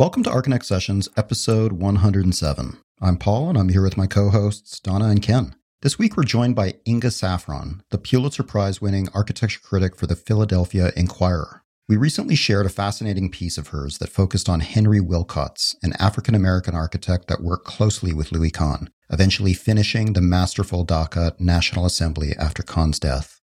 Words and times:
Welcome 0.00 0.22
to 0.22 0.30
Archinect 0.30 0.64
Sessions, 0.64 1.10
episode 1.14 1.72
107. 1.72 2.78
I'm 3.02 3.18
Paul, 3.18 3.50
and 3.50 3.58
I'm 3.58 3.68
here 3.68 3.82
with 3.82 3.98
my 3.98 4.06
co 4.06 4.30
hosts, 4.30 4.80
Donna 4.80 5.08
and 5.08 5.20
Ken. 5.20 5.54
This 5.82 5.98
week, 5.98 6.16
we're 6.16 6.22
joined 6.22 6.56
by 6.56 6.76
Inga 6.88 7.10
Saffron, 7.10 7.82
the 7.90 7.98
Pulitzer 7.98 8.42
Prize 8.42 8.80
winning 8.80 9.10
architecture 9.12 9.60
critic 9.62 9.94
for 9.94 10.06
the 10.06 10.16
Philadelphia 10.16 10.90
Inquirer. 10.96 11.64
We 11.86 11.98
recently 11.98 12.34
shared 12.34 12.64
a 12.64 12.70
fascinating 12.70 13.30
piece 13.30 13.58
of 13.58 13.68
hers 13.68 13.98
that 13.98 14.08
focused 14.08 14.48
on 14.48 14.60
Henry 14.60 15.00
Wilcots, 15.00 15.74
an 15.82 15.92
African 15.98 16.34
American 16.34 16.74
architect 16.74 17.28
that 17.28 17.42
worked 17.42 17.66
closely 17.66 18.14
with 18.14 18.32
Louis 18.32 18.50
Kahn, 18.50 18.88
eventually 19.10 19.52
finishing 19.52 20.14
the 20.14 20.22
masterful 20.22 20.86
Dhaka 20.86 21.38
National 21.38 21.84
Assembly 21.84 22.32
after 22.38 22.62
Kahn's 22.62 22.98
death. 22.98 23.38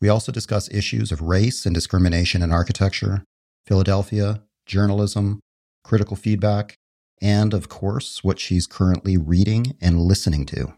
We 0.00 0.08
also 0.08 0.32
discuss 0.32 0.72
issues 0.72 1.12
of 1.12 1.20
race 1.20 1.66
and 1.66 1.74
discrimination 1.74 2.40
in 2.40 2.50
architecture, 2.50 3.24
Philadelphia, 3.66 4.44
journalism, 4.64 5.40
critical 5.88 6.16
feedback, 6.16 6.76
and 7.22 7.54
of 7.54 7.68
course, 7.68 8.22
what 8.22 8.38
she's 8.38 8.66
currently 8.66 9.16
reading 9.16 9.74
and 9.80 9.98
listening 10.00 10.44
to. 10.46 10.74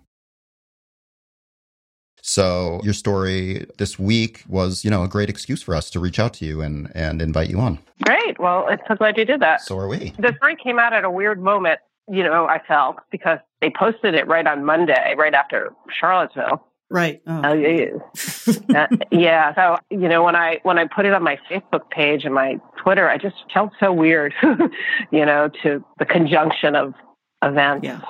So 2.23 2.80
your 2.84 2.92
story 2.92 3.66
this 3.78 3.98
week 3.98 4.45
was, 4.46 4.84
you 4.84 4.91
know, 4.91 5.02
a 5.02 5.09
great 5.09 5.28
excuse 5.28 5.62
for 5.62 5.74
us 5.74 5.91
to 5.91 6.01
reach 6.01 6.18
out 6.18 6.32
to 6.34 6.45
you 6.45 6.60
and, 6.60 6.92
and 6.95 7.20
invite 7.20 7.51
you 7.51 7.59
on. 7.59 7.80
Great. 8.04 8.38
Well, 8.38 8.66
I'm 8.68 8.78
so 8.87 8.95
glad 8.95 9.16
you 9.16 9.24
did 9.24 9.41
that. 9.41 9.62
So 9.62 9.78
are 9.78 9.88
we. 9.88 10.15
The 10.18 10.34
story 10.37 10.56
came 10.62 10.78
out 10.78 10.92
at 10.92 11.04
a 11.04 11.10
weird 11.10 11.42
moment, 11.42 11.80
you 12.09 12.23
know, 12.23 12.46
I 12.46 12.60
felt 12.66 12.98
because 13.10 13.38
they 13.60 13.70
posted 13.70 14.15
it 14.15 14.27
right 14.29 14.46
on 14.46 14.65
Monday, 14.65 15.15
right 15.16 15.34
after 15.34 15.73
Charlottesville. 15.98 16.65
Right. 16.90 17.22
Oh. 17.26 17.40
Uh, 17.42 18.74
uh, 18.76 18.86
yeah. 19.12 19.54
So 19.54 19.78
you 19.90 20.08
know, 20.08 20.24
when 20.24 20.34
I 20.34 20.58
when 20.64 20.78
I 20.78 20.86
put 20.86 21.06
it 21.06 21.12
on 21.12 21.22
my 21.22 21.38
Facebook 21.50 21.88
page 21.90 22.24
and 22.24 22.34
my 22.34 22.58
Twitter, 22.82 23.08
I 23.08 23.16
just 23.16 23.36
felt 23.54 23.70
so 23.78 23.92
weird. 23.92 24.34
you 25.12 25.24
know, 25.24 25.50
to 25.62 25.84
the 25.98 26.04
conjunction 26.04 26.74
of 26.74 26.95
events. 27.42 27.84
Yeah. 27.84 28.00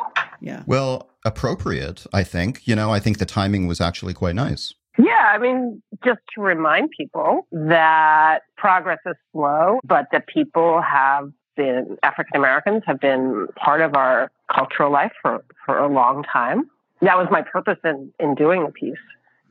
Yeah. 0.41 0.63
Well, 0.67 1.11
appropriate, 1.25 2.07
I 2.13 2.25
think. 2.25 2.67
You 2.67 2.75
know, 2.75 2.91
I 2.91 2.99
think 3.01 3.19
the 3.19 3.27
timing 3.27 3.67
was 3.67 3.81
actually 3.81 4.15
quite 4.15 4.35
nice. 4.35 4.75
Yeah, 4.99 5.31
I 5.33 5.39
mean, 5.39 5.83
just 6.05 6.21
to 6.35 6.43
remind 6.43 6.91
people 6.97 7.47
that 7.53 8.41
progress 8.57 8.99
is 9.07 9.15
slow, 9.33 9.79
but 9.85 10.07
that 10.13 10.27
people 10.27 10.83
have 10.83 11.31
been 11.57 11.97
African 12.03 12.37
Americans 12.37 12.83
have 12.87 13.01
been 13.01 13.47
part 13.57 13.83
of 13.83 13.95
our 13.95 14.31
cultural 14.55 14.91
life 14.91 15.13
for, 15.23 15.45
for 15.65 15.79
a 15.79 15.89
long 15.89 16.25
time 16.25 16.71
that 17.03 17.17
was 17.17 17.29
my 17.31 17.43
purpose 17.43 17.79
in, 17.85 18.13
in 18.19 18.35
doing 18.35 18.65
the 18.65 18.73
piece, 18.73 18.99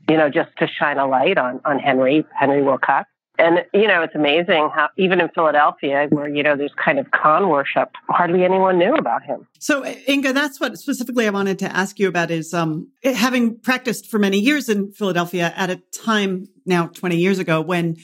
you 0.09 0.17
know, 0.17 0.29
just 0.29 0.49
to 0.57 0.67
shine 0.67 0.97
a 0.97 1.07
light 1.07 1.37
on, 1.37 1.61
on 1.65 1.79
Henry, 1.79 2.25
Henry 2.37 2.61
Wilcots. 2.61 3.05
And, 3.37 3.65
you 3.73 3.87
know, 3.87 4.01
it's 4.01 4.15
amazing 4.15 4.69
how 4.75 4.89
even 4.97 5.21
in 5.21 5.29
Philadelphia, 5.29 6.07
where, 6.09 6.27
you 6.27 6.43
know, 6.43 6.57
there's 6.57 6.73
kind 6.73 6.99
of 6.99 7.09
Kahn 7.11 7.47
worship, 7.47 7.89
hardly 8.09 8.43
anyone 8.43 8.77
knew 8.77 8.95
about 8.95 9.23
him. 9.23 9.47
So, 9.59 9.85
Inga, 10.09 10.33
that's 10.33 10.59
what 10.59 10.77
specifically 10.77 11.25
I 11.25 11.29
wanted 11.29 11.57
to 11.59 11.73
ask 11.73 11.99
you 11.99 12.09
about 12.09 12.31
is 12.31 12.53
um, 12.53 12.89
having 13.01 13.57
practiced 13.57 14.07
for 14.07 14.19
many 14.19 14.39
years 14.39 14.67
in 14.67 14.91
Philadelphia 14.91 15.53
at 15.55 15.69
a 15.69 15.77
time 15.93 16.49
now 16.65 16.87
20 16.87 17.15
years 17.15 17.39
ago 17.39 17.61
when 17.61 17.95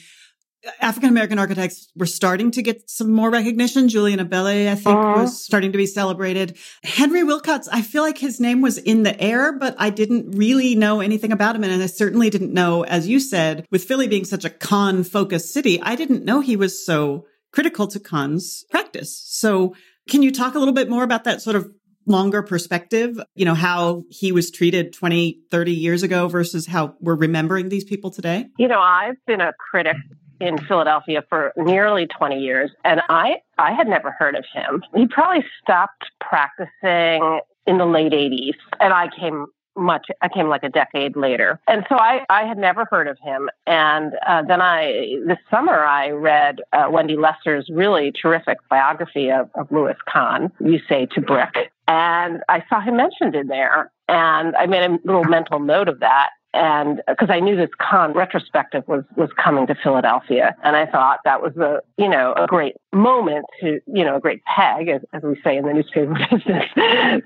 African 0.80 1.10
American 1.10 1.38
architects 1.38 1.88
were 1.96 2.06
starting 2.06 2.50
to 2.52 2.62
get 2.62 2.88
some 2.90 3.10
more 3.10 3.30
recognition. 3.30 3.88
Julian 3.88 4.20
Abele, 4.20 4.70
I 4.70 4.74
think, 4.74 4.96
uh-huh. 4.96 5.22
was 5.22 5.42
starting 5.44 5.72
to 5.72 5.78
be 5.78 5.86
celebrated. 5.86 6.56
Henry 6.82 7.22
Wilcots, 7.22 7.68
I 7.70 7.82
feel 7.82 8.02
like 8.02 8.18
his 8.18 8.40
name 8.40 8.62
was 8.62 8.78
in 8.78 9.02
the 9.02 9.20
air, 9.20 9.52
but 9.52 9.74
I 9.78 9.90
didn't 9.90 10.32
really 10.36 10.74
know 10.74 11.00
anything 11.00 11.32
about 11.32 11.56
him. 11.56 11.64
And 11.64 11.82
I 11.82 11.86
certainly 11.86 12.30
didn't 12.30 12.52
know, 12.52 12.84
as 12.84 13.08
you 13.08 13.20
said, 13.20 13.66
with 13.70 13.84
Philly 13.84 14.08
being 14.08 14.24
such 14.24 14.44
a 14.44 14.50
Kahn 14.50 15.04
focused 15.04 15.52
city, 15.52 15.80
I 15.80 15.94
didn't 15.94 16.24
know 16.24 16.40
he 16.40 16.56
was 16.56 16.84
so 16.84 17.26
critical 17.52 17.86
to 17.88 18.00
Kahn's 18.00 18.64
practice. 18.70 19.22
So 19.26 19.74
can 20.08 20.22
you 20.22 20.32
talk 20.32 20.54
a 20.54 20.58
little 20.58 20.74
bit 20.74 20.90
more 20.90 21.04
about 21.04 21.24
that 21.24 21.42
sort 21.42 21.56
of 21.56 21.70
longer 22.06 22.42
perspective, 22.42 23.18
you 23.34 23.44
know, 23.44 23.54
how 23.54 24.04
he 24.10 24.30
was 24.30 24.50
treated 24.50 24.92
20, 24.92 25.40
30 25.50 25.72
years 25.72 26.02
ago 26.02 26.28
versus 26.28 26.66
how 26.66 26.94
we're 27.00 27.16
remembering 27.16 27.68
these 27.68 27.84
people 27.84 28.10
today? 28.10 28.46
You 28.58 28.68
know, 28.68 28.80
I've 28.80 29.16
been 29.26 29.40
a 29.40 29.52
critic 29.70 29.96
in 30.40 30.58
Philadelphia 30.58 31.24
for 31.28 31.52
nearly 31.56 32.06
20 32.06 32.38
years, 32.38 32.70
and 32.84 33.00
I, 33.08 33.36
I 33.58 33.72
had 33.72 33.88
never 33.88 34.10
heard 34.10 34.34
of 34.34 34.44
him. 34.52 34.82
He 34.94 35.06
probably 35.06 35.44
stopped 35.62 36.10
practicing 36.20 37.40
in 37.66 37.78
the 37.78 37.86
late 37.86 38.12
80s, 38.12 38.54
and 38.80 38.92
I 38.92 39.08
came 39.18 39.46
much 39.76 40.06
i 40.22 40.28
came 40.28 40.48
like 40.48 40.62
a 40.62 40.68
decade 40.68 41.16
later 41.16 41.60
and 41.68 41.84
so 41.88 41.96
i 41.96 42.24
i 42.30 42.44
had 42.44 42.56
never 42.56 42.86
heard 42.90 43.06
of 43.06 43.18
him 43.22 43.48
and 43.66 44.14
uh, 44.26 44.42
then 44.42 44.60
i 44.60 45.16
this 45.26 45.38
summer 45.50 45.84
i 45.84 46.08
read 46.10 46.60
uh, 46.72 46.86
wendy 46.90 47.16
lesser's 47.16 47.68
really 47.70 48.10
terrific 48.10 48.58
biography 48.70 49.30
of, 49.30 49.50
of 49.54 49.70
louis 49.70 49.96
kahn 50.08 50.50
you 50.60 50.80
say 50.88 51.06
to 51.06 51.20
brick 51.20 51.70
and 51.86 52.42
i 52.48 52.64
saw 52.68 52.80
him 52.80 52.96
mentioned 52.96 53.34
in 53.34 53.48
there 53.48 53.90
and 54.08 54.56
i 54.56 54.66
made 54.66 54.82
a 54.82 54.98
little 55.04 55.24
mental 55.24 55.60
note 55.60 55.88
of 55.88 56.00
that 56.00 56.30
and 56.56 57.02
because 57.06 57.28
I 57.30 57.38
knew 57.38 57.54
this 57.54 57.70
Kahn 57.78 58.12
retrospective 58.12 58.88
was 58.88 59.04
was 59.14 59.28
coming 59.36 59.66
to 59.66 59.74
Philadelphia, 59.74 60.56
and 60.64 60.74
I 60.74 60.86
thought 60.86 61.20
that 61.24 61.42
was 61.42 61.54
a 61.56 61.80
you 61.98 62.08
know 62.08 62.32
a 62.34 62.46
great 62.46 62.76
moment 62.92 63.44
to 63.60 63.80
you 63.86 64.04
know 64.04 64.16
a 64.16 64.20
great 64.20 64.42
peg, 64.44 64.88
as, 64.88 65.02
as 65.12 65.22
we 65.22 65.38
say 65.44 65.56
in 65.56 65.66
the 65.66 65.74
newspaper 65.74 66.14
business, 66.30 66.64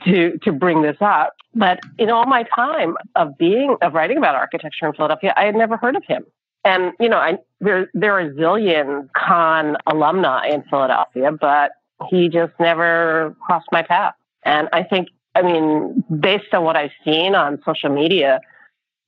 to 0.05 0.39
to 0.39 0.53
bring 0.53 0.83
this 0.83 0.97
up. 1.01 1.37
But 1.55 1.81
in 1.97 2.11
all 2.11 2.27
my 2.27 2.43
time 2.55 2.97
of 3.15 3.39
being 3.39 3.77
of 3.83 3.95
writing 3.95 4.19
about 4.19 4.35
architecture 4.35 4.87
in 4.87 4.93
Philadelphia, 4.95 5.33
I 5.37 5.45
had 5.45 5.55
never 5.55 5.77
heard 5.77 5.95
of 5.95 6.05
him. 6.05 6.25
And 6.65 6.93
you 6.99 7.09
know, 7.09 7.19
I 7.19 7.39
there 7.61 7.89
there 7.95 8.15
are 8.15 8.21
a 8.21 8.31
zillion 8.35 9.09
Kahn 9.13 9.77
alumni 9.87 10.49
in 10.49 10.65
Philadelphia, 10.65 11.31
but 11.33 11.73
he 12.09 12.29
just 12.29 12.53
never 12.59 13.37
crossed 13.41 13.69
my 13.71 13.83
path. 13.83 14.15
And 14.43 14.69
I 14.73 14.83
think, 14.83 15.09
I 15.35 15.43
mean, 15.43 16.03
based 16.19 16.53
on 16.53 16.65
what 16.65 16.77
I've 16.77 16.93
seen 17.05 17.35
on 17.35 17.61
social 17.65 17.91
media 17.91 18.41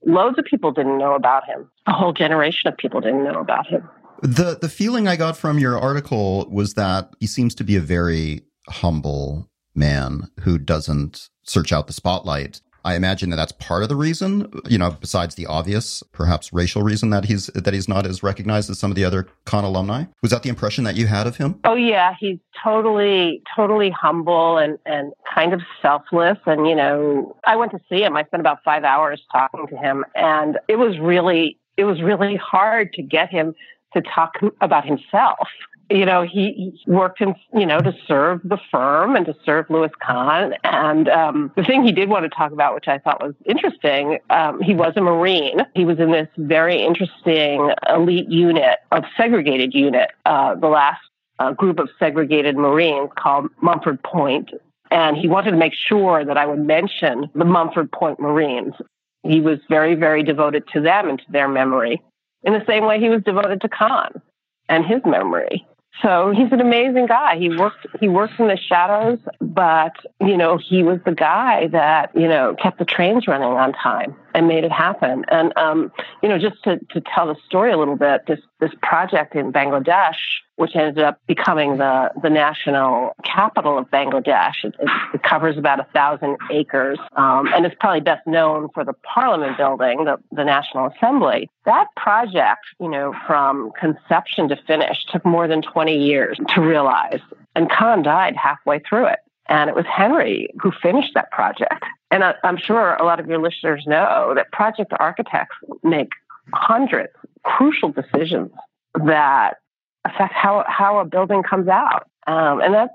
loads 0.05 0.39
of 0.39 0.45
people 0.45 0.73
didn't 0.73 0.99
know 0.99 1.15
about 1.15 1.45
him. 1.47 1.71
A 1.87 1.93
whole 1.93 2.13
generation 2.13 2.69
of 2.69 2.77
people 2.77 3.01
didn't 3.01 3.25
know 3.25 3.41
about 3.41 3.67
him. 3.67 3.89
The 4.23 4.59
the 4.61 4.69
feeling 4.69 5.09
I 5.09 5.17
got 5.17 5.37
from 5.37 5.59
your 5.59 5.79
article 5.79 6.49
was 6.51 6.75
that 6.75 7.15
he 7.19 7.27
seems 7.27 7.55
to 7.57 7.65
be 7.65 7.77
a 7.77 7.81
very 7.81 8.43
humble 8.69 9.51
man 9.75 10.29
who 10.41 10.59
doesn't 10.59 11.29
search 11.45 11.73
out 11.73 11.87
the 11.87 11.93
spotlight. 11.93 12.61
I 12.85 12.97
imagine 12.97 13.31
that 13.31 13.37
that's 13.37 13.53
part 13.53 13.83
of 13.83 13.89
the 13.89 13.97
reason, 13.97 14.53
you 14.69 14.79
know, 14.79 14.91
besides 14.91 15.35
the 15.35 15.47
obvious, 15.47 16.03
perhaps 16.13 16.53
racial 16.53 16.83
reason 16.83 17.11
that 17.11 17.25
he's 17.25 17.47
that 17.49 17.73
he's 17.73 17.89
not 17.89 18.07
as 18.07 18.23
recognized 18.23 18.71
as 18.71 18.79
some 18.79 18.91
of 18.91 18.97
the 18.97 19.05
other 19.05 19.29
Kahn 19.45 19.65
alumni. 19.65 20.05
Was 20.23 20.31
that 20.31 20.43
the 20.43 20.49
impression 20.49 20.85
that 20.85 20.97
you 20.97 21.07
had 21.07 21.27
of 21.27 21.37
him? 21.37 21.61
Oh 21.65 21.75
yeah, 21.75 22.15
he's 22.19 22.39
totally, 22.63 23.43
totally 23.55 23.91
humble 23.91 24.59
and 24.59 24.79
and 24.87 25.13
kind 25.33 25.53
of 25.53 25.61
selfless. 25.81 26.39
And 26.47 26.67
you 26.67 26.75
know, 26.75 27.37
I 27.47 27.57
went 27.57 27.73
to 27.73 27.81
see 27.89 28.03
him. 28.03 28.17
I 28.17 28.25
spent 28.25 28.41
about 28.41 28.63
five 28.65 28.85
hours 28.85 29.23
talking 29.31 29.67
to 29.69 29.77
him, 29.77 30.05
and 30.15 30.59
it 30.69 30.77
was 30.77 30.99
really, 30.99 31.59
it 31.77 31.85
was 31.85 32.03
really 32.03 32.37
hard 32.37 32.93
to 32.95 33.03
get 33.03 33.31
him 33.31 33.55
to 33.95 34.03
talk 34.03 34.39
about 34.61 34.87
himself 34.87 35.49
you 35.91 36.07
know, 36.07 36.23
he, 36.23 36.81
worked 36.87 37.21
in, 37.21 37.35
you 37.55 37.67
know, 37.67 37.81
to 37.81 37.95
serve 38.07 38.41
the 38.45 38.59
firm 38.71 39.17
and 39.17 39.27
to 39.27 39.35
serve 39.45 39.67
Louis 39.69 39.91
Kahn. 40.05 40.55
And 40.65 41.09
um, 41.09 41.53
the 41.57 41.63
thing 41.63 41.83
he 41.83 41.93
did 41.93 42.09
want 42.09 42.25
to 42.25 42.29
talk 42.29 42.53
about, 42.53 42.75
which 42.75 42.89
I 42.89 42.99
thought 42.99 43.23
was 43.23 43.35
interesting, 43.47 44.19
um, 44.31 44.61
he 44.61 44.75
was 44.75 44.95
a 44.97 45.01
Marine. 45.01 45.61
He 45.75 45.85
was 45.85 45.99
in 45.99 46.11
this 46.11 46.29
very 46.37 46.83
interesting 46.83 47.73
elite 47.89 48.29
unit 48.29 48.79
of 48.91 49.05
segregated 49.17 49.75
unit, 49.75 50.11
uh, 50.25 50.55
the 50.55 50.69
last 50.69 51.01
uh, 51.39 51.53
group 51.53 51.79
of 51.79 51.89
segregated 51.99 52.57
Marines 52.57 53.11
called 53.19 53.49
Montford 53.61 54.03
Point. 54.03 54.51
And 54.91 55.17
he 55.17 55.29
wanted 55.29 55.53
to 55.53 55.57
make 55.57 55.75
sure 55.75 56.25
that 56.25 56.37
I 56.37 56.47
would 56.47 56.65
mention 56.67 57.31
the 57.35 57.45
Montford 57.45 57.91
Point 57.93 58.21
Marines. 58.21 58.75
He 59.23 59.41
was 59.41 59.59
very, 59.69 59.95
very 59.95 60.23
devoted 60.23 60.65
to 60.73 60.81
them 60.81 61.09
and 61.09 61.19
to 61.19 61.25
their 61.31 61.49
memory 61.49 62.03
in 62.45 62.53
the 62.53 62.65
same 62.67 62.85
way 62.85 62.99
he 62.99 63.09
was 63.09 63.23
devoted 63.23 63.61
to 63.61 63.69
Kahn 63.69 64.21
and 64.69 64.85
his 64.85 65.01
memory. 65.05 65.67
So 66.01 66.33
he's 66.35 66.51
an 66.53 66.61
amazing 66.61 67.07
guy. 67.07 67.37
He 67.37 67.51
worked 67.51 67.87
he 68.01 68.09
works 68.09 68.33
in 68.39 68.49
the 68.49 68.57
shadows, 68.57 69.19
but 69.41 69.93
you 70.21 70.37
know, 70.37 70.57
he 70.57 70.83
was 70.83 70.99
the 71.05 71.15
guy 71.15 71.69
that, 71.69 72.11
you 72.15 72.27
know, 72.27 72.57
kept 72.61 72.79
the 72.79 72.85
trains 72.85 73.29
running 73.29 73.49
on 73.49 73.73
time 73.75 74.17
and 74.35 74.49
made 74.49 74.65
it 74.65 74.73
happen. 74.73 75.25
And 75.29 75.53
um, 75.57 75.93
you 76.23 76.29
know, 76.29 76.39
just 76.39 76.63
to, 76.65 76.79
to 76.79 77.03
tell 77.15 77.27
the 77.27 77.37
story 77.47 77.73
a 77.73 77.77
little 77.77 77.97
bit, 77.97 78.23
this 78.27 78.41
this 78.59 78.71
project 78.83 79.35
in 79.35 79.53
Bangladesh 79.53 80.17
which 80.63 80.77
ended 80.77 81.03
up 81.03 81.19
becoming 81.27 81.79
the, 81.79 82.09
the 82.23 82.31
national 82.31 83.17
capital 83.25 83.79
of 83.79 83.91
Bangladesh. 83.91 84.63
It, 84.63 84.77
it, 85.13 85.23
covers 85.25 85.59
about 85.59 85.81
a 85.81 85.87
thousand 85.93 86.37
acres, 86.53 87.01
um, 87.17 87.49
and 87.53 87.67
it's 87.67 87.75
probably 87.81 88.01
best 88.01 88.25
known 88.29 88.69
for 88.73 88.85
the 88.85 88.93
Parliament 88.93 89.57
building, 89.57 90.05
the, 90.05 90.19
the 90.31 90.45
National 90.45 90.87
Assembly. 90.87 91.51
That 91.65 91.89
project, 91.97 92.61
you 92.79 92.89
know, 92.89 93.13
from 93.27 93.73
conception 93.73 94.49
to 94.51 94.57
finish, 94.69 95.05
took 95.11 95.25
more 95.25 95.49
than 95.49 95.63
20 95.63 95.97
years 95.97 96.39
to 96.55 96.61
realize, 96.61 97.19
and 97.57 97.69
Kahn 97.69 98.05
died 98.05 98.37
halfway 98.37 98.79
through 98.79 99.07
it. 99.07 99.19
And 99.47 99.69
it 99.69 99.75
was 99.75 99.85
Henry 99.87 100.49
who 100.63 100.71
finished 100.81 101.11
that 101.15 101.33
project. 101.33 101.85
And 102.13 102.23
I, 102.23 102.35
I'm 102.45 102.57
sure 102.57 102.95
a 102.95 103.05
lot 103.05 103.19
of 103.19 103.27
your 103.27 103.41
listeners 103.41 103.83
know 103.85 104.33
that 104.37 104.53
project 104.53 104.93
architects 105.01 105.57
make 105.83 106.11
hundreds 106.55 107.13
crucial 107.43 107.91
decisions 107.91 108.53
that 108.95 109.57
affect 110.05 110.33
how 110.35 110.65
how 110.67 110.99
a 110.99 111.05
building 111.05 111.43
comes 111.43 111.69
out. 111.69 112.09
Um, 112.27 112.61
and 112.61 112.75
that's 112.75 112.93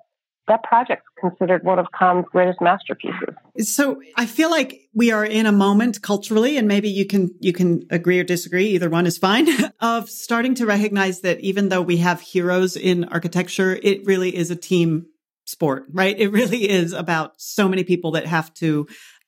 that 0.48 0.64
project's 0.64 1.06
considered 1.20 1.64
one 1.64 1.78
of 1.78 1.88
Kahn's 1.92 2.26
greatest 2.32 2.62
masterpieces. 2.62 3.36
So 3.60 4.02
I 4.16 4.26
feel 4.26 4.50
like 4.50 4.80
we 4.94 5.12
are 5.12 5.26
in 5.26 5.46
a 5.46 5.52
moment 5.52 6.02
culturally, 6.02 6.58
and 6.58 6.68
maybe 6.68 6.90
you 6.90 7.06
can 7.06 7.32
you 7.40 7.54
can 7.54 7.86
agree 7.90 8.20
or 8.20 8.24
disagree. 8.24 8.68
Either 8.68 8.90
one 8.90 9.06
is 9.06 9.18
fine. 9.18 9.48
of 9.82 10.10
starting 10.10 10.56
to 10.56 10.66
recognize 10.66 11.22
that 11.22 11.40
even 11.42 11.70
though 11.70 11.82
we 11.82 11.98
have 11.98 12.22
heroes 12.22 12.76
in 12.76 13.04
architecture, 13.06 13.78
it 13.84 14.06
really 14.06 14.36
is 14.36 14.50
a 14.50 14.56
team 14.56 15.08
sport, 15.46 15.86
right? 15.92 16.18
It 16.18 16.30
really 16.32 16.70
is 16.70 16.94
about 16.94 17.34
so 17.38 17.68
many 17.68 17.84
people 17.84 18.12
that 18.12 18.26
have 18.26 18.54
to 18.56 18.88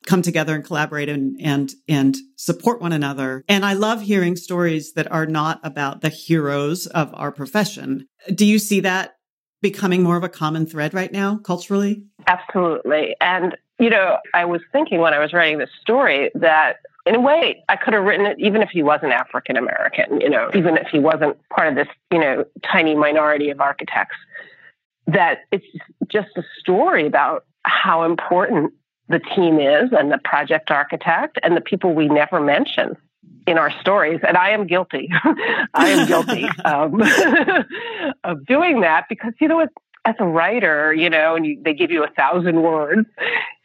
come 0.10 0.22
together 0.24 0.56
and 0.56 0.66
collaborate 0.66 1.08
and 1.08 1.40
and 1.40 1.72
and 1.88 2.18
support 2.36 2.82
one 2.82 2.92
another. 2.92 3.44
And 3.48 3.64
I 3.64 3.74
love 3.74 4.02
hearing 4.02 4.36
stories 4.36 4.94
that 4.94 5.10
are 5.12 5.28
not 5.28 5.60
about 5.64 6.02
the 6.02 6.10
heroes 6.10 6.88
of 6.88 7.12
our 7.14 7.32
profession. 7.32 8.08
Do 8.34 8.46
you 8.46 8.58
see 8.58 8.80
that 8.80 9.14
becoming 9.62 10.02
more 10.02 10.18
of 10.18 10.24
a 10.24 10.30
common 10.30 10.66
thread 10.66 10.94
right 10.94 11.12
now 11.12 11.38
culturally? 11.38 12.04
Absolutely. 12.28 13.16
And, 13.22 13.56
you 13.78 13.90
know, 13.90 14.18
I 14.34 14.46
was 14.46 14.62
thinking 14.72 15.00
when 15.00 15.14
I 15.14 15.20
was 15.20 15.32
writing 15.32 15.60
this 15.60 15.70
story 15.82 16.32
that 16.34 16.78
in 17.06 17.16
a 17.16 17.22
way, 17.22 17.64
I 17.70 17.76
could 17.76 17.94
have 17.94 18.04
written 18.04 18.26
it 18.26 18.38
even 18.40 18.62
if 18.62 18.70
he 18.70 18.82
wasn't 18.82 19.12
African 19.12 19.58
American, 19.58 20.22
you 20.22 20.30
know, 20.30 20.50
even 20.56 20.76
if 20.78 20.88
he 20.92 21.00
wasn't 21.00 21.38
part 21.50 21.68
of 21.68 21.76
this, 21.76 21.88
you 22.12 22.20
know, 22.20 22.46
tiny 22.64 22.96
minority 22.96 23.50
of 23.52 23.62
architects, 23.62 24.16
that 25.08 25.40
it's 25.52 25.66
just 26.08 26.30
a 26.36 26.44
story 26.60 27.06
about 27.06 27.46
how 27.64 28.04
important 28.04 28.74
the 29.10 29.20
team 29.20 29.60
is 29.60 29.90
and 29.92 30.12
the 30.12 30.20
project 30.24 30.72
architect 30.72 31.40
and 31.44 31.58
the 31.58 31.62
people 31.62 31.94
we 31.94 32.08
never 32.08 32.40
mention 32.40 32.96
in 33.48 33.58
our 33.58 33.72
stories, 33.82 34.20
and 34.28 34.38
I 34.38 34.52
am 34.52 34.68
guilty. 34.68 35.10
I 35.74 35.90
am 35.90 36.08
guilty 36.08 36.46
um, 36.66 37.02
of 38.24 38.46
doing 38.46 38.82
that 38.82 39.06
because 39.10 39.34
you 39.42 39.48
know, 39.48 39.68
as 40.10 40.16
a 40.20 40.26
writer, 40.26 40.94
you 40.94 41.10
know, 41.10 41.36
and 41.36 41.46
you, 41.46 41.62
they 41.64 41.74
give 41.74 41.92
you 41.92 42.04
a 42.04 42.10
thousand 42.10 42.62
words, 42.64 43.08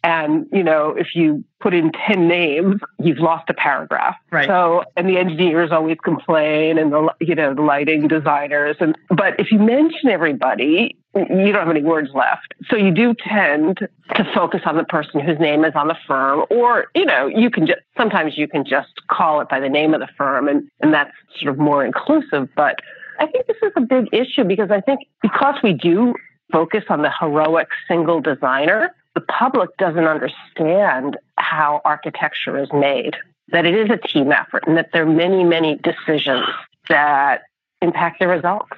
and 0.02 0.46
you 0.52 0.62
know, 0.62 0.91
if 0.91 1.14
you 1.14 1.43
put 1.61 1.73
in 1.73 1.91
10 2.06 2.29
names, 2.29 2.81
you've 2.99 3.19
lost 3.19 3.49
a 3.49 3.55
paragraph. 3.55 4.17
Right. 4.31 4.46
So, 4.46 4.85
and 4.96 5.08
the 5.08 5.17
engineers 5.17 5.73
always 5.73 5.96
complain 6.05 6.76
and 6.76 6.93
the, 6.93 7.08
you 7.20 7.35
know, 7.35 7.55
the 7.55 7.62
lighting 7.62 8.06
designers. 8.06 8.76
And, 8.81 8.96
but 9.08 9.41
if 9.41 9.50
you 9.50 9.58
mention 9.58 10.11
everybody, 10.11 10.99
you 11.14 11.52
don't 11.52 11.67
have 11.67 11.70
any 11.70 11.82
words 11.82 12.11
left. 12.12 12.52
So 12.69 12.76
you 12.76 12.90
do 12.90 13.14
tend 13.14 13.79
to 13.79 14.25
focus 14.35 14.61
on 14.67 14.76
the 14.76 14.85
person 14.85 15.20
whose 15.20 15.38
name 15.38 15.64
is 15.64 15.73
on 15.75 15.88
the 15.88 15.97
firm, 16.06 16.44
or, 16.50 16.88
you 16.94 17.06
know, 17.06 17.26
you 17.26 17.49
can 17.49 17.67
just, 17.67 17.81
sometimes 17.97 18.37
you 18.37 18.47
can 18.47 18.67
just 18.67 18.93
call 19.11 19.40
it 19.40 19.49
by 19.49 19.58
the 19.61 19.70
name 19.70 19.94
of 19.94 20.00
the 20.00 20.08
firm 20.19 20.49
and, 20.49 20.69
and 20.81 20.93
that's 20.93 21.12
sort 21.40 21.55
of 21.55 21.58
more 21.58 21.82
inclusive. 21.82 22.50
But 22.55 22.81
I 23.19 23.26
think 23.26 23.47
this 23.47 23.56
is 23.62 23.73
a 23.76 23.81
big 23.81 24.08
issue 24.12 24.44
because 24.44 24.70
I 24.70 24.81
think 24.81 25.00
because 25.23 25.55
we 25.62 25.73
do 25.73 26.14
focus 26.52 26.85
on 26.88 27.02
the 27.02 27.11
heroic 27.20 27.69
single 27.88 28.20
designer, 28.20 28.94
the 29.14 29.20
public 29.20 29.70
doesn't 29.79 30.06
understand 30.06 31.17
how 31.37 31.81
architecture 31.85 32.58
is 32.58 32.69
made, 32.73 33.14
that 33.49 33.67
it 33.67 33.75
is 33.75 33.91
a 33.91 34.08
team 34.08 34.32
effort, 34.32 34.64
and 34.67 34.76
that 34.76 34.91
there 34.93 35.02
are 35.02 35.12
many, 35.12 35.44
many 35.44 35.76
decisions 35.76 36.46
that 36.88 37.43
impact 37.81 38.20
the 38.20 38.29
results. 38.29 38.69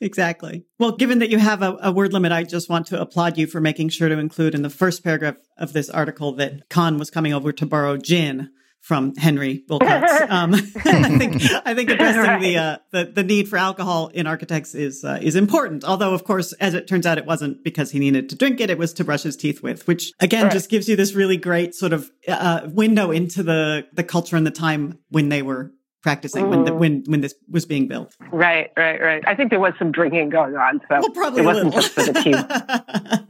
Exactly. 0.00 0.64
Well, 0.80 0.96
given 0.96 1.20
that 1.20 1.30
you 1.30 1.38
have 1.38 1.62
a, 1.62 1.76
a, 1.80 1.92
word 1.92 2.12
limit, 2.12 2.32
I 2.32 2.42
just 2.42 2.68
want 2.68 2.88
to 2.88 3.00
applaud 3.00 3.38
you 3.38 3.46
for 3.46 3.60
making 3.60 3.90
sure 3.90 4.08
to 4.08 4.18
include 4.18 4.52
in 4.52 4.62
the 4.62 4.70
first 4.70 5.04
paragraph 5.04 5.36
of 5.58 5.72
this 5.72 5.88
article 5.88 6.32
that 6.32 6.68
Kahn 6.68 6.98
was 6.98 7.08
coming 7.08 7.32
over 7.32 7.52
to 7.52 7.66
borrow 7.66 7.96
gin 7.96 8.50
from 8.82 9.14
Henry 9.14 9.64
Wilcots. 9.70 10.10
Um, 10.32 10.54
I 10.84 11.18
think 11.18 11.42
I 11.64 11.74
think 11.74 11.90
addressing 11.90 12.22
right. 12.22 12.40
the, 12.40 12.56
uh, 12.56 12.76
the 12.90 13.04
the 13.04 13.22
need 13.22 13.48
for 13.48 13.56
alcohol 13.58 14.08
in 14.08 14.26
architects 14.26 14.74
is 14.74 15.04
uh, 15.04 15.18
is 15.20 15.36
important. 15.36 15.84
Although, 15.84 16.14
of 16.14 16.24
course, 16.24 16.52
as 16.54 16.74
it 16.74 16.86
turns 16.86 17.06
out, 17.06 17.18
it 17.18 17.26
wasn't 17.26 17.62
because 17.62 17.90
he 17.90 17.98
needed 17.98 18.28
to 18.30 18.36
drink 18.36 18.60
it; 18.60 18.70
it 18.70 18.78
was 18.78 18.92
to 18.94 19.04
brush 19.04 19.22
his 19.22 19.36
teeth 19.36 19.62
with. 19.62 19.86
Which 19.86 20.12
again 20.20 20.44
right. 20.44 20.52
just 20.52 20.70
gives 20.70 20.88
you 20.88 20.96
this 20.96 21.14
really 21.14 21.36
great 21.36 21.74
sort 21.74 21.92
of 21.92 22.10
uh, 22.26 22.62
window 22.72 23.10
into 23.10 23.42
the 23.42 23.86
the 23.92 24.04
culture 24.04 24.36
and 24.36 24.46
the 24.46 24.50
time 24.50 24.98
when 25.10 25.28
they 25.28 25.42
were 25.42 25.72
practicing 26.02 26.46
mm. 26.46 26.50
when 26.50 26.64
the, 26.64 26.72
mm. 26.72 26.78
when 26.78 27.04
when 27.06 27.20
this 27.20 27.34
was 27.48 27.64
being 27.64 27.88
built. 27.88 28.14
Right, 28.32 28.70
right, 28.76 29.00
right. 29.00 29.22
I 29.26 29.34
think 29.34 29.50
there 29.50 29.60
was 29.60 29.72
some 29.78 29.92
drinking 29.92 30.30
going 30.30 30.56
on, 30.56 30.80
so 30.88 31.00
well, 31.00 31.10
probably 31.10 31.42
it 31.42 31.46
wasn't 31.46 31.72
just 31.72 31.92
for 31.92 32.02
the 32.02 32.12
team. 32.14 32.34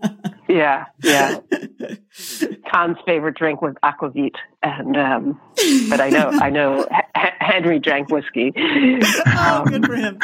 Yeah, 0.53 0.85
yeah. 1.03 1.41
Kahn's 2.71 2.99
favorite 3.07 3.37
drink 3.37 3.63
was 3.63 3.75
aquavit, 3.83 4.35
and 4.63 4.97
um, 4.99 5.41
but 5.89 5.99
I 5.99 6.11
know 6.11 6.29
I 6.29 6.51
know 6.51 6.87
H- 7.17 7.33
Henry 7.41 7.79
drank 7.79 8.11
whiskey. 8.11 8.53
oh, 8.57 9.65
good 9.67 9.87
for 9.87 9.97
him. 9.97 10.19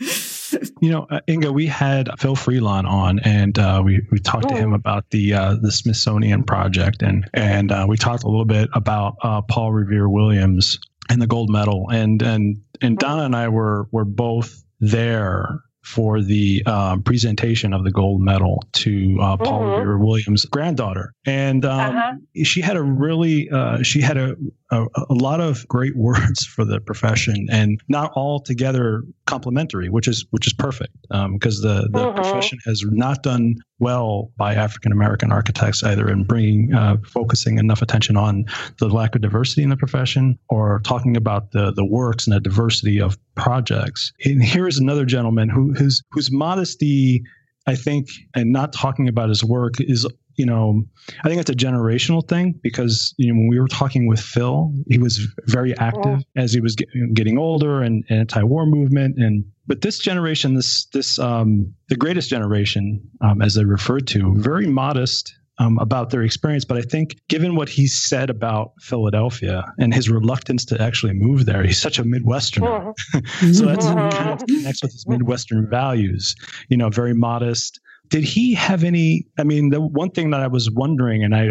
you 0.80 0.90
know, 0.90 1.06
uh, 1.10 1.20
Inga, 1.28 1.52
we 1.52 1.66
had 1.66 2.08
Phil 2.18 2.36
Freelon 2.36 2.88
on, 2.88 3.18
and 3.18 3.58
uh, 3.58 3.82
we 3.84 4.00
we 4.10 4.18
talked 4.18 4.48
to 4.48 4.56
him 4.56 4.72
oh. 4.72 4.76
about 4.76 5.10
the 5.10 5.34
uh, 5.34 5.56
the 5.60 5.70
Smithsonian 5.70 6.44
project, 6.44 7.02
and 7.02 7.28
and 7.34 7.70
uh, 7.70 7.84
we 7.86 7.98
talked 7.98 8.24
a 8.24 8.28
little 8.28 8.46
bit 8.46 8.70
about 8.72 9.16
uh, 9.22 9.42
Paul 9.42 9.72
Revere 9.72 10.08
Williams 10.08 10.78
and 11.10 11.20
the 11.20 11.26
gold 11.26 11.50
medal, 11.50 11.90
and 11.90 12.22
and 12.22 12.62
and 12.80 12.96
Donna 12.96 13.24
and 13.24 13.36
I 13.36 13.48
were 13.48 13.88
were 13.92 14.06
both 14.06 14.64
there 14.80 15.60
for 15.82 16.22
the 16.22 16.62
um, 16.66 17.02
presentation 17.02 17.72
of 17.72 17.84
the 17.84 17.90
gold 17.90 18.20
medal 18.20 18.62
to 18.72 19.18
uh, 19.20 19.36
Paul 19.36 19.60
mm-hmm. 19.60 19.78
Revere 19.80 19.98
Williams' 19.98 20.44
granddaughter, 20.44 21.12
and 21.26 21.64
um, 21.64 21.96
uh-huh. 21.96 22.12
she 22.44 22.60
had 22.60 22.76
a 22.76 22.82
really 22.82 23.50
uh, 23.50 23.82
she 23.82 24.00
had 24.00 24.16
a, 24.16 24.36
a, 24.70 24.84
a 25.10 25.14
lot 25.14 25.40
of 25.40 25.66
great 25.68 25.96
words 25.96 26.46
for 26.46 26.64
the 26.64 26.80
profession, 26.80 27.48
and 27.50 27.80
not 27.88 28.12
all 28.14 28.40
together 28.40 29.02
complimentary, 29.26 29.88
which 29.88 30.06
is 30.06 30.24
which 30.30 30.46
is 30.46 30.52
perfect 30.52 30.96
because 31.02 31.64
um, 31.64 31.68
the 31.68 31.88
the 31.90 31.98
mm-hmm. 31.98 32.16
profession 32.16 32.58
has 32.64 32.84
not 32.88 33.22
done 33.22 33.56
well 33.78 34.30
by 34.36 34.54
African 34.54 34.92
American 34.92 35.32
architects 35.32 35.82
either 35.82 36.08
in 36.08 36.24
bringing 36.24 36.72
uh, 36.72 36.96
focusing 37.04 37.58
enough 37.58 37.82
attention 37.82 38.16
on 38.16 38.44
the 38.78 38.88
lack 38.88 39.16
of 39.16 39.20
diversity 39.20 39.62
in 39.62 39.70
the 39.70 39.76
profession 39.76 40.38
or 40.48 40.80
talking 40.84 41.16
about 41.16 41.50
the 41.50 41.72
the 41.72 41.84
works 41.84 42.26
and 42.26 42.36
the 42.36 42.40
diversity 42.40 43.00
of 43.00 43.18
projects. 43.34 44.12
And 44.24 44.42
here 44.42 44.68
is 44.68 44.78
another 44.78 45.04
gentleman 45.04 45.48
who 45.48 45.71
whose 45.74 46.02
whose 46.12 46.30
modesty 46.30 47.22
I 47.66 47.76
think, 47.76 48.08
and 48.34 48.52
not 48.52 48.72
talking 48.72 49.08
about 49.08 49.28
his 49.28 49.44
work 49.44 49.74
is 49.78 50.06
you 50.36 50.46
know, 50.46 50.82
I 51.22 51.28
think 51.28 51.40
it's 51.40 51.50
a 51.50 51.54
generational 51.54 52.26
thing 52.26 52.58
because 52.62 53.14
you 53.18 53.32
know 53.32 53.38
when 53.38 53.48
we 53.48 53.60
were 53.60 53.68
talking 53.68 54.06
with 54.06 54.20
Phil, 54.20 54.72
he 54.88 54.98
was 54.98 55.28
very 55.46 55.76
active 55.76 56.24
yeah. 56.34 56.42
as 56.42 56.52
he 56.52 56.60
was 56.60 56.74
get, 56.74 56.88
getting 57.12 57.38
older 57.38 57.82
and, 57.82 58.04
and, 58.08 58.20
anti-war 58.20 58.66
movement, 58.66 59.16
and 59.18 59.44
but 59.66 59.80
this 59.82 59.98
generation, 59.98 60.54
this 60.54 60.86
this 60.86 61.18
um, 61.18 61.74
the 61.88 61.96
greatest 61.96 62.30
generation, 62.30 63.10
um, 63.20 63.42
as 63.42 63.54
they 63.54 63.64
referred 63.64 64.06
to, 64.08 64.34
very 64.36 64.66
modest. 64.66 65.34
Um, 65.62 65.78
about 65.78 66.10
their 66.10 66.22
experience, 66.22 66.64
but 66.64 66.76
I 66.76 66.82
think 66.82 67.16
given 67.28 67.54
what 67.54 67.68
he 67.68 67.86
said 67.86 68.30
about 68.30 68.72
Philadelphia 68.80 69.64
and 69.78 69.94
his 69.94 70.10
reluctance 70.10 70.64
to 70.66 70.82
actually 70.82 71.12
move 71.12 71.46
there, 71.46 71.62
he's 71.62 71.80
such 71.80 72.00
a 72.00 72.02
Midwesterner. 72.02 72.92
Mm-hmm. 73.14 73.52
so 73.52 73.66
that's 73.66 73.86
mm-hmm. 73.86 74.08
kind 74.16 74.30
of 74.30 74.46
connects 74.46 74.82
with 74.82 74.92
his 74.92 75.06
Midwestern 75.06 75.68
values. 75.70 76.34
You 76.68 76.78
know, 76.78 76.88
very 76.88 77.14
modest, 77.14 77.80
did 78.12 78.24
he 78.24 78.52
have 78.52 78.84
any? 78.84 79.26
I 79.38 79.44
mean, 79.44 79.70
the 79.70 79.80
one 79.80 80.10
thing 80.10 80.30
that 80.30 80.40
I 80.40 80.46
was 80.46 80.70
wondering, 80.70 81.24
and 81.24 81.34
I, 81.34 81.44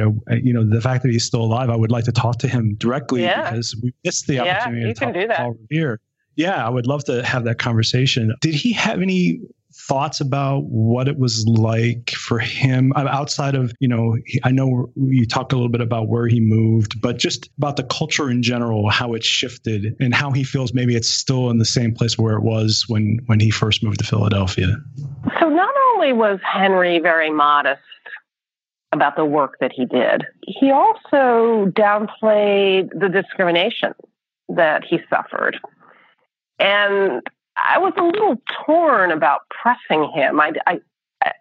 you 0.43 0.53
know, 0.53 0.63
the 0.63 0.79
fact 0.79 1.01
that 1.01 1.11
he's 1.11 1.25
still 1.25 1.41
alive, 1.41 1.71
I 1.71 1.75
would 1.75 1.91
like 1.91 2.05
to 2.05 2.11
talk 2.11 2.37
to 2.39 2.47
him 2.47 2.75
directly 2.75 3.23
yeah. 3.23 3.49
because 3.49 3.75
we 3.81 3.93
missed 4.03 4.27
the 4.27 4.35
yeah, 4.35 4.59
opportunity 4.59 4.93
to 4.93 4.99
talk 4.99 5.13
to 5.13 5.27
Paul 5.35 5.55
Revere. 5.59 5.99
Yeah, 6.35 6.63
I 6.63 6.69
would 6.69 6.85
love 6.85 7.03
to 7.05 7.23
have 7.23 7.45
that 7.45 7.57
conversation. 7.57 8.35
Did 8.41 8.53
he 8.53 8.73
have 8.73 9.01
any 9.01 9.41
thoughts 9.87 10.21
about 10.21 10.63
what 10.65 11.07
it 11.07 11.17
was 11.17 11.45
like 11.47 12.11
for 12.11 12.39
him 12.39 12.93
uh, 12.95 13.07
outside 13.09 13.55
of 13.55 13.73
you 13.79 13.87
know 13.87 14.17
i 14.43 14.51
know 14.51 14.91
you 14.95 15.25
talked 15.25 15.53
a 15.53 15.55
little 15.55 15.71
bit 15.71 15.81
about 15.81 16.07
where 16.07 16.27
he 16.27 16.39
moved 16.39 17.01
but 17.01 17.17
just 17.17 17.49
about 17.57 17.75
the 17.75 17.83
culture 17.83 18.29
in 18.29 18.43
general 18.43 18.89
how 18.89 19.13
it 19.13 19.23
shifted 19.23 19.95
and 19.99 20.13
how 20.13 20.31
he 20.31 20.43
feels 20.43 20.73
maybe 20.73 20.95
it's 20.95 21.09
still 21.09 21.49
in 21.49 21.57
the 21.57 21.65
same 21.65 21.93
place 21.93 22.17
where 22.17 22.35
it 22.35 22.41
was 22.41 22.85
when 22.87 23.19
when 23.25 23.39
he 23.39 23.49
first 23.49 23.83
moved 23.83 23.99
to 23.99 24.05
philadelphia. 24.05 24.67
So 25.39 25.49
not 25.49 25.73
only 25.93 26.13
was 26.13 26.39
henry 26.43 26.99
very 26.99 27.29
modest 27.29 27.81
about 28.91 29.15
the 29.15 29.25
work 29.25 29.57
that 29.59 29.71
he 29.71 29.85
did 29.85 30.25
he 30.45 30.71
also 30.71 31.71
downplayed 31.71 32.89
the 32.97 33.09
discrimination 33.09 33.93
that 34.55 34.83
he 34.83 34.99
suffered. 35.09 35.57
And 36.59 37.21
I 37.63 37.77
was 37.77 37.93
a 37.97 38.03
little 38.03 38.41
torn 38.65 39.11
about 39.11 39.41
pressing 39.49 40.11
him. 40.11 40.39
I, 40.39 40.53
I, 40.67 40.79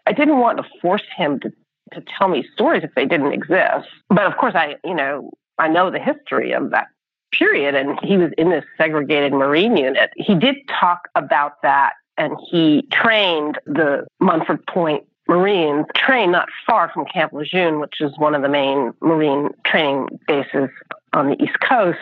I 0.07 0.13
didn't 0.13 0.39
want 0.39 0.59
to 0.59 0.65
force 0.81 1.05
him 1.17 1.41
to, 1.41 1.51
to 1.93 2.05
tell 2.17 2.29
me 2.29 2.47
stories 2.53 2.85
if 2.85 2.95
they 2.95 3.07
didn't 3.07 3.33
exist. 3.33 3.89
But 4.09 4.27
of 4.27 4.37
course, 4.37 4.55
I, 4.55 4.77
you 4.85 4.95
know, 4.95 5.31
I 5.59 5.69
know 5.69 5.91
the 5.91 5.99
history 5.99 6.53
of 6.53 6.71
that 6.71 6.89
period, 7.33 7.75
and 7.75 7.99
he 8.03 8.17
was 8.17 8.31
in 8.37 8.51
this 8.51 8.65
segregated 8.77 9.33
Marine 9.33 9.77
unit. 9.77 10.11
He 10.17 10.35
did 10.35 10.57
talk 10.69 11.09
about 11.15 11.63
that, 11.63 11.95
and 12.17 12.37
he 12.51 12.83
trained 12.93 13.59
the 13.67 14.07
Montford 14.21 14.67
Point 14.67 15.05
Marines, 15.29 15.87
trained 15.95 16.33
not 16.33 16.49
far 16.67 16.91
from 16.93 17.05
Camp 17.05 17.33
Lejeune, 17.33 17.79
which 17.79 18.01
is 18.01 18.11
one 18.19 18.35
of 18.35 18.43
the 18.43 18.49
main 18.49 18.93
Marine 19.01 19.51
training 19.65 20.09
bases 20.27 20.71
on 21.13 21.29
the 21.29 21.43
East 21.43 21.61
Coast 21.61 21.99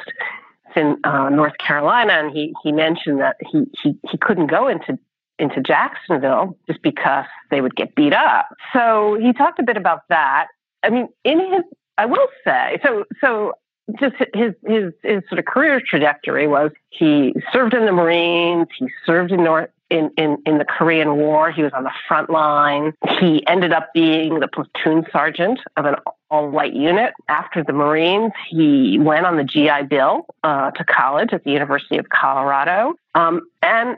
in 0.76 0.98
uh, 1.04 1.28
North 1.28 1.56
Carolina, 1.58 2.12
and 2.14 2.30
he 2.30 2.54
he 2.62 2.72
mentioned 2.72 3.20
that 3.20 3.36
he 3.50 3.64
he 3.82 3.98
he 4.10 4.18
couldn't 4.18 4.48
go 4.48 4.68
into 4.68 4.98
into 5.38 5.60
Jacksonville 5.60 6.56
just 6.66 6.82
because 6.82 7.24
they 7.50 7.60
would 7.60 7.76
get 7.76 7.94
beat 7.94 8.12
up. 8.12 8.48
So 8.72 9.16
he 9.20 9.32
talked 9.32 9.58
a 9.58 9.62
bit 9.62 9.76
about 9.76 10.02
that. 10.08 10.48
I 10.82 10.90
mean, 10.90 11.08
in 11.24 11.38
his, 11.38 11.62
I 11.96 12.06
will 12.06 12.28
say, 12.44 12.78
so, 12.84 13.04
so 13.20 13.52
just 13.98 14.16
his, 14.34 14.54
his, 14.66 14.92
his 15.02 15.22
sort 15.28 15.38
of 15.38 15.44
career 15.44 15.80
trajectory 15.84 16.46
was 16.46 16.70
he 16.90 17.34
served 17.52 17.74
in 17.74 17.86
the 17.86 17.92
Marines, 17.92 18.68
he 18.78 18.88
served 19.06 19.32
in 19.32 19.44
North, 19.44 19.70
in, 19.90 20.10
in, 20.16 20.38
in 20.44 20.58
the 20.58 20.64
Korean 20.64 21.16
War. 21.16 21.50
He 21.50 21.62
was 21.62 21.72
on 21.72 21.84
the 21.84 21.92
front 22.06 22.30
line. 22.30 22.92
He 23.20 23.46
ended 23.46 23.72
up 23.72 23.90
being 23.94 24.40
the 24.40 24.48
platoon 24.48 25.06
sergeant 25.10 25.60
of 25.76 25.86
an 25.86 25.94
all 26.30 26.48
white 26.48 26.74
unit. 26.74 27.12
After 27.28 27.62
the 27.64 27.72
Marines, 27.72 28.32
he 28.50 28.98
went 28.98 29.26
on 29.26 29.36
the 29.36 29.44
GI 29.44 29.84
Bill 29.88 30.26
uh, 30.42 30.70
to 30.72 30.84
college 30.84 31.32
at 31.32 31.44
the 31.44 31.50
University 31.50 31.98
of 31.98 32.08
Colorado. 32.08 32.94
Um, 33.14 33.42
and 33.62 33.96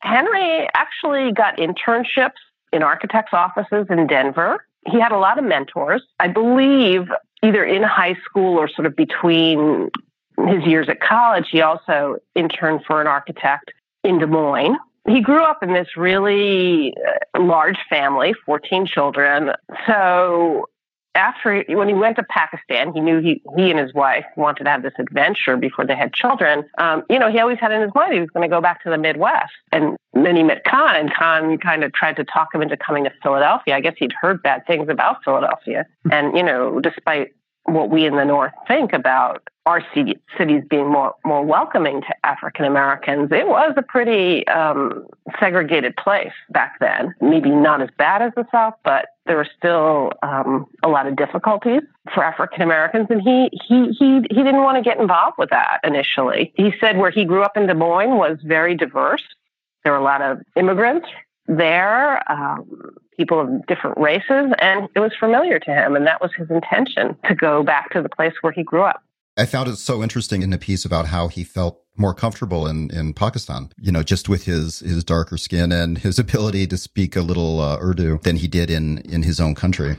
Henry 0.00 0.68
actually 0.74 1.32
got 1.32 1.58
internships 1.58 2.40
in 2.72 2.82
architects' 2.82 3.32
offices 3.32 3.86
in 3.90 4.06
Denver. 4.06 4.64
He 4.86 4.98
had 4.98 5.12
a 5.12 5.18
lot 5.18 5.38
of 5.38 5.44
mentors. 5.44 6.02
I 6.18 6.28
believe 6.28 7.08
either 7.42 7.64
in 7.64 7.82
high 7.82 8.16
school 8.24 8.58
or 8.58 8.68
sort 8.68 8.86
of 8.86 8.96
between 8.96 9.90
his 10.46 10.64
years 10.64 10.88
at 10.88 11.00
college, 11.00 11.46
he 11.50 11.60
also 11.60 12.16
interned 12.34 12.80
for 12.86 13.00
an 13.00 13.06
architect 13.06 13.72
in 14.02 14.18
Des 14.18 14.26
Moines 14.26 14.78
he 15.08 15.20
grew 15.20 15.42
up 15.42 15.62
in 15.62 15.72
this 15.72 15.96
really 15.96 16.94
uh, 17.36 17.40
large 17.40 17.78
family, 17.88 18.34
14 18.44 18.86
children. 18.86 19.52
So 19.86 20.68
after 21.14 21.64
when 21.68 21.88
he 21.88 21.94
went 21.94 22.16
to 22.16 22.22
Pakistan, 22.22 22.92
he 22.92 23.00
knew 23.00 23.20
he 23.20 23.42
he 23.56 23.70
and 23.70 23.78
his 23.78 23.92
wife 23.92 24.24
wanted 24.36 24.64
to 24.64 24.70
have 24.70 24.82
this 24.82 24.92
adventure 24.98 25.56
before 25.56 25.86
they 25.86 25.96
had 25.96 26.12
children. 26.12 26.64
Um, 26.78 27.02
you 27.10 27.18
know, 27.18 27.30
he 27.30 27.38
always 27.38 27.58
had 27.58 27.72
in 27.72 27.82
his 27.82 27.90
mind 27.94 28.14
he 28.14 28.20
was 28.20 28.30
going 28.30 28.48
to 28.48 28.54
go 28.54 28.60
back 28.60 28.82
to 28.84 28.90
the 28.90 28.98
Midwest. 28.98 29.52
And 29.72 29.96
then 30.12 30.36
he 30.36 30.42
met 30.42 30.64
Kahn, 30.64 30.96
and 30.96 31.14
Kahn 31.14 31.58
kind 31.58 31.84
of 31.84 31.92
tried 31.92 32.16
to 32.16 32.24
talk 32.24 32.54
him 32.54 32.62
into 32.62 32.76
coming 32.76 33.04
to 33.04 33.12
Philadelphia. 33.22 33.74
I 33.74 33.80
guess 33.80 33.94
he'd 33.98 34.12
heard 34.12 34.42
bad 34.42 34.66
things 34.66 34.88
about 34.88 35.24
Philadelphia, 35.24 35.86
and 36.10 36.36
you 36.36 36.42
know, 36.42 36.80
despite 36.80 37.32
what 37.64 37.90
we 37.90 38.04
in 38.04 38.16
the 38.16 38.24
North 38.24 38.52
think 38.66 38.92
about 38.92 39.48
our 39.66 39.84
cities 39.94 40.64
being 40.68 40.88
more 40.88 41.14
more 41.24 41.44
welcoming 41.44 42.00
to 42.00 42.26
African 42.26 42.64
Americans. 42.64 43.30
It 43.30 43.46
was 43.46 43.72
a 43.76 43.82
pretty 43.82 44.46
um, 44.48 45.06
segregated 45.38 45.96
place 45.96 46.32
back 46.50 46.78
then. 46.80 47.14
Maybe 47.20 47.50
not 47.50 47.80
as 47.82 47.88
bad 47.96 48.22
as 48.22 48.32
the 48.34 48.46
South, 48.50 48.74
but 48.84 49.10
there 49.26 49.36
were 49.36 49.48
still 49.56 50.12
um, 50.22 50.66
a 50.82 50.88
lot 50.88 51.06
of 51.06 51.14
difficulties 51.14 51.82
for 52.12 52.24
African 52.24 52.62
Americans, 52.62 53.06
and 53.10 53.20
he 53.20 53.50
he 53.52 53.92
he 53.92 54.22
he 54.30 54.42
didn't 54.42 54.62
want 54.62 54.76
to 54.76 54.82
get 54.82 54.98
involved 54.98 55.36
with 55.38 55.50
that 55.50 55.80
initially. 55.84 56.52
He 56.56 56.72
said 56.80 56.96
where 56.96 57.10
he 57.10 57.24
grew 57.24 57.42
up 57.42 57.56
in 57.56 57.66
Des 57.66 57.74
Moines 57.74 58.16
was 58.16 58.38
very 58.42 58.74
diverse. 58.74 59.22
There 59.84 59.92
were 59.92 59.98
a 59.98 60.04
lot 60.04 60.22
of 60.22 60.40
immigrants 60.56 61.06
there. 61.46 62.22
Um, 62.30 62.96
people 63.20 63.40
of 63.40 63.66
different 63.66 63.98
races, 63.98 64.52
and 64.60 64.88
it 64.94 65.00
was 65.00 65.12
familiar 65.20 65.58
to 65.58 65.70
him. 65.70 65.94
And 65.94 66.06
that 66.06 66.22
was 66.22 66.30
his 66.36 66.48
intention 66.50 67.16
to 67.28 67.34
go 67.34 67.62
back 67.62 67.90
to 67.90 68.00
the 68.00 68.08
place 68.08 68.32
where 68.40 68.52
he 68.52 68.62
grew 68.62 68.82
up. 68.82 69.02
I 69.36 69.44
found 69.44 69.68
it 69.68 69.76
so 69.76 70.02
interesting 70.02 70.42
in 70.42 70.50
the 70.50 70.58
piece 70.58 70.84
about 70.84 71.06
how 71.06 71.28
he 71.28 71.44
felt 71.44 71.82
more 71.96 72.14
comfortable 72.14 72.66
in, 72.66 72.90
in 72.90 73.12
Pakistan, 73.12 73.70
you 73.78 73.92
know, 73.92 74.02
just 74.02 74.28
with 74.28 74.44
his, 74.44 74.80
his 74.80 75.04
darker 75.04 75.36
skin 75.36 75.70
and 75.70 75.98
his 75.98 76.18
ability 76.26 76.66
to 76.68 76.78
speak 76.78 77.14
a 77.14 77.20
little 77.20 77.60
uh, 77.60 77.78
Urdu 77.78 78.20
than 78.22 78.36
he 78.36 78.48
did 78.48 78.70
in, 78.70 78.98
in 78.98 79.22
his 79.22 79.38
own 79.38 79.54
country. 79.54 79.96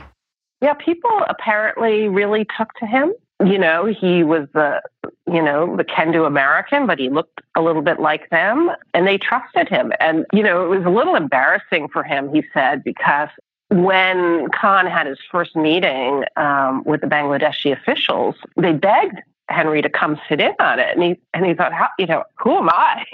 Yeah, 0.62 0.74
people 0.74 1.12
apparently 1.30 2.08
really 2.08 2.46
took 2.58 2.74
to 2.80 2.86
him 2.86 3.14
you 3.46 3.58
know, 3.58 3.86
he 3.86 4.24
was 4.24 4.48
the, 4.54 4.82
you 5.28 5.42
know, 5.42 5.76
the 5.76 5.84
can 5.84 6.12
do 6.12 6.26
American, 6.26 6.86
but 6.86 7.00
he 7.00 7.10
looked 7.10 7.42
a 7.56 7.62
little 7.62 7.82
bit 7.82 8.00
like 8.00 8.30
them 8.30 8.72
and 8.94 9.08
they 9.08 9.18
trusted 9.18 9.70
him. 9.70 9.92
And, 10.00 10.26
you 10.34 10.44
know, 10.44 10.66
it 10.66 10.78
was 10.78 10.86
a 10.86 10.90
little 10.90 11.16
embarrassing 11.16 11.90
for 11.90 12.04
him, 12.04 12.34
he 12.34 12.44
said, 12.54 12.84
because 12.84 13.30
when 13.70 14.50
Kahn 14.50 14.86
had 14.86 15.08
his 15.08 15.20
first 15.32 15.56
meeting 15.56 16.26
um, 16.36 16.84
with 16.84 17.02
the 17.02 17.08
Bangladeshi 17.08 17.72
officials, 17.72 18.36
they 18.58 18.74
begged 18.74 19.20
Henry 19.50 19.82
to 19.82 19.90
come 19.90 20.20
sit 20.28 20.42
in 20.42 20.54
on 20.60 20.80
it. 20.80 20.90
And 20.96 21.04
he, 21.04 21.20
and 21.34 21.46
he 21.46 21.54
thought, 21.54 21.74
how, 21.74 21.88
you 21.98 22.06
know, 22.06 22.24
who 22.38 22.58
am 22.58 22.70
I? 22.70 23.06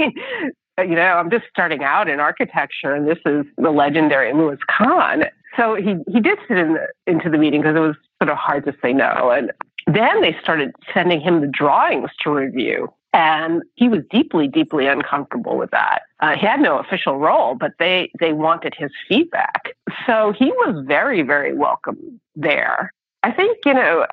you 0.79 0.95
know, 0.95 1.13
I'm 1.13 1.29
just 1.29 1.45
starting 1.49 1.83
out 1.83 2.09
in 2.09 2.19
architecture 2.19 2.93
and 2.93 3.07
this 3.07 3.19
is 3.25 3.45
the 3.57 3.71
legendary 3.71 4.33
Louis 4.33 4.57
Kahn. 4.67 5.25
So 5.55 5.75
he, 5.75 5.95
he 6.11 6.19
did 6.19 6.37
sit 6.47 6.57
in 6.57 6.73
the, 6.73 6.87
into 7.07 7.29
the 7.29 7.37
meeting 7.37 7.61
because 7.61 7.75
it 7.75 7.79
was 7.79 7.95
sort 8.21 8.29
of 8.29 8.37
hard 8.37 8.65
to 8.65 8.75
say 8.81 8.93
no. 8.93 9.31
And 9.31 9.51
then 9.87 10.21
they 10.21 10.35
started 10.41 10.75
sending 10.93 11.21
him 11.21 11.41
the 11.41 11.47
drawings 11.47 12.09
to 12.23 12.29
review. 12.29 12.93
And 13.13 13.63
he 13.75 13.87
was 13.87 14.01
deeply, 14.11 14.47
deeply 14.47 14.85
uncomfortable 14.85 15.57
with 15.57 15.71
that. 15.71 16.01
Uh, 16.19 16.35
he 16.35 16.45
had 16.45 16.59
no 16.59 16.77
official 16.77 17.17
role, 17.17 17.55
but 17.55 17.71
they, 17.79 18.11
they 18.19 18.33
wanted 18.33 18.75
his 18.77 18.91
feedback. 19.07 19.69
So 20.05 20.33
he 20.37 20.51
was 20.51 20.83
very, 20.85 21.21
very 21.21 21.53
welcome 21.53 22.19
there. 22.35 22.93
I 23.23 23.31
think, 23.31 23.57
you 23.65 23.73
know, 23.73 24.05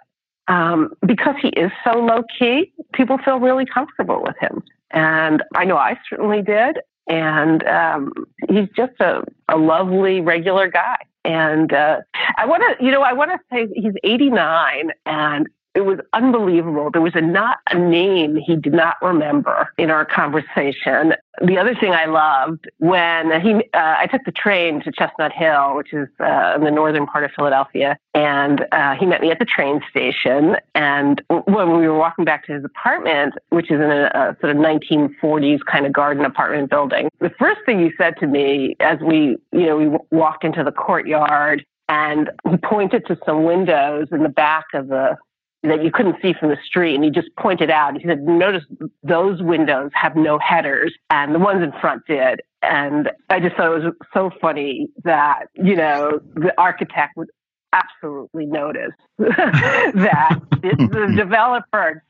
um, 0.49 0.93
because 1.04 1.35
he 1.43 1.49
is 1.49 1.71
so 1.83 1.99
low 1.99 2.23
key, 2.38 2.73
people 2.93 3.19
feel 3.19 3.40
really 3.40 3.66
comfortable 3.66 4.23
with 4.23 4.37
him. 4.40 4.62
And 4.90 5.43
I 5.54 5.64
know 5.64 5.76
I 5.76 5.99
certainly 6.09 6.40
did. 6.40 6.78
And 7.09 7.66
um, 7.66 8.12
he's 8.49 8.69
just 8.76 8.99
a, 9.00 9.23
a 9.49 9.57
lovely, 9.57 10.21
regular 10.21 10.69
guy. 10.69 10.97
And 11.25 11.73
uh, 11.73 12.00
I 12.37 12.47
want 12.47 12.62
to, 12.62 12.85
you 12.85 12.90
know, 12.90 13.02
I 13.02 13.12
want 13.12 13.31
to 13.33 13.38
say 13.50 13.66
he's 13.75 13.95
89, 14.04 14.90
and 15.07 15.49
it 15.75 15.85
was 15.85 15.99
unbelievable. 16.12 16.90
There 16.93 17.02
was 17.02 17.14
a 17.14 17.21
not 17.21 17.59
a 17.71 17.78
name 17.78 18.37
he 18.37 18.57
did 18.57 18.73
not 18.73 18.97
remember 19.02 19.69
in 19.76 19.90
our 19.90 20.04
conversation. 20.04 21.14
The 21.45 21.59
other 21.59 21.75
thing 21.75 21.93
I 21.93 22.07
loved 22.07 22.71
when 22.78 23.40
he, 23.40 23.54
uh, 23.54 23.97
I 23.99 24.07
took 24.07 24.25
the 24.25 24.31
train 24.33 24.81
to 24.85 24.93
Chestnut 24.93 25.33
Hill, 25.33 25.75
which 25.75 25.93
is 25.93 26.09
uh, 26.21 26.54
in 26.57 26.62
the 26.62 26.71
northern 26.71 27.07
part 27.07 27.25
of 27.25 27.33
Philadelphia, 27.37 27.99
and 28.14 28.64
uh, 28.71 28.95
he 28.95 29.04
met 29.04 29.21
me 29.21 29.33
at 29.33 29.40
the 29.40 29.45
train 29.45 29.81
station. 29.90 30.57
And 30.76 31.21
when 31.28 31.76
we 31.76 31.88
were 31.88 31.99
walking 31.99 32.25
back 32.25 32.47
to 32.47 32.52
his 32.52 32.64
apartment, 32.64 33.35
which 33.49 33.71
is 33.73 33.81
in 33.81 33.90
a, 33.90 34.04
a 34.14 34.37
sort 34.40 34.54
of 34.54 34.62
1940s 34.62 35.59
kind 35.64 35.87
of 35.87 35.93
garden 35.93 36.25
apartment 36.25 36.71
building, 36.71 37.09
the 37.19 37.31
first 37.37 37.61
thing 37.66 37.81
he 37.81 37.90
said 37.99 38.14
to 38.21 38.28
me 38.28 38.76
as 38.78 39.00
we, 39.00 39.37
you 39.52 39.66
know, 39.66 39.76
we 39.76 39.99
walked 40.16 40.45
into 40.45 40.62
the 40.62 40.73
courtyard 40.73 41.64
and 41.88 42.31
he 42.49 42.57
pointed 42.57 43.07
to 43.07 43.19
some 43.26 43.45
windows 43.45 44.09
in 44.11 44.23
the 44.23 44.28
back 44.28 44.64
of 44.73 44.88
the 44.88 45.16
that 45.71 45.83
you 45.83 45.90
couldn't 45.90 46.16
see 46.21 46.35
from 46.38 46.50
the 46.50 46.59
street. 46.64 46.94
And 46.94 47.04
he 47.04 47.11
just 47.11 47.28
pointed 47.37 47.71
out, 47.71 47.97
he 47.97 48.06
said, 48.06 48.23
notice 48.23 48.64
those 49.02 49.42
windows 49.42 49.90
have 49.94 50.16
no 50.16 50.38
headers 50.38 50.94
and 51.11 51.35
the 51.35 51.38
ones 51.38 51.62
in 51.62 51.73
front 51.80 52.02
did. 52.06 52.40
And 52.62 53.11
I 53.30 53.40
just 53.40 53.56
thought 53.56 53.75
it 53.75 53.85
was 53.85 53.94
so 54.12 54.30
funny 54.40 54.88
that, 55.04 55.47
you 55.54 55.76
know, 55.76 56.21
the 56.35 56.52
architect 56.59 57.16
would 57.16 57.28
absolutely 57.75 58.47
notice 58.47 58.93
that 59.19 60.40
the 60.50 61.14
developer 61.16 62.02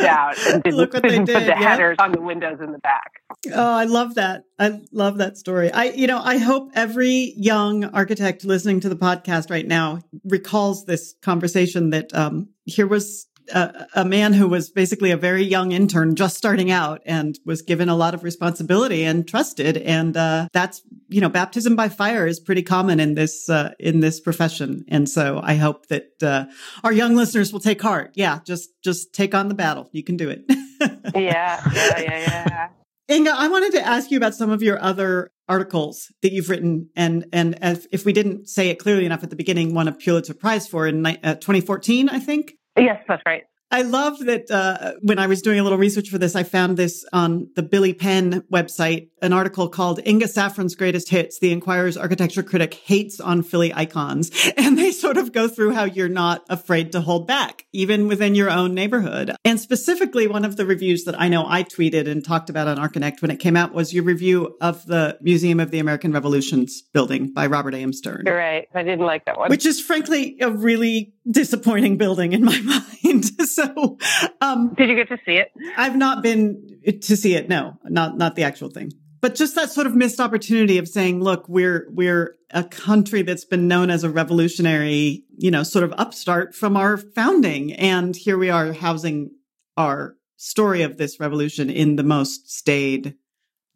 out 0.00 0.38
and 0.46 0.62
didn't, 0.62 0.92
didn't 0.92 1.26
put 1.26 1.40
the 1.40 1.46
yep. 1.46 1.56
headers 1.56 1.96
on 1.98 2.12
the 2.12 2.20
windows 2.20 2.58
in 2.60 2.72
the 2.72 2.78
back. 2.78 3.22
Oh, 3.52 3.72
I 3.72 3.84
love 3.84 4.14
that. 4.16 4.44
I 4.58 4.80
love 4.92 5.18
that 5.18 5.36
story. 5.36 5.70
I, 5.72 5.84
you 5.84 6.06
know, 6.06 6.20
I 6.22 6.38
hope 6.38 6.70
every 6.74 7.32
young 7.36 7.84
architect 7.84 8.44
listening 8.44 8.80
to 8.80 8.88
the 8.88 8.96
podcast 8.96 9.50
right 9.50 9.66
now 9.66 10.00
recalls 10.24 10.84
this 10.84 11.14
conversation 11.22 11.90
that 11.90 12.14
um, 12.14 12.48
here 12.64 12.86
was 12.86 13.26
a, 13.52 13.86
a, 13.96 14.04
man 14.04 14.32
who 14.32 14.48
was 14.48 14.70
basically 14.70 15.10
a 15.10 15.16
very 15.16 15.42
young 15.42 15.72
intern 15.72 16.14
just 16.14 16.36
starting 16.36 16.70
out 16.70 17.00
and 17.06 17.38
was 17.44 17.62
given 17.62 17.88
a 17.88 17.96
lot 17.96 18.14
of 18.14 18.24
responsibility 18.24 19.04
and 19.04 19.26
trusted. 19.26 19.76
And 19.76 20.16
uh, 20.16 20.48
that's 20.52 20.82
you 21.10 21.20
know, 21.20 21.28
baptism 21.28 21.74
by 21.76 21.88
fire 21.88 22.26
is 22.26 22.38
pretty 22.38 22.62
common 22.62 23.00
in 23.00 23.14
this 23.14 23.48
uh, 23.48 23.72
in 23.78 24.00
this 24.00 24.20
profession. 24.20 24.84
And 24.88 25.08
so 25.08 25.40
I 25.42 25.56
hope 25.56 25.88
that 25.88 26.22
uh, 26.22 26.46
our 26.84 26.92
young 26.92 27.16
listeners 27.16 27.52
will 27.52 27.60
take 27.60 27.82
heart. 27.82 28.12
Yeah, 28.14 28.38
just 28.44 28.70
just 28.82 29.12
take 29.12 29.34
on 29.34 29.48
the 29.48 29.54
battle. 29.54 29.88
You 29.92 30.04
can 30.04 30.16
do 30.16 30.30
it. 30.30 30.44
yeah, 31.14 31.60
yeah, 31.74 31.98
yeah, 32.00 32.18
yeah. 32.18 32.68
Inga, 33.10 33.32
I 33.32 33.48
wanted 33.48 33.72
to 33.72 33.84
ask 33.84 34.12
you 34.12 34.16
about 34.16 34.36
some 34.36 34.50
of 34.50 34.62
your 34.62 34.80
other 34.80 35.32
articles 35.48 36.12
that 36.22 36.32
you've 36.32 36.48
written, 36.48 36.90
and 36.94 37.26
and 37.32 37.58
if, 37.60 37.86
if 37.90 38.04
we 38.04 38.12
didn't 38.12 38.48
say 38.48 38.68
it 38.68 38.78
clearly 38.78 39.04
enough 39.04 39.24
at 39.24 39.30
the 39.30 39.36
beginning, 39.36 39.74
won 39.74 39.88
a 39.88 39.92
Pulitzer 39.92 40.34
Prize 40.34 40.68
for 40.68 40.86
in 40.86 41.04
uh, 41.04 41.34
2014, 41.34 42.08
I 42.08 42.20
think. 42.20 42.54
Yes, 42.80 43.02
that's 43.06 43.22
right. 43.26 43.44
I 43.72 43.82
love 43.82 44.18
that 44.20 44.50
uh, 44.50 44.94
when 45.02 45.20
I 45.20 45.28
was 45.28 45.42
doing 45.42 45.60
a 45.60 45.62
little 45.62 45.78
research 45.78 46.08
for 46.08 46.18
this, 46.18 46.34
I 46.34 46.42
found 46.42 46.76
this 46.76 47.04
on 47.12 47.50
the 47.54 47.62
Billy 47.62 47.94
Penn 47.94 48.42
website, 48.52 49.10
an 49.22 49.32
article 49.32 49.68
called 49.68 50.00
Inga 50.04 50.26
Saffron's 50.26 50.74
Greatest 50.74 51.08
Hits, 51.08 51.38
The 51.38 51.52
Inquirer's 51.52 51.96
Architecture 51.96 52.42
Critic 52.42 52.74
Hates 52.74 53.20
on 53.20 53.42
Philly 53.42 53.72
Icons. 53.72 54.30
And 54.60 54.76
they 54.78 54.92
sort 54.92 55.16
of 55.16 55.32
go 55.32 55.48
through 55.48 55.72
how 55.72 55.84
you're 55.84 56.08
not 56.08 56.44
afraid 56.48 56.92
to 56.92 57.00
hold 57.00 57.26
back, 57.26 57.66
even 57.72 58.08
within 58.08 58.34
your 58.34 58.50
own 58.50 58.74
neighborhood. 58.74 59.34
And 59.44 59.58
specifically, 59.58 60.26
one 60.26 60.44
of 60.44 60.56
the 60.56 60.66
reviews 60.66 61.04
that 61.04 61.18
I 61.18 61.28
know 61.28 61.44
I 61.48 61.64
tweeted 61.64 62.08
and 62.08 62.24
talked 62.24 62.50
about 62.50 62.68
on 62.68 62.76
Archinect 62.76 63.22
when 63.22 63.30
it 63.30 63.38
came 63.38 63.56
out 63.56 63.72
was 63.72 63.94
your 63.94 64.04
review 64.04 64.56
of 64.60 64.86
the 64.86 65.18
Museum 65.22 65.60
of 65.60 65.70
the 65.70 65.78
American 65.78 66.12
Revolutions 66.12 66.82
building 66.92 67.32
by 67.32 67.46
Robert 67.46 67.74
A.M. 67.74 67.92
Stern. 67.92 68.24
You're 68.26 68.36
right. 68.36 68.68
I 68.74 68.82
didn't 68.82 69.06
like 69.06 69.24
that 69.24 69.38
one. 69.38 69.50
Which 69.50 69.66
is 69.66 69.80
frankly 69.80 70.36
a 70.40 70.50
really 70.50 71.14
disappointing 71.28 71.96
building 71.96 72.32
in 72.32 72.44
my 72.44 72.60
mind. 73.04 73.24
so, 73.48 73.98
um, 74.40 74.74
did 74.74 74.88
you 74.88 74.96
get 74.96 75.08
to 75.08 75.18
see 75.24 75.36
it? 75.36 75.48
I've 75.76 75.96
not 75.96 76.22
been 76.22 76.78
to 76.84 77.16
see 77.16 77.34
it. 77.34 77.48
No, 77.48 77.78
not, 77.84 78.16
not 78.16 78.36
the 78.36 78.44
actual 78.44 78.70
thing. 78.70 78.92
but 79.20 79.34
just 79.34 79.54
that 79.54 79.70
sort 79.70 79.86
of 79.86 79.94
missed 79.94 80.20
opportunity 80.20 80.78
of 80.78 80.88
saying, 80.88 81.20
look, 81.20 81.48
we're, 81.48 81.88
we're 81.90 82.36
a 82.50 82.64
country 82.64 83.22
that's 83.22 83.44
been 83.44 83.68
known 83.68 83.90
as 83.90 84.02
a 84.04 84.10
revolutionary, 84.10 85.24
you 85.36 85.50
know, 85.50 85.62
sort 85.62 85.84
of 85.84 85.92
upstart 85.98 86.54
from 86.54 86.76
our 86.76 86.96
founding. 86.96 87.72
And 87.74 88.16
here 88.16 88.38
we 88.38 88.50
are 88.50 88.72
housing 88.72 89.30
our 89.76 90.16
story 90.36 90.82
of 90.82 90.96
this 90.96 91.20
revolution 91.20 91.68
in 91.70 91.96
the 91.96 92.02
most 92.02 92.50
staid 92.50 93.14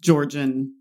Georgian 0.01 0.75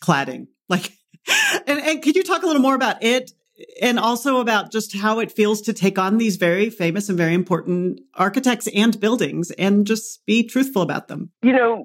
cladding. 0.00 0.46
Like, 0.68 0.92
and, 1.66 1.80
and 1.80 2.02
could 2.02 2.16
you 2.16 2.22
talk 2.22 2.42
a 2.42 2.46
little 2.46 2.62
more 2.62 2.74
about 2.74 3.02
it 3.02 3.32
and 3.80 3.98
also 3.98 4.38
about 4.38 4.72
just 4.72 4.96
how 4.96 5.20
it 5.20 5.30
feels 5.30 5.60
to 5.62 5.72
take 5.72 5.98
on 5.98 6.18
these 6.18 6.36
very 6.36 6.70
famous 6.70 7.08
and 7.08 7.16
very 7.16 7.34
important 7.34 8.00
architects 8.14 8.68
and 8.74 8.98
buildings 9.00 9.50
and 9.52 9.86
just 9.86 10.24
be 10.26 10.42
truthful 10.42 10.82
about 10.82 11.08
them. 11.08 11.30
You 11.42 11.52
know, 11.52 11.84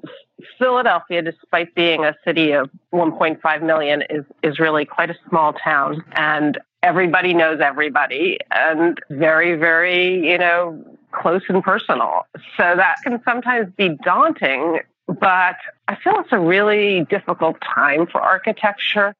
Philadelphia, 0.58 1.22
despite 1.22 1.74
being 1.74 2.04
a 2.04 2.14
city 2.24 2.52
of 2.52 2.70
1.5 2.92 3.62
million, 3.62 4.02
is, 4.10 4.24
is 4.42 4.58
really 4.58 4.84
quite 4.84 5.10
a 5.10 5.16
small 5.28 5.52
town. 5.52 6.02
And 6.12 6.58
everybody 6.82 7.34
knows 7.34 7.60
everybody 7.60 8.38
and 8.50 8.98
very, 9.10 9.56
very, 9.56 10.26
you 10.28 10.38
know, 10.38 10.82
close 11.12 11.42
and 11.48 11.62
personal. 11.62 12.26
So 12.56 12.74
that 12.76 12.96
can 13.04 13.20
sometimes 13.24 13.72
be 13.76 13.96
daunting, 14.02 14.80
but 15.06 15.56
I 15.88 15.96
feel 16.02 16.14
it's 16.20 16.32
a 16.32 16.38
really 16.38 17.04
difficult 17.10 17.56
time 17.60 18.06
for 18.06 18.20
architecture 18.20 19.14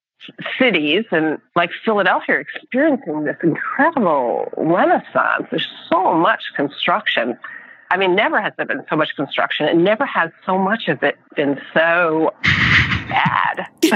cities 0.59 1.05
and 1.11 1.39
like 1.57 1.71
Philadelphia 1.85 2.37
are 2.37 2.41
experiencing 2.41 3.25
this 3.25 3.37
incredible 3.43 4.53
renaissance. 4.57 5.47
There's 5.50 5.69
so 5.91 6.15
much 6.15 6.43
construction. 6.57 7.39
I 7.91 7.97
mean, 7.97 8.15
never 8.15 8.41
has 8.41 8.53
there 8.57 8.67
been 8.67 8.85
so 8.89 8.97
much 8.97 9.17
construction, 9.17 9.67
and 9.67 9.83
never 9.83 10.07
has 10.07 10.31
so 10.47 10.57
much 10.57 10.87
of 10.87 11.03
it 11.03 11.17
been 11.35 11.61
so 11.75 12.33
bad. 13.11 13.67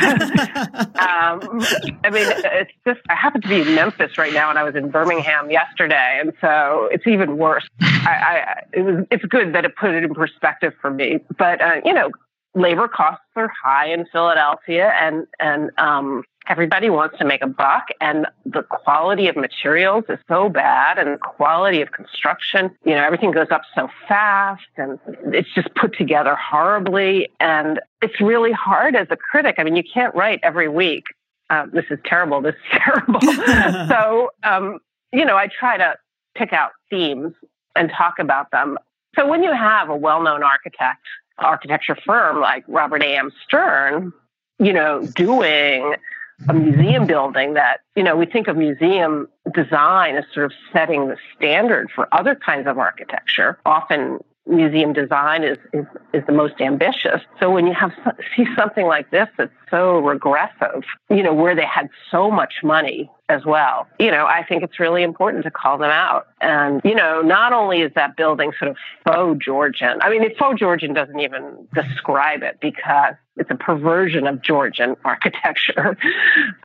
um, 0.98 1.60
I 2.02 2.10
mean, 2.10 2.26
it's 2.26 2.72
just, 2.84 3.00
I 3.08 3.14
happen 3.14 3.40
to 3.42 3.48
be 3.48 3.60
in 3.60 3.74
Memphis 3.76 4.18
right 4.18 4.32
now, 4.32 4.50
and 4.50 4.58
I 4.58 4.64
was 4.64 4.74
in 4.74 4.90
Birmingham 4.90 5.50
yesterday, 5.50 6.18
and 6.20 6.32
so 6.40 6.88
it's 6.90 7.06
even 7.06 7.36
worse. 7.36 7.66
I, 7.80 8.10
I 8.10 8.62
it 8.72 8.82
was, 8.82 9.06
it's 9.12 9.24
good 9.26 9.54
that 9.54 9.64
it 9.64 9.76
put 9.76 9.90
it 9.90 10.02
in 10.02 10.12
perspective 10.12 10.74
for 10.80 10.90
me. 10.90 11.20
But, 11.38 11.60
uh, 11.60 11.80
you 11.84 11.94
know, 11.94 12.10
labor 12.54 12.88
costs 12.88 13.24
are 13.36 13.50
high 13.62 13.92
in 13.92 14.06
Philadelphia, 14.06 14.92
and 15.00 15.26
and 15.40 15.70
um, 15.78 16.22
everybody 16.48 16.90
wants 16.90 17.18
to 17.18 17.24
make 17.24 17.42
a 17.42 17.46
buck, 17.46 17.86
and 18.00 18.26
the 18.44 18.62
quality 18.62 19.28
of 19.28 19.36
materials 19.36 20.04
is 20.08 20.18
so 20.28 20.48
bad, 20.48 20.98
and 20.98 21.14
the 21.14 21.18
quality 21.18 21.80
of 21.80 21.92
construction, 21.92 22.70
you 22.84 22.94
know, 22.94 23.02
everything 23.02 23.30
goes 23.30 23.48
up 23.50 23.62
so 23.74 23.88
fast, 24.08 24.62
and 24.76 24.98
it's 25.32 25.52
just 25.54 25.74
put 25.74 25.96
together 25.96 26.36
horribly, 26.36 27.28
and 27.40 27.80
it's 28.02 28.20
really 28.20 28.52
hard 28.52 28.94
as 28.94 29.06
a 29.10 29.16
critic. 29.16 29.56
I 29.58 29.64
mean, 29.64 29.76
you 29.76 29.84
can't 29.84 30.14
write 30.14 30.40
every 30.42 30.68
week. 30.68 31.04
Uh, 31.50 31.66
this 31.72 31.84
is 31.90 31.98
terrible. 32.04 32.40
This 32.40 32.54
is 32.54 32.78
terrible. 32.84 33.20
so, 33.88 34.30
um, 34.42 34.78
you 35.12 35.24
know, 35.24 35.36
I 35.36 35.48
try 35.48 35.76
to 35.76 35.94
pick 36.34 36.52
out 36.52 36.72
themes 36.90 37.32
and 37.76 37.90
talk 37.96 38.18
about 38.18 38.50
them. 38.50 38.78
So 39.16 39.26
when 39.26 39.42
you 39.42 39.52
have 39.52 39.88
a 39.88 39.96
well-known 39.96 40.42
architect 40.42 41.06
architecture 41.38 41.96
firm 42.06 42.40
like 42.40 42.64
Robert 42.68 43.02
A.M. 43.02 43.30
Stern, 43.44 44.12
you 44.58 44.72
know, 44.72 45.06
doing 45.06 45.94
a 46.48 46.54
museum 46.54 47.06
building 47.06 47.54
that, 47.54 47.80
you 47.94 48.02
know, 48.02 48.16
we 48.16 48.26
think 48.26 48.48
of 48.48 48.56
museum 48.56 49.28
design 49.54 50.16
as 50.16 50.24
sort 50.32 50.46
of 50.46 50.52
setting 50.72 51.08
the 51.08 51.16
standard 51.36 51.90
for 51.94 52.08
other 52.12 52.34
kinds 52.34 52.66
of 52.66 52.78
architecture. 52.78 53.58
Often 53.64 54.18
museum 54.46 54.92
design 54.92 55.42
is, 55.42 55.58
is, 55.72 55.86
is 56.12 56.22
the 56.26 56.32
most 56.32 56.60
ambitious. 56.60 57.20
So 57.40 57.50
when 57.50 57.66
you 57.66 57.74
have 57.74 57.92
see 58.36 58.46
something 58.56 58.86
like 58.86 59.10
this 59.10 59.28
that's 59.38 59.52
so 59.74 59.98
regressive, 59.98 60.84
you 61.10 61.22
know, 61.22 61.34
where 61.34 61.56
they 61.56 61.64
had 61.64 61.88
so 62.10 62.30
much 62.30 62.54
money 62.62 63.10
as 63.28 63.44
well, 63.44 63.88
you 63.98 64.10
know, 64.10 64.26
I 64.26 64.44
think 64.46 64.62
it's 64.62 64.78
really 64.78 65.02
important 65.02 65.44
to 65.44 65.50
call 65.50 65.78
them 65.78 65.90
out. 65.90 66.26
And, 66.40 66.80
you 66.84 66.94
know, 66.94 67.22
not 67.22 67.52
only 67.52 67.80
is 67.80 67.90
that 67.94 68.16
building 68.16 68.52
sort 68.58 68.70
of 68.70 68.76
faux 69.06 69.42
Georgian, 69.44 69.98
I 70.02 70.10
mean, 70.10 70.22
faux 70.36 70.60
Georgian 70.60 70.92
doesn't 70.92 71.18
even 71.18 71.66
describe 71.74 72.42
it 72.42 72.58
because 72.60 73.14
it's 73.36 73.50
a 73.50 73.56
perversion 73.56 74.26
of 74.26 74.42
Georgian 74.42 74.94
architecture. 75.04 75.96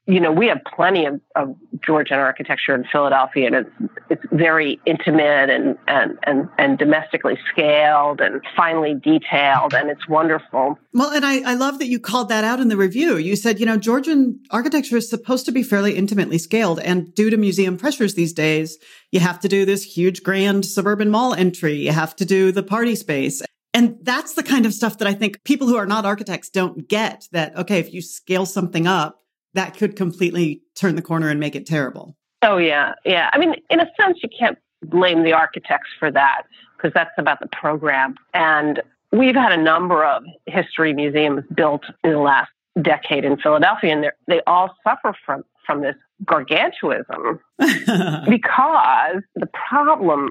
you 0.06 0.20
know, 0.20 0.32
we 0.32 0.48
have 0.48 0.60
plenty 0.76 1.06
of, 1.06 1.20
of 1.36 1.56
Georgian 1.84 2.20
architecture 2.20 2.76
in 2.76 2.84
Philadelphia, 2.92 3.48
and 3.48 3.56
it's 3.56 3.70
it's 4.10 4.24
very 4.32 4.80
intimate 4.86 5.50
and 5.50 5.78
and 5.88 6.20
and, 6.24 6.50
and 6.58 6.78
domestically 6.78 7.40
scaled 7.50 8.22
and 8.22 8.42
finely 8.56 8.94
detailed, 8.94 9.74
and 9.74 9.90
it's 9.90 10.08
wonderful. 10.08 10.78
Well, 10.94 11.12
and 11.12 11.26
I, 11.26 11.52
I 11.52 11.54
love 11.56 11.80
that 11.80 11.88
you 11.88 12.00
called 12.00 12.30
that 12.30 12.44
out 12.44 12.60
in 12.60 12.68
the 12.68 12.78
review. 12.78 12.99
You 13.00 13.36
said, 13.36 13.60
you 13.60 13.66
know, 13.66 13.78
Georgian 13.78 14.40
architecture 14.52 14.98
is 14.98 15.10
supposed 15.10 15.46
to 15.46 15.52
be 15.52 15.64
fairly 15.64 15.96
intimately 15.96 16.38
scaled, 16.38 16.80
and 16.80 17.14
due 17.16 17.30
to 17.30 17.38
museum 17.38 17.78
pressures 17.78 18.16
these 18.16 18.34
days, 18.34 18.78
you 19.12 19.20
have 19.20 19.40
to 19.40 19.48
do 19.48 19.66
this 19.66 19.84
huge 19.84 20.24
grand 20.24 20.66
suburban 20.66 21.10
mall 21.10 21.34
entry. 21.34 21.74
You 21.74 21.92
have 21.92 22.16
to 22.18 22.26
do 22.26 22.52
the 22.52 22.64
party 22.64 22.96
space. 22.96 23.42
And 23.74 23.98
that's 24.02 24.34
the 24.34 24.44
kind 24.44 24.66
of 24.66 24.74
stuff 24.74 24.98
that 24.98 25.08
I 25.08 25.14
think 25.14 25.44
people 25.44 25.68
who 25.68 25.76
are 25.76 25.86
not 25.86 26.06
architects 26.06 26.50
don't 26.50 26.88
get 26.88 27.28
that, 27.32 27.56
okay, 27.56 27.80
if 27.80 27.94
you 27.94 28.02
scale 28.02 28.46
something 28.46 28.88
up, 28.88 29.20
that 29.54 29.78
could 29.78 29.96
completely 29.96 30.64
turn 30.76 30.96
the 30.96 31.02
corner 31.02 31.30
and 31.30 31.40
make 31.40 31.56
it 31.56 31.66
terrible. 31.66 32.18
Oh, 32.42 32.58
yeah. 32.58 32.94
Yeah. 33.06 33.30
I 33.32 33.38
mean, 33.38 33.56
in 33.70 33.80
a 33.80 33.88
sense, 34.00 34.20
you 34.24 34.30
can't 34.38 34.58
blame 34.86 35.24
the 35.24 35.34
architects 35.34 35.90
for 36.00 36.12
that 36.12 36.44
because 36.78 36.94
that's 36.94 37.12
about 37.18 37.40
the 37.42 37.50
program. 37.52 38.16
And 38.34 38.82
we've 39.12 39.36
had 39.36 39.52
a 39.52 39.62
number 39.62 40.06
of 40.06 40.24
history 40.46 40.94
museums 40.94 41.44
built 41.54 41.84
in 42.04 42.12
the 42.12 42.20
last 42.20 42.50
decade 42.80 43.26
in 43.26 43.38
Philadelphia, 43.38 43.94
and 43.94 44.06
they 44.28 44.42
all 44.48 44.76
suffer 44.84 45.16
from, 45.26 45.44
from 45.66 45.82
this 45.82 45.96
gargantuism 46.26 47.40
because 47.60 49.22
the 49.36 49.50
problem 49.70 50.30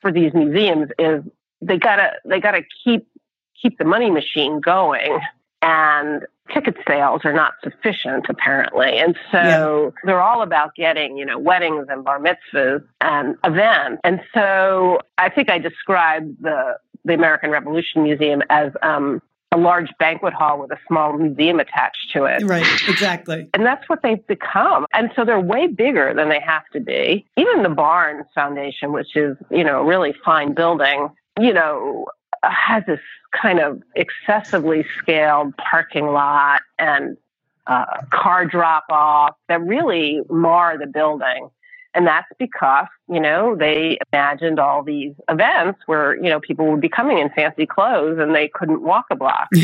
for 0.00 0.12
these 0.12 0.32
museums 0.34 0.88
is 0.98 1.22
they 1.60 1.78
gotta 1.78 2.12
they 2.24 2.40
gotta 2.40 2.62
keep 2.84 3.06
keep 3.60 3.78
the 3.78 3.84
money 3.84 4.10
machine 4.10 4.60
going 4.60 5.18
and 5.62 6.22
ticket 6.52 6.76
sales 6.86 7.22
are 7.24 7.32
not 7.32 7.54
sufficient 7.64 8.26
apparently 8.28 8.98
and 8.98 9.16
so 9.32 9.38
yeah. 9.38 9.90
they're 10.04 10.20
all 10.20 10.42
about 10.42 10.74
getting 10.74 11.16
you 11.16 11.24
know 11.24 11.38
weddings 11.38 11.86
and 11.90 12.04
bar 12.04 12.20
mitzvahs 12.20 12.84
and 13.00 13.36
events 13.44 14.00
and 14.04 14.20
so 14.32 14.98
i 15.18 15.28
think 15.28 15.50
i 15.50 15.58
described 15.58 16.36
the 16.40 16.76
the 17.04 17.14
american 17.14 17.50
revolution 17.50 18.02
museum 18.02 18.42
as 18.50 18.72
um, 18.82 19.20
a 19.52 19.56
large 19.56 19.90
banquet 19.98 20.34
hall 20.34 20.60
with 20.60 20.70
a 20.70 20.78
small 20.86 21.14
museum 21.14 21.58
attached 21.58 22.12
to 22.12 22.24
it. 22.24 22.42
Right, 22.44 22.66
exactly. 22.88 23.48
And 23.54 23.64
that's 23.64 23.88
what 23.88 24.02
they've 24.02 24.24
become. 24.26 24.86
And 24.92 25.10
so 25.16 25.24
they're 25.24 25.40
way 25.40 25.66
bigger 25.66 26.12
than 26.14 26.28
they 26.28 26.40
have 26.40 26.68
to 26.72 26.80
be. 26.80 27.26
Even 27.36 27.62
the 27.62 27.70
Barnes 27.70 28.26
Foundation, 28.34 28.92
which 28.92 29.16
is, 29.16 29.36
you 29.50 29.64
know, 29.64 29.80
a 29.80 29.84
really 29.84 30.14
fine 30.24 30.52
building, 30.52 31.08
you 31.40 31.52
know, 31.52 32.06
has 32.42 32.84
this 32.86 33.00
kind 33.32 33.58
of 33.58 33.82
excessively 33.96 34.84
scaled 34.98 35.56
parking 35.56 36.06
lot 36.06 36.60
and 36.78 37.16
uh, 37.66 37.84
car 38.10 38.46
drop 38.46 38.84
off 38.90 39.34
that 39.48 39.60
really 39.62 40.20
mar 40.30 40.78
the 40.78 40.86
building. 40.86 41.50
And 41.94 42.06
that's 42.06 42.28
because, 42.38 42.86
you 43.08 43.20
know, 43.20 43.56
they 43.56 43.98
imagined 44.12 44.60
all 44.60 44.82
these 44.82 45.14
events 45.28 45.80
where, 45.86 46.16
you 46.16 46.30
know, 46.30 46.38
people 46.38 46.70
would 46.70 46.80
be 46.80 46.88
coming 46.88 47.18
in 47.18 47.30
fancy 47.30 47.66
clothes 47.66 48.18
and 48.20 48.34
they 48.34 48.48
couldn't 48.48 48.82
walk 48.82 49.06
a 49.10 49.16
block. 49.16 49.48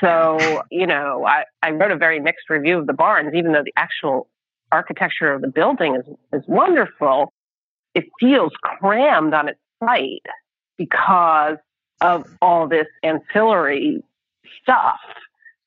so, 0.00 0.62
you 0.70 0.86
know, 0.86 1.26
I, 1.26 1.44
I 1.62 1.70
wrote 1.70 1.90
a 1.90 1.96
very 1.96 2.20
mixed 2.20 2.50
review 2.50 2.78
of 2.78 2.86
the 2.86 2.92
Barnes, 2.92 3.32
even 3.34 3.52
though 3.52 3.64
the 3.64 3.72
actual 3.76 4.28
architecture 4.70 5.32
of 5.32 5.40
the 5.40 5.48
building 5.48 5.96
is, 5.96 6.04
is 6.32 6.46
wonderful. 6.46 7.32
It 7.94 8.04
feels 8.20 8.52
crammed 8.62 9.32
on 9.32 9.48
its 9.48 9.60
site 9.82 10.26
because 10.76 11.56
of 12.00 12.26
all 12.42 12.68
this 12.68 12.86
ancillary 13.02 14.02
stuff 14.62 15.00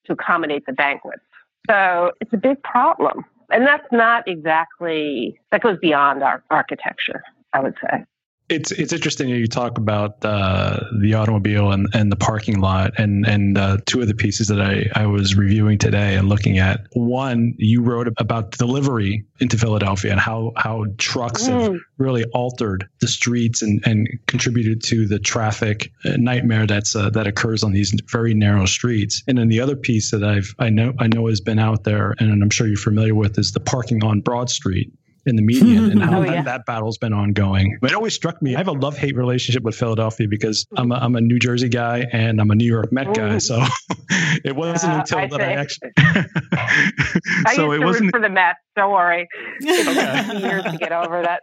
to 0.06 0.14
accommodate 0.14 0.66
the 0.66 0.74
banquets. 0.74 1.22
So 1.70 2.12
it's 2.22 2.34
a 2.34 2.38
big 2.38 2.62
problem. 2.64 3.26
And 3.52 3.66
that's 3.68 3.88
not 3.92 4.28
exactly, 4.28 5.40
that 5.52 5.62
goes 5.62 5.78
beyond 5.80 6.24
our 6.24 6.44
architecture, 6.50 7.24
I 7.54 7.60
would 7.62 7.76
say 7.82 8.06
it's 8.52 8.72
it's 8.72 8.92
interesting 8.92 9.30
that 9.30 9.38
you 9.38 9.48
talk 9.48 9.78
about 9.78 10.24
uh, 10.26 10.82
the 11.00 11.14
automobile 11.14 11.72
and, 11.72 11.88
and 11.94 12.12
the 12.12 12.16
parking 12.18 12.60
lot 12.60 13.00
and 13.00 13.26
and 13.26 13.58
uh, 13.58 13.78
two 13.86 14.02
of 14.02 14.08
the 14.08 14.14
pieces 14.14 14.50
that 14.50 14.62
I, 14.62 14.88
I 14.94 15.06
was 15.06 15.36
reviewing 15.36 15.78
today 15.78 16.16
and 16.16 16.28
looking 16.28 16.60
at. 16.60 16.82
One, 16.92 17.56
you 17.58 17.82
wrote 17.82 18.10
about 18.18 18.52
delivery 18.52 19.24
into 19.40 19.58
Philadelphia 19.58 20.12
and 20.12 20.20
how 20.20 20.52
how 20.58 20.86
trucks 20.98 21.48
mm. 21.48 21.62
have 21.62 21.76
really 21.98 22.26
altered 22.34 22.88
the 23.00 23.08
streets 23.08 23.62
and, 23.62 23.82
and 23.86 24.08
contributed 24.28 24.84
to 24.84 25.08
the 25.08 25.20
traffic 25.20 25.92
nightmare 26.04 26.68
that's 26.68 26.96
uh, 26.96 27.10
that 27.12 27.28
occurs 27.28 27.64
on 27.64 27.72
these 27.72 27.96
very 28.12 28.34
narrow 28.34 28.66
streets. 28.66 29.24
And 29.28 29.38
then 29.38 29.48
the 29.48 29.62
other 29.62 29.78
piece 29.78 30.12
that 30.12 30.24
I've 30.24 30.54
I 30.60 30.70
know 30.70 30.94
I 31.00 31.08
know 31.08 31.28
has 31.28 31.40
been 31.40 31.60
out 31.60 31.86
there 31.86 32.16
and 32.20 32.44
I'm 32.44 32.50
sure 32.50 32.68
you're 32.68 32.76
familiar 32.76 33.16
with 33.16 33.40
is 33.40 33.54
the 33.54 33.62
parking 33.62 34.04
on 34.04 34.20
Broad 34.20 34.50
Street 34.50 34.92
in 35.26 35.36
the 35.36 35.42
median 35.42 35.92
and 35.92 36.02
how 36.04 36.20
Oh, 36.20 36.24
that, 36.24 36.34
yeah. 36.34 36.42
that 36.44 36.66
battle's 36.66 36.98
been 36.98 37.14
ongoing. 37.14 37.78
But 37.82 37.92
it 37.92 37.96
always 37.96 38.14
struck 38.14 38.42
me. 38.42 38.56
I 38.56 38.58
have 38.58 38.68
a 38.68 38.72
love 38.74 38.98
hate 38.98 39.16
relationship 39.16 39.64
with 39.64 39.76
Philadelphia 39.76 40.28
because 40.30 40.66
I'm 40.78 40.92
a, 40.92 40.96
I'm 40.96 41.16
a 41.16 41.22
New 41.22 41.40
Jersey 41.40 41.70
guy 41.70 42.06
and 42.12 42.40
I'm 42.42 42.50
a 42.52 42.56
New 42.56 42.66
York 42.66 42.92
Met 42.92 43.14
guy. 43.14 43.38
So 43.38 43.64
it 44.44 44.56
wasn't 44.56 44.94
Yeah, 44.94 45.00
until 45.02 45.18
I 45.20 45.28
that 45.28 45.42
I 45.42 45.46
think- 45.46 45.60
actually. 45.60 46.26
I 47.46 47.56
so 47.56 47.72
used 47.72 47.76
it 47.76 47.80
to 47.80 47.86
wasn't 47.86 48.04
root 48.06 48.12
for 48.12 48.20
the 48.22 48.30
Mets. 48.30 48.60
Don't 48.76 48.92
worry. 48.92 49.28
It 49.60 49.88
Okay. 49.88 50.40
years 50.48 50.64
to 50.64 50.78
get 50.78 50.92
over 50.92 51.22
that. 51.22 51.42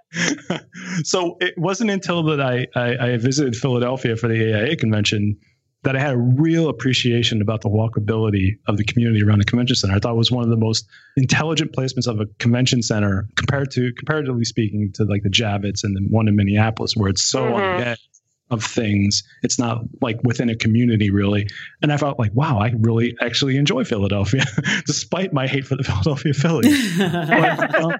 so 1.04 1.36
it 1.40 1.54
wasn't 1.56 1.90
until 1.90 2.22
that 2.24 2.40
I, 2.40 2.66
I, 2.74 3.12
I 3.12 3.16
visited 3.18 3.54
Philadelphia 3.56 4.16
for 4.16 4.28
the 4.28 4.54
AIA 4.54 4.76
convention 4.76 5.36
that 5.84 5.94
I 5.96 6.00
had 6.00 6.14
a 6.14 6.18
real 6.18 6.68
appreciation 6.68 7.40
about 7.40 7.60
the 7.60 7.68
walkability 7.68 8.58
of 8.66 8.76
the 8.76 8.84
community 8.84 9.22
around 9.22 9.38
the 9.38 9.44
convention 9.44 9.76
center. 9.76 9.94
I 9.94 10.00
thought 10.00 10.12
it 10.12 10.18
was 10.18 10.30
one 10.30 10.42
of 10.44 10.50
the 10.50 10.56
most 10.56 10.86
intelligent 11.16 11.72
placements 11.72 12.06
of 12.08 12.20
a 12.20 12.26
convention 12.38 12.82
center 12.82 13.28
compared 13.36 13.70
to 13.72 13.92
comparatively 13.92 14.44
speaking 14.44 14.90
to 14.94 15.04
like 15.04 15.22
the 15.22 15.30
Javits 15.30 15.84
and 15.84 15.96
the 15.96 16.00
one 16.10 16.26
in 16.28 16.34
Minneapolis 16.36 16.94
where 16.96 17.08
it's 17.08 17.22
so 17.22 17.54
on 17.54 17.60
Mhm. 17.60 17.78
the 17.78 17.86
edge 17.90 18.08
of 18.50 18.64
things. 18.64 19.24
It's 19.42 19.58
not 19.58 19.82
like 20.00 20.24
within 20.24 20.48
a 20.48 20.56
community 20.56 21.10
really. 21.10 21.46
And 21.82 21.92
I 21.92 21.98
felt 21.98 22.18
like, 22.18 22.32
wow, 22.34 22.58
I 22.58 22.72
really 22.78 23.14
actually 23.20 23.56
enjoy 23.58 23.84
Philadelphia 23.84 24.42
despite 24.86 25.34
my 25.34 25.46
hate 25.46 25.66
for 25.66 25.76
the 25.76 25.84
Philadelphia 25.84 26.32
Phillies 26.32 26.98
but, 26.98 27.74
um, 27.80 27.92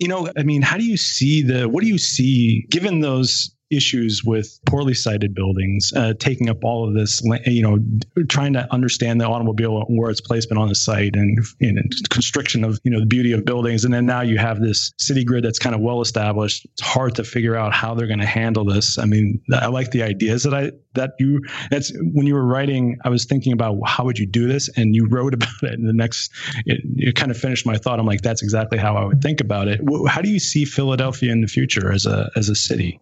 you 0.00 0.08
know, 0.08 0.28
I 0.36 0.42
mean, 0.42 0.62
how 0.62 0.76
do 0.78 0.84
you 0.84 0.96
see 0.96 1.42
the? 1.42 1.68
What 1.68 1.82
do 1.82 1.88
you 1.88 1.98
see 1.98 2.66
given 2.70 3.00
those 3.00 3.53
issues 3.76 4.22
with 4.24 4.58
poorly 4.66 4.94
sited 4.94 5.34
buildings 5.34 5.92
uh, 5.96 6.14
taking 6.18 6.48
up 6.48 6.64
all 6.64 6.86
of 6.86 6.94
this? 6.94 7.22
You 7.46 7.62
know, 7.62 8.24
trying 8.28 8.52
to 8.54 8.72
understand 8.72 9.20
the 9.20 9.26
automobile 9.26 9.84
and 9.88 9.98
where 9.98 10.10
its 10.10 10.20
placement 10.20 10.58
on 10.58 10.68
the 10.68 10.74
site 10.74 11.14
and, 11.14 11.38
and 11.60 11.92
constriction 12.10 12.64
of 12.64 12.78
you 12.84 12.90
know 12.90 13.00
the 13.00 13.06
beauty 13.06 13.32
of 13.32 13.44
buildings, 13.44 13.84
and 13.84 13.92
then 13.92 14.06
now 14.06 14.20
you 14.22 14.38
have 14.38 14.60
this 14.60 14.92
city 14.98 15.24
grid 15.24 15.44
that's 15.44 15.58
kind 15.58 15.74
of 15.74 15.80
well 15.80 16.00
established. 16.00 16.66
It's 16.72 16.82
hard 16.82 17.14
to 17.16 17.24
figure 17.24 17.56
out 17.56 17.72
how 17.72 17.94
they're 17.94 18.06
going 18.06 18.20
to 18.20 18.26
handle 18.26 18.64
this. 18.64 18.98
I 18.98 19.04
mean, 19.04 19.40
I 19.52 19.66
like 19.66 19.90
the 19.90 20.02
ideas 20.02 20.42
that 20.44 20.54
I 20.54 20.72
that 20.94 21.14
you. 21.18 21.40
That's 21.70 21.92
when 22.12 22.26
you 22.26 22.34
were 22.34 22.46
writing. 22.46 22.98
I 23.04 23.08
was 23.08 23.24
thinking 23.24 23.52
about 23.52 23.78
how 23.86 24.04
would 24.04 24.18
you 24.18 24.26
do 24.26 24.48
this, 24.48 24.68
and 24.76 24.94
you 24.94 25.06
wrote 25.08 25.34
about 25.38 25.62
it 25.62 25.74
in 25.74 25.86
the 25.86 25.92
next 25.92 26.32
it, 26.66 26.80
it 26.96 27.16
kind 27.16 27.30
of 27.30 27.36
finished 27.36 27.66
my 27.66 27.76
thought. 27.76 27.98
I'm 27.98 28.06
like, 28.06 28.22
that's 28.22 28.42
exactly 28.42 28.78
how 28.78 28.96
I 28.96 29.04
would 29.04 29.22
think 29.22 29.40
about 29.40 29.68
it. 29.68 29.80
How 30.08 30.20
do 30.20 30.30
you 30.30 30.38
see 30.38 30.64
Philadelphia 30.64 31.32
in 31.32 31.40
the 31.40 31.48
future 31.48 31.92
as 31.92 32.06
a 32.06 32.30
as 32.36 32.48
a 32.48 32.54
city? 32.54 33.00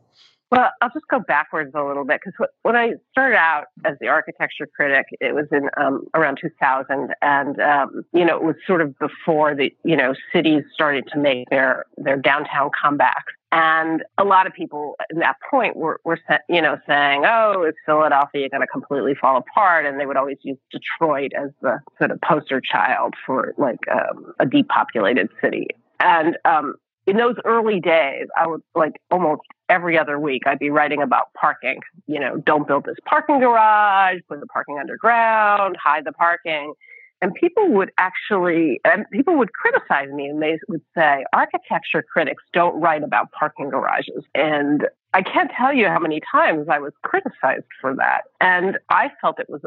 Well, 0.53 0.69
I'll 0.83 0.91
just 0.91 1.09
go 1.09 1.19
backwards 1.19 1.73
a 1.75 1.83
little 1.83 2.05
bit 2.05 2.21
because 2.23 2.47
when 2.61 2.77
I 2.77 2.93
started 3.11 3.39
out 3.39 3.69
as 3.87 3.97
the 4.03 4.09
architecture 4.09 4.69
critic, 4.77 5.07
it 5.19 5.35
was 5.35 5.47
in 5.51 5.71
um, 5.79 6.05
around 6.15 6.41
2000, 6.43 7.15
and 7.23 7.59
um, 7.59 8.05
you 8.13 8.27
know 8.27 8.37
it 8.37 8.43
was 8.43 8.57
sort 8.67 8.83
of 8.83 8.99
before 8.99 9.55
the 9.55 9.75
you 9.83 9.97
know 9.97 10.13
cities 10.31 10.65
started 10.75 11.09
to 11.15 11.19
make 11.19 11.49
their 11.49 11.87
their 11.97 12.19
downtown 12.19 12.69
comebacks. 12.85 13.33
And 13.51 14.03
a 14.19 14.25
lot 14.25 14.47
of 14.47 14.53
people 14.53 14.97
at 15.01 15.17
that 15.21 15.37
point 15.51 15.75
were, 15.75 16.01
were 16.05 16.19
you 16.49 16.61
know, 16.61 16.79
saying, 16.87 17.25
oh, 17.27 17.65
is 17.65 17.75
Philadelphia 17.85 18.49
going 18.49 18.63
to 18.63 18.67
completely 18.67 19.15
fall 19.15 19.39
apart? 19.39 19.85
And 19.85 20.01
they 20.01 20.07
would 20.07 20.17
always 20.17 20.39
use 20.43 20.57
Detroit 20.71 21.33
as 21.35 21.51
the 21.61 21.81
sort 21.99 22.11
of 22.11 22.21
poster 22.23 22.63
child 22.63 23.13
for 23.27 23.55
like 23.59 23.81
um, 23.91 24.33
a 24.39 24.47
depopulated 24.47 25.29
city. 25.43 25.69
And 26.01 26.39
um, 26.47 26.77
in 27.07 27.17
those 27.17 27.37
early 27.45 27.81
days, 27.81 28.29
I 28.39 28.47
would 28.47 28.63
like 28.75 29.01
almost 29.11 29.43
every 29.73 29.99
other 29.99 30.21
week, 30.21 30.43
I'd 30.47 30.59
be 30.59 30.69
writing 30.69 31.01
about 31.01 31.33
parking. 31.33 31.81
You 32.07 32.21
know, 32.21 32.37
don't 32.37 32.69
build 32.69 32.85
this 32.85 32.99
parking 33.07 33.41
garage, 33.41 34.19
put 34.29 34.41
the 34.41 34.47
parking 34.47 34.79
underground, 34.79 35.77
hide 35.83 36.05
the 36.05 36.13
parking. 36.13 36.75
And 37.23 37.33
people 37.35 37.71
would 37.73 37.91
actually, 37.99 38.81
and 38.85 39.09
people 39.11 39.39
would 39.39 39.53
criticize 39.53 40.11
me 40.13 40.27
and 40.27 40.43
they 40.43 40.59
would 40.69 40.83
say, 40.95 41.25
architecture 41.33 42.03
critics 42.03 42.43
don't 42.53 42.79
write 42.81 43.03
about 43.03 43.31
parking 43.33 43.71
garages. 43.71 44.25
And 44.35 44.89
I 45.15 45.23
can't 45.23 45.51
tell 45.57 45.73
you 45.73 45.87
how 45.87 46.01
many 46.01 46.21
times 46.31 46.67
I 46.69 46.79
was 46.79 46.93
criticized 47.03 47.65
for 47.81 47.95
that. 47.95 48.23
And 48.41 48.77
I 48.91 49.11
felt 49.21 49.41
it 49.41 49.49
was 49.49 49.63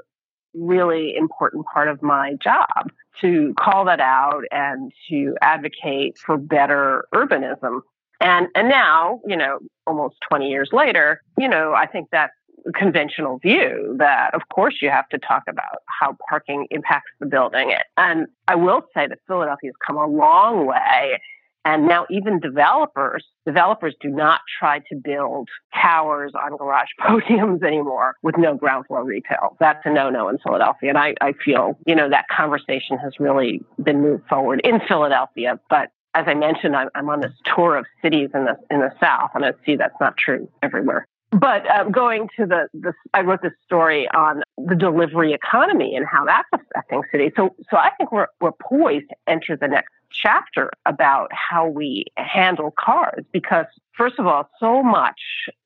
really 0.53 1.15
important 1.15 1.65
part 1.65 1.87
of 1.87 2.01
my 2.03 2.35
job 2.43 2.91
to 3.21 3.53
call 3.59 3.85
that 3.85 3.99
out 3.99 4.43
and 4.51 4.91
to 5.09 5.35
advocate 5.41 6.17
for 6.17 6.37
better 6.37 7.05
urbanism. 7.13 7.81
And, 8.21 8.47
and 8.55 8.69
now, 8.69 9.19
you 9.25 9.35
know, 9.35 9.59
almost 9.85 10.15
20 10.29 10.47
years 10.49 10.69
later, 10.71 11.21
you 11.37 11.47
know, 11.47 11.73
I 11.73 11.85
think 11.85 12.09
that's 12.11 12.33
a 12.67 12.71
conventional 12.71 13.37
view 13.37 13.95
that 13.99 14.33
of 14.33 14.41
course 14.53 14.75
you 14.81 14.89
have 14.89 15.07
to 15.09 15.19
talk 15.19 15.43
about 15.47 15.81
how 15.99 16.17
parking 16.29 16.67
impacts 16.71 17.11
the 17.19 17.25
building. 17.25 17.73
And 17.97 18.27
I 18.47 18.55
will 18.55 18.81
say 18.93 19.07
that 19.07 19.19
Philadelphia 19.27 19.69
has 19.69 19.75
come 19.85 19.97
a 19.97 20.07
long 20.07 20.65
way. 20.65 21.19
And 21.67 21.87
now 21.87 22.05
even 22.11 22.39
developers, 22.39 23.25
developers 23.43 23.95
do 23.99 24.09
not 24.09 24.41
try 24.59 24.79
to 24.87 24.95
build 24.95 25.49
towers 25.73 26.33
on 26.35 26.55
garage 26.57 26.89
podiums 27.01 27.63
anymore 27.63 28.15
with 28.21 28.37
no 28.37 28.55
ground 28.55 28.85
floor 28.85 29.03
retail. 29.03 29.57
That's 29.59 29.79
a 29.83 29.91
no-no 29.91 30.29
in 30.29 30.37
Philadelphia. 30.37 30.89
And 30.89 30.97
I, 30.97 31.15
I 31.21 31.33
feel, 31.43 31.75
you 31.87 31.95
know, 31.95 32.07
that 32.07 32.25
conversation 32.29 32.99
has 32.99 33.13
really 33.19 33.63
been 33.83 34.01
moved 34.01 34.27
forward 34.27 34.61
in 34.63 34.79
Philadelphia. 34.87 35.59
But 35.67 35.89
as 36.15 36.25
I 36.27 36.33
mentioned, 36.33 36.75
I'm, 36.75 36.89
I'm 36.95 37.09
on 37.09 37.19
this 37.19 37.33
tour 37.55 37.75
of 37.75 37.85
cities 38.01 38.29
in 38.33 38.45
the 38.45 38.57
in 38.71 38.79
the 38.79 38.91
South, 38.99 39.31
and 39.35 39.45
I 39.45 39.53
see 39.65 39.75
that's 39.75 39.99
not 39.99 40.17
true 40.17 40.49
everywhere. 40.63 41.07
But 41.31 41.69
um, 41.69 41.91
going 41.91 42.29
to 42.37 42.45
the, 42.45 42.67
the, 42.73 42.93
I 43.13 43.21
wrote 43.21 43.41
this 43.41 43.51
story 43.65 44.07
on 44.09 44.43
the 44.57 44.75
delivery 44.75 45.33
economy 45.33 45.95
and 45.95 46.05
how 46.05 46.23
that's 46.23 46.47
affecting 46.53 47.03
cities. 47.11 47.33
So, 47.35 47.53
so 47.69 47.77
I 47.77 47.91
think 47.97 48.11
we're 48.11 48.27
we're 48.39 48.53
poised 48.53 49.09
to 49.09 49.15
enter 49.27 49.57
the 49.57 49.67
next 49.67 49.91
chapter 50.11 50.71
about 50.85 51.29
how 51.33 51.67
we 51.67 52.05
handle 52.15 52.71
cars 52.79 53.25
because 53.33 53.65
first 53.97 54.17
of 54.17 54.27
all, 54.27 54.49
so 54.59 54.81
much 54.81 55.19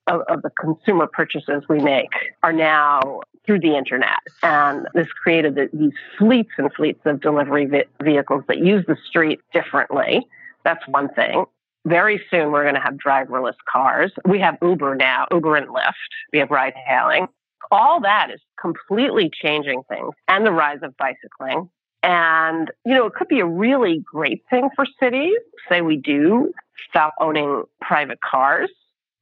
of, 0.08 0.22
of 0.28 0.42
the 0.42 0.50
consumer 0.50 1.06
purchases 1.06 1.64
we 1.70 1.80
make 1.80 2.10
are 2.42 2.54
now 2.54 3.22
through 3.46 3.60
the 3.60 3.76
internet. 3.78 4.20
And 4.44 4.88
this 4.94 5.08
created 5.12 5.56
the, 5.56 5.70
these 5.74 5.94
fleets 6.18 6.52
and 6.58 6.74
fleets 6.74 7.02
of 7.06 7.22
delivery 7.22 7.70
vehicles 8.02 8.44
that 8.48 8.58
use 8.58 8.86
the 8.88 8.98
street 9.08 9.40
differently. 9.54 10.26
That's 10.64 10.86
one 10.88 11.10
thing. 11.10 11.46
Very 11.86 12.22
soon, 12.30 12.52
we're 12.52 12.64
going 12.64 12.76
to 12.76 12.82
have 12.82 12.96
driverless 12.96 13.56
cars. 13.72 14.12
We 14.28 14.40
have 14.40 14.58
Uber 14.62 14.96
now, 14.96 15.28
Uber 15.32 15.56
and 15.56 15.68
Lyft. 15.70 15.94
We 16.34 16.40
have 16.40 16.52
ride 16.52 16.74
hailing. 16.76 17.28
All 17.72 18.02
that 18.02 18.30
is 18.32 18.42
completely 18.60 19.30
changing 19.32 19.84
things 19.88 20.14
and 20.28 20.46
the 20.46 20.52
rise 20.52 20.80
of 20.84 20.96
bicycling. 20.98 21.70
And, 22.02 22.72
you 22.86 22.94
know, 22.94 23.06
it 23.06 23.14
could 23.14 23.28
be 23.28 23.40
a 23.40 23.46
really 23.46 24.04
great 24.12 24.44
thing 24.50 24.70
for 24.76 24.86
cities. 25.00 25.38
Say 25.68 25.82
we 25.82 25.98
do 25.98 26.54
stop 26.90 27.14
owning 27.20 27.64
private 27.82 28.20
cars 28.22 28.70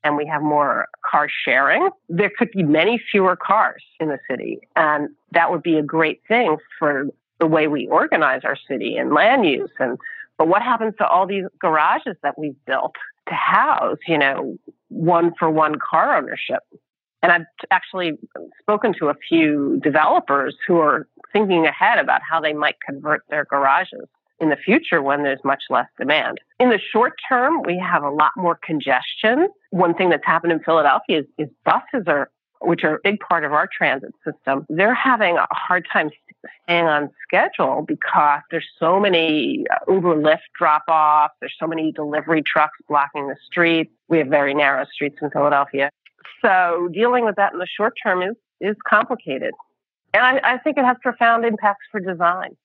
and 0.04 0.16
we 0.16 0.26
have 0.28 0.42
more 0.42 0.88
car 1.10 1.28
sharing. 1.30 1.90
There 2.08 2.32
could 2.36 2.52
be 2.52 2.64
many 2.64 3.02
fewer 3.12 3.36
cars 3.36 3.84
in 4.00 4.10
the 4.10 4.20
city. 4.30 4.60
And 4.76 5.10
that 5.32 5.52
would 5.52 5.64
be 5.64 5.78
a 5.78 5.84
great 5.84 6.22
thing 6.28 6.58
for 6.80 7.08
the 7.40 7.48
way 7.48 7.68
we 7.68 7.88
organize 7.88 8.42
our 8.44 8.58
city 8.68 8.96
and 8.96 9.12
land 9.12 9.46
use. 9.46 9.72
And, 9.80 9.98
but 10.38 10.48
what 10.48 10.62
happens 10.62 10.94
to 11.00 11.08
all 11.08 11.26
these 11.28 11.46
garages 11.60 12.16
that 12.24 12.38
we've 12.38 12.56
built 12.66 12.96
to 13.28 13.34
house, 13.34 13.98
you 14.08 14.18
know, 14.18 14.58
one 14.90 15.34
for 15.38 15.50
one 15.50 15.76
car 15.80 16.18
ownership? 16.18 16.60
And 17.24 17.32
I've 17.32 17.46
actually 17.72 18.14
spoken 18.62 18.94
to 19.00 19.08
a 19.10 19.16
few 19.28 19.80
developers 19.84 20.56
who 20.68 20.78
are 20.78 21.08
thinking 21.34 21.66
ahead 21.66 21.98
about 21.98 22.22
how 22.30 22.40
they 22.40 22.54
might 22.54 22.76
convert 22.86 23.24
their 23.30 23.46
garages 23.46 24.08
in 24.40 24.50
the 24.50 24.56
future 24.56 25.02
when 25.02 25.24
there's 25.24 25.44
much 25.44 25.64
less 25.70 25.88
demand. 25.98 26.40
In 26.60 26.70
the 26.70 26.80
short 26.80 27.14
term, 27.28 27.64
we 27.66 27.78
have 27.80 28.04
a 28.04 28.10
lot 28.10 28.32
more 28.38 28.60
congestion. 28.64 29.50
One 29.72 29.96
thing 29.96 30.10
that's 30.10 30.26
happened 30.26 30.54
in 30.54 30.60
Philadelphia 30.60 31.22
is, 31.22 31.26
is 31.40 31.50
buses 31.66 32.06
are, 32.08 32.30
which 32.62 32.84
are 32.84 32.96
a 32.96 33.00
big 33.04 33.20
part 33.20 33.44
of 33.44 33.54
our 33.54 33.68
transit 33.72 34.12
system, 34.26 34.66
they're 34.70 34.94
having 34.94 35.38
a 35.38 35.48
hard 35.52 35.88
time 35.92 36.10
staying 36.66 36.86
on 36.86 37.10
schedule 37.24 37.84
because 37.88 38.42
there's 38.52 38.68
so 38.80 39.00
many 39.00 39.66
uh, 39.70 39.92
Uber 39.92 40.16
Lyft 40.16 40.40
drop 40.58 40.84
offs. 40.88 41.34
There's 41.40 41.56
so 41.60 41.68
many 41.68 41.92
delivery 41.92 42.42
trucks 42.42 42.78
blocking 42.88 43.28
the 43.28 43.36
streets. 43.46 43.92
We 44.08 44.20
have 44.20 44.28
very 44.28 44.54
narrow 44.54 44.86
streets 44.92 45.18
in 45.22 45.30
Philadelphia. 45.30 45.90
So 46.42 46.90
dealing 46.94 47.26
with 47.26 47.36
that 47.36 47.54
in 47.54 47.60
the 47.60 47.68
short 47.68 47.94
term 48.02 48.22
is, 48.22 48.36
is 48.62 48.76
complicated. 48.88 49.54
And 50.14 50.24
I, 50.24 50.54
I 50.56 50.58
think 50.58 50.78
it 50.78 50.86
has 50.86 50.98
profound 51.02 51.46
impacts 51.46 51.86
for 51.92 52.00
design. 52.00 52.56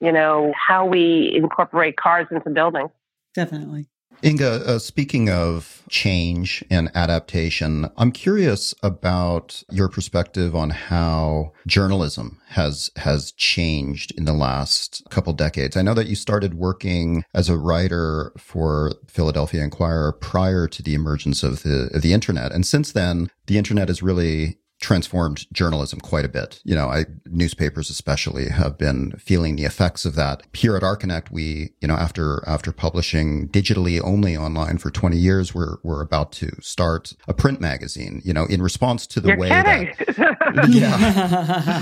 You 0.00 0.12
know, 0.12 0.52
how 0.54 0.86
we 0.86 1.32
incorporate 1.34 1.96
cars 1.96 2.26
into 2.30 2.50
buildings. 2.50 2.90
Definitely. 3.34 3.86
Inga, 4.24 4.66
uh, 4.66 4.78
speaking 4.78 5.28
of 5.28 5.82
change 5.88 6.64
and 6.70 6.90
adaptation, 6.94 7.90
I'm 7.96 8.10
curious 8.10 8.74
about 8.82 9.62
your 9.70 9.88
perspective 9.88 10.56
on 10.56 10.70
how 10.70 11.52
journalism 11.66 12.40
has 12.48 12.90
has 12.96 13.32
changed 13.32 14.12
in 14.16 14.24
the 14.24 14.32
last 14.32 15.02
couple 15.10 15.32
decades. 15.32 15.76
I 15.76 15.82
know 15.82 15.94
that 15.94 16.06
you 16.06 16.16
started 16.16 16.54
working 16.54 17.24
as 17.34 17.48
a 17.48 17.58
writer 17.58 18.32
for 18.38 18.92
Philadelphia 19.06 19.62
Inquirer 19.62 20.12
prior 20.12 20.66
to 20.66 20.82
the 20.82 20.94
emergence 20.94 21.42
of 21.42 21.62
the 21.62 21.90
of 21.92 22.02
the 22.02 22.12
internet, 22.14 22.52
and 22.52 22.66
since 22.66 22.92
then, 22.92 23.30
the 23.46 23.58
internet 23.58 23.88
has 23.88 24.02
really 24.02 24.58
transformed 24.86 25.52
journalism 25.52 25.98
quite 25.98 26.24
a 26.24 26.28
bit. 26.28 26.60
You 26.62 26.76
know, 26.76 26.86
I, 26.88 27.06
newspapers 27.24 27.90
especially 27.90 28.50
have 28.50 28.78
been 28.78 29.10
feeling 29.18 29.56
the 29.56 29.64
effects 29.64 30.04
of 30.04 30.14
that. 30.14 30.44
Here 30.52 30.76
at 30.76 30.84
Archinect, 30.84 31.32
we, 31.32 31.72
you 31.80 31.88
know, 31.88 31.94
after, 31.94 32.44
after 32.46 32.70
publishing 32.70 33.48
digitally 33.48 34.00
only 34.00 34.36
online 34.36 34.78
for 34.78 34.92
20 34.92 35.16
years, 35.16 35.52
we're, 35.52 35.78
we're 35.82 36.02
about 36.02 36.30
to 36.34 36.52
start 36.60 37.14
a 37.26 37.34
print 37.34 37.60
magazine, 37.60 38.22
you 38.24 38.32
know, 38.32 38.44
in 38.44 38.62
response 38.62 39.08
to 39.08 39.20
the 39.20 39.30
You're 39.30 39.38
way 39.38 39.48
kidding. 39.48 39.92
that, 40.18 40.68
yeah. 40.70 40.94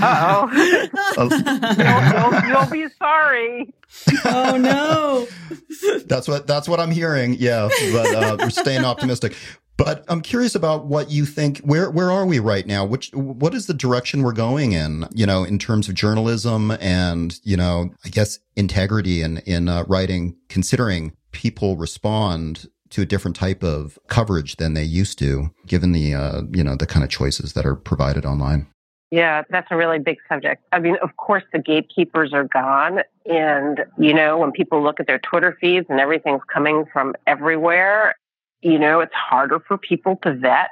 Uh-oh. 0.01 0.49
you'll, 1.77 2.41
you'll, 2.41 2.49
you'll 2.49 2.71
be 2.87 2.91
sorry. 2.97 3.71
oh 4.25 4.57
no. 4.57 5.27
that's 6.07 6.27
what, 6.27 6.47
that's 6.47 6.67
what 6.67 6.79
I'm 6.79 6.89
hearing. 6.89 7.35
Yeah. 7.37 7.69
But, 7.91 8.15
uh, 8.15 8.37
we're 8.39 8.49
staying 8.49 8.83
optimistic. 8.83 9.35
But 9.77 10.05
I'm 10.07 10.21
curious 10.21 10.55
about 10.55 10.85
what 10.85 11.11
you 11.11 11.25
think. 11.25 11.59
Where 11.59 11.91
where 11.91 12.11
are 12.11 12.25
we 12.25 12.39
right 12.39 12.65
now? 12.65 12.85
Which 12.85 13.11
what 13.13 13.53
is 13.53 13.67
the 13.67 13.73
direction 13.73 14.23
we're 14.23 14.31
going 14.31 14.71
in? 14.71 15.05
You 15.13 15.25
know, 15.25 15.43
in 15.43 15.59
terms 15.59 15.89
of 15.89 15.95
journalism 15.95 16.71
and 16.79 17.37
you 17.43 17.57
know, 17.57 17.91
I 18.05 18.09
guess 18.09 18.39
integrity 18.55 19.21
in 19.21 19.39
in 19.39 19.67
uh, 19.67 19.83
writing. 19.87 20.37
Considering 20.47 21.11
people 21.31 21.75
respond 21.75 22.67
to 22.91 23.01
a 23.01 23.05
different 23.05 23.35
type 23.35 23.63
of 23.63 23.99
coverage 24.07 24.55
than 24.55 24.73
they 24.73 24.83
used 24.83 25.19
to, 25.19 25.51
given 25.67 25.91
the 25.91 26.13
uh, 26.13 26.43
you 26.53 26.63
know 26.63 26.75
the 26.75 26.85
kind 26.85 27.03
of 27.03 27.09
choices 27.09 27.53
that 27.53 27.65
are 27.65 27.75
provided 27.75 28.25
online. 28.25 28.67
Yeah, 29.11 29.43
that's 29.49 29.67
a 29.71 29.77
really 29.77 29.99
big 29.99 30.17
subject. 30.27 30.63
I 30.71 30.79
mean, 30.79 30.97
of 31.01 31.15
course, 31.17 31.43
the 31.53 31.59
gatekeepers 31.59 32.33
are 32.33 32.43
gone. 32.43 33.01
And, 33.25 33.85
you 33.97 34.13
know, 34.13 34.37
when 34.37 34.51
people 34.51 34.83
look 34.83 34.99
at 34.99 35.07
their 35.07 35.19
Twitter 35.19 35.57
feeds 35.61 35.85
and 35.89 35.99
everything's 35.99 36.41
coming 36.51 36.85
from 36.91 37.13
everywhere, 37.27 38.15
you 38.65 38.79
know, 38.79 38.99
it's 38.99 39.13
harder 39.13 39.59
for 39.59 39.77
people 39.77 40.17
to 40.23 40.33
vet 40.33 40.71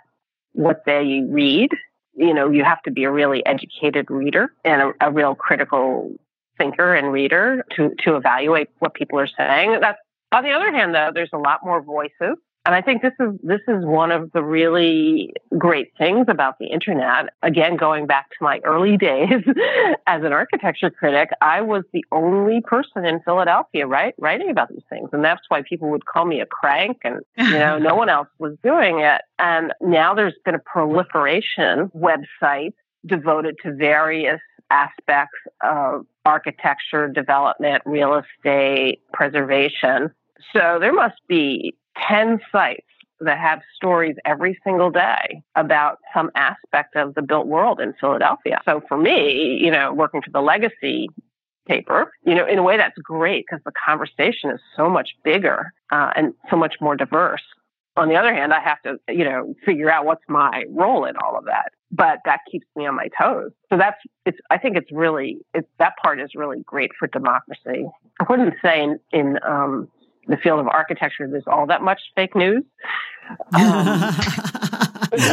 what 0.54 0.82
they 0.88 1.22
read. 1.30 1.70
You 2.16 2.34
know, 2.34 2.50
you 2.50 2.64
have 2.64 2.82
to 2.84 2.92
be 2.92 3.04
a 3.04 3.12
really 3.12 3.46
educated 3.46 4.10
reader 4.10 4.52
and 4.66 4.82
a, 4.82 4.94
a 5.00 5.12
real 5.12 5.36
critical 5.36 6.16
thinker 6.58 6.96
and 6.96 7.12
reader 7.12 7.64
to, 7.76 7.92
to 8.00 8.16
evaluate 8.16 8.70
what 8.80 8.96
people 8.96 9.20
are 9.20 9.28
saying. 9.28 9.80
That's 9.80 10.00
on 10.32 10.44
the 10.44 10.50
other 10.50 10.72
hand, 10.72 10.96
though, 10.96 11.12
there's 11.14 11.30
a 11.34 11.38
lot 11.38 11.60
more 11.64 11.84
voices 11.84 12.38
and 12.65 12.73
I 12.73 12.82
think 12.82 13.02
this 13.02 13.13
is 13.19 13.34
this 13.43 13.60
is 13.67 13.84
one 13.84 14.12
of 14.12 14.32
the 14.32 14.41
really 14.41 15.34
great 15.58 15.91
things 15.97 16.28
about 16.30 16.60
the 16.60 16.67
internet. 16.67 17.26
Again, 17.41 17.76
going 17.76 18.08
back 18.08 18.30
to 18.30 18.38
my 18.41 18.60
early 18.63 18.95
days 19.10 19.43
as 20.08 20.23
an 20.23 20.32
architecture 20.32 20.89
critic, 20.89 21.30
I 21.41 21.62
was 21.62 21.84
the 21.91 22.06
only 22.12 22.62
person 22.62 23.06
in 23.06 23.19
Philadelphia, 23.21 23.86
right, 23.86 24.15
writing 24.17 24.49
about 24.49 24.69
these 24.69 24.84
things, 24.89 25.10
and 25.12 25.23
that's 25.23 25.41
why 25.49 25.62
people 25.62 25.89
would 25.89 26.06
call 26.06 26.26
me 26.26 26.39
a 26.39 26.45
crank, 26.45 26.99
and 27.04 27.19
you 27.38 27.52
know, 27.52 27.78
no 27.80 27.95
one 27.95 28.10
else 28.10 28.30
was 28.39 28.56
doing 28.63 28.99
it. 28.99 29.21
And 29.39 29.73
now 29.82 30.13
there's 30.13 30.36
been 30.45 30.56
a 30.56 30.60
proliferation 30.60 31.91
websites 31.93 32.76
devoted 33.06 33.58
to 33.63 33.73
various 33.73 34.39
aspects 34.69 35.38
of 35.62 36.06
architecture, 36.26 37.10
development, 37.10 37.84
real 37.86 38.21
estate, 38.23 39.02
preservation. 39.12 40.12
So 40.52 40.78
there 40.80 40.94
must 40.94 41.20
be 41.28 41.76
10 42.08 42.40
sites 42.52 42.86
that 43.20 43.38
have 43.40 43.62
stories 43.76 44.16
every 44.26 44.60
single 44.64 44.92
day 44.92 45.42
about 45.56 46.00
some 46.14 46.30
aspect 46.36 46.96
of 46.96 47.16
the 47.16 47.22
built 47.22 47.48
world 47.48 47.80
in 47.80 47.94
Philadelphia. 48.00 48.60
So 48.66 48.82
for 48.88 48.98
me, 48.98 49.60
you 49.62 49.72
know, 49.72 49.94
working 49.94 50.22
for 50.22 50.32
the 50.32 50.42
legacy 50.42 51.08
paper, 51.68 52.12
you 52.26 52.36
know, 52.36 52.46
in 52.46 52.58
a 52.58 52.64
way 52.64 52.78
that's 52.78 52.98
great 52.98 53.46
because 53.48 53.64
the 53.66 53.72
conversation 53.86 54.50
is 54.52 54.60
so 54.76 54.90
much 54.90 55.12
bigger 55.24 55.72
uh, 55.92 56.12
and 56.16 56.34
so 56.50 56.58
much 56.58 56.76
more 56.82 56.96
diverse. 56.96 57.44
On 57.96 58.10
the 58.10 58.16
other 58.16 58.34
hand, 58.34 58.54
I 58.54 58.60
have 58.60 58.82
to, 58.82 58.98
you 59.08 59.24
know, 59.24 59.54
figure 59.66 59.90
out 59.90 60.06
what's 60.06 60.24
my 60.28 60.64
role 60.70 61.06
in 61.06 61.16
all 61.18 61.38
of 61.38 61.46
that. 61.46 61.72
But 61.92 62.20
that 62.26 62.40
keeps 62.52 62.66
me 62.76 62.88
on 62.88 62.96
my 62.96 63.08
toes. 63.20 63.52
So 63.70 63.78
that's, 63.78 64.02
it's, 64.26 64.40
I 64.50 64.58
think 64.58 64.78
it's 64.78 64.92
really, 64.92 65.38
it's, 65.54 65.68
that 65.78 65.94
part 66.04 66.20
is 66.20 66.32
really 66.34 66.62
great 66.66 66.90
for 66.98 67.08
democracy. 67.08 67.86
I 68.20 68.26
wouldn't 68.28 68.56
say 68.64 68.82
in, 68.82 69.00
in 69.12 69.38
um, 69.48 69.90
the 70.28 70.38
field 70.38 70.60
of 70.60 70.68
architecture, 70.68 71.28
there's 71.30 71.44
all 71.48 71.68
that 71.68 71.82
much 71.82 72.02
fake 72.16 72.36
news. 72.36 72.64
Um, 73.54 74.14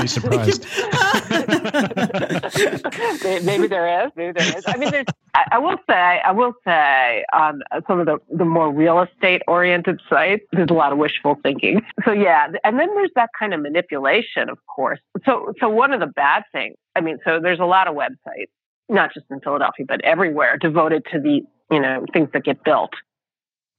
be 0.03 0.07
surprised. 0.07 0.64
maybe 3.44 3.66
there 3.66 4.05
is. 4.05 4.12
Maybe 4.14 4.33
there 4.33 4.59
is. 4.59 4.64
I 4.66 4.76
mean, 4.76 4.90
there's. 4.90 5.07
I, 5.35 5.44
I 5.53 5.59
will 5.59 5.79
say. 5.88 6.20
I 6.24 6.33
will 6.33 6.53
say 6.64 7.24
on 7.33 7.62
some 7.87 7.98
of 7.98 8.07
the 8.07 8.18
the 8.31 8.44
more 8.44 8.72
real 8.72 9.00
estate 9.00 9.42
oriented 9.48 10.00
sites, 10.09 10.44
there's 10.53 10.70
a 10.70 10.74
lot 10.74 10.92
of 10.92 10.98
wishful 10.98 11.38
thinking. 11.42 11.83
So 12.05 12.12
yeah, 12.12 12.48
and 12.64 12.79
then 12.79 12.94
there's 12.94 13.11
that 13.16 13.31
kind 13.38 13.55
of 13.55 13.61
manipulation, 13.61 14.50
of 14.50 14.59
course. 14.66 15.00
So 15.24 15.55
so 15.61 15.68
one 15.68 15.92
of 15.92 16.00
the 16.00 16.07
bad 16.07 16.44
things. 16.53 16.76
I 16.94 17.00
mean, 17.00 17.18
so 17.24 17.40
there's 17.40 17.61
a 17.61 17.64
lot 17.64 17.88
of 17.88 17.94
websites, 17.94 18.50
not 18.88 19.14
just 19.14 19.26
in 19.31 19.40
Philadelphia, 19.40 19.87
but 19.88 20.05
everywhere, 20.05 20.59
devoted 20.59 21.05
to 21.12 21.20
the 21.20 21.40
you 21.70 21.81
know 21.81 22.05
things 22.12 22.29
that 22.33 22.44
get 22.44 22.62
built 22.64 22.92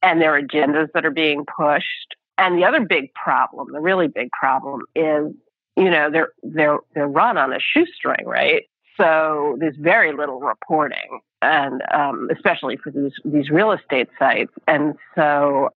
and 0.01 0.21
their 0.21 0.41
agendas 0.41 0.87
that 0.93 1.05
are 1.05 1.11
being 1.11 1.45
pushed. 1.45 2.15
And 2.37 2.57
the 2.57 2.65
other 2.65 2.81
big 2.81 3.13
problem, 3.13 3.67
the 3.71 3.81
really 3.81 4.07
big 4.07 4.29
problem 4.31 4.81
is, 4.95 5.33
you 5.77 5.89
know, 5.89 6.09
they're 6.11 6.31
they're 6.43 6.79
they're 6.93 7.07
run 7.07 7.37
on 7.37 7.53
a 7.53 7.59
shoestring, 7.59 8.25
right? 8.25 8.63
So 8.97 9.57
there's 9.59 9.75
very 9.77 10.13
little 10.15 10.39
reporting, 10.39 11.21
and 11.41 11.81
um, 11.93 12.29
especially 12.31 12.77
for 12.77 12.91
these 12.91 13.13
these 13.23 13.49
real 13.49 13.71
estate 13.71 14.09
sites. 14.19 14.51
And 14.67 14.95
so, 15.15 15.69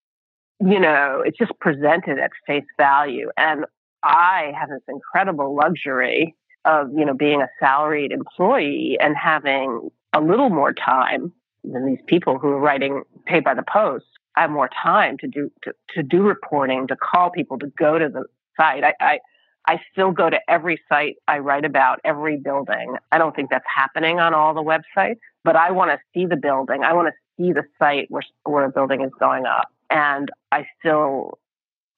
you 0.59 0.79
know, 0.79 1.21
it's 1.25 1.37
just 1.37 1.53
presented 1.59 2.19
at 2.19 2.31
face 2.47 2.65
value. 2.77 3.29
And 3.37 3.65
I 4.03 4.53
have 4.59 4.69
this 4.69 4.81
incredible 4.87 5.55
luxury 5.55 6.35
of, 6.65 6.89
you 6.95 7.05
know, 7.05 7.13
being 7.13 7.41
a 7.41 7.47
salaried 7.59 8.11
employee 8.11 8.97
and 8.99 9.15
having 9.15 9.89
a 10.13 10.21
little 10.21 10.49
more 10.49 10.73
time 10.73 11.31
than 11.63 11.85
these 11.85 11.99
people 12.07 12.37
who 12.37 12.49
are 12.49 12.59
writing 12.59 13.03
paid 13.25 13.43
by 13.43 13.53
the 13.53 13.63
post. 13.63 14.05
I 14.35 14.41
have 14.41 14.51
more 14.51 14.69
time 14.81 15.17
to 15.19 15.27
do 15.27 15.51
to, 15.63 15.73
to 15.95 16.03
do 16.03 16.23
reporting, 16.23 16.87
to 16.87 16.95
call 16.95 17.29
people, 17.29 17.57
to 17.59 17.67
go 17.77 17.97
to 17.97 18.09
the 18.09 18.25
site. 18.57 18.83
I, 18.83 18.93
I 18.99 19.19
I 19.67 19.81
still 19.91 20.11
go 20.11 20.29
to 20.29 20.39
every 20.47 20.79
site 20.87 21.15
I 21.27 21.39
write 21.39 21.65
about, 21.65 21.99
every 22.03 22.37
building. 22.37 22.95
I 23.11 23.17
don't 23.17 23.35
think 23.35 23.49
that's 23.49 23.65
happening 23.73 24.19
on 24.19 24.33
all 24.33 24.53
the 24.53 24.61
websites, 24.61 25.19
but 25.43 25.55
I 25.55 25.71
want 25.71 25.91
to 25.91 25.97
see 26.13 26.25
the 26.25 26.35
building. 26.35 26.83
I 26.83 26.93
want 26.93 27.07
to 27.07 27.13
see 27.37 27.51
the 27.51 27.63
site 27.79 28.07
where 28.09 28.23
where 28.43 28.65
a 28.65 28.71
building 28.71 29.01
is 29.01 29.11
going 29.19 29.45
up, 29.45 29.71
and 29.89 30.29
I 30.51 30.67
still 30.79 31.39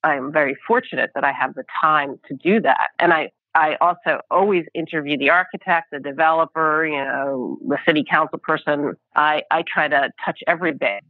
I'm 0.04 0.32
very 0.32 0.56
fortunate 0.68 1.12
that 1.16 1.24
I 1.24 1.32
have 1.32 1.56
the 1.56 1.64
time 1.82 2.20
to 2.28 2.36
do 2.36 2.62
that. 2.62 2.90
And 3.00 3.14
I 3.14 3.32
I 3.56 3.76
also 3.82 4.22
always 4.30 4.66
interview 4.76 5.18
the 5.18 5.32
architect, 5.32 5.88
the 5.92 6.00
developer, 6.00 6.86
you 6.86 7.04
know, 7.04 7.58
the 7.68 7.78
city 7.88 8.06
council 8.08 8.38
person. 8.38 8.94
I, 9.16 9.42
I 9.50 9.64
try 9.64 9.88
to 9.88 10.12
touch 10.24 10.42
every 10.46 10.74
bit. 10.74 11.04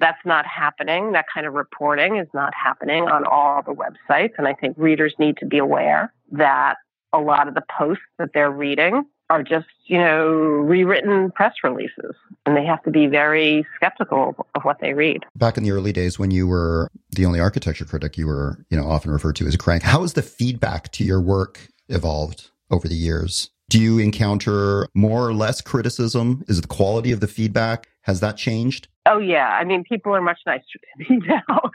That's 0.00 0.24
not 0.24 0.46
happening. 0.46 1.12
That 1.12 1.26
kind 1.32 1.46
of 1.46 1.54
reporting 1.54 2.16
is 2.16 2.26
not 2.34 2.52
happening 2.54 3.04
on 3.04 3.24
all 3.24 3.62
the 3.62 3.74
websites. 3.74 4.32
And 4.38 4.48
I 4.48 4.54
think 4.54 4.76
readers 4.78 5.14
need 5.18 5.36
to 5.38 5.46
be 5.46 5.58
aware 5.58 6.12
that 6.32 6.76
a 7.12 7.18
lot 7.18 7.48
of 7.48 7.54
the 7.54 7.62
posts 7.78 8.04
that 8.18 8.30
they're 8.32 8.50
reading 8.50 9.04
are 9.28 9.42
just, 9.42 9.68
you 9.84 9.98
know, 9.98 10.26
rewritten 10.26 11.30
press 11.30 11.52
releases. 11.62 12.16
And 12.46 12.56
they 12.56 12.64
have 12.64 12.82
to 12.82 12.90
be 12.90 13.06
very 13.06 13.64
skeptical 13.76 14.34
of 14.54 14.62
what 14.62 14.78
they 14.80 14.92
read. 14.92 15.24
Back 15.36 15.56
in 15.56 15.62
the 15.62 15.70
early 15.70 15.92
days 15.92 16.18
when 16.18 16.30
you 16.30 16.46
were 16.46 16.90
the 17.10 17.26
only 17.26 17.38
architecture 17.38 17.84
critic, 17.84 18.18
you 18.18 18.26
were, 18.26 18.64
you 18.70 18.76
know, 18.76 18.88
often 18.88 19.10
referred 19.10 19.36
to 19.36 19.46
as 19.46 19.54
a 19.54 19.58
crank. 19.58 19.82
How 19.82 20.00
has 20.00 20.14
the 20.14 20.22
feedback 20.22 20.90
to 20.92 21.04
your 21.04 21.20
work 21.20 21.68
evolved 21.88 22.50
over 22.70 22.88
the 22.88 22.94
years? 22.94 23.50
Do 23.68 23.80
you 23.80 23.98
encounter 24.00 24.88
more 24.94 25.28
or 25.28 25.32
less 25.32 25.60
criticism? 25.60 26.44
Is 26.48 26.60
the 26.60 26.66
quality 26.66 27.12
of 27.12 27.20
the 27.20 27.28
feedback? 27.28 27.86
Has 28.02 28.20
that 28.20 28.36
changed? 28.36 28.88
Oh 29.06 29.18
yeah, 29.18 29.48
I 29.48 29.64
mean, 29.64 29.84
people 29.84 30.14
are 30.14 30.22
much 30.22 30.40
nicer 30.46 30.62
to 30.62 31.14
me 31.14 31.20
now, 31.26 31.70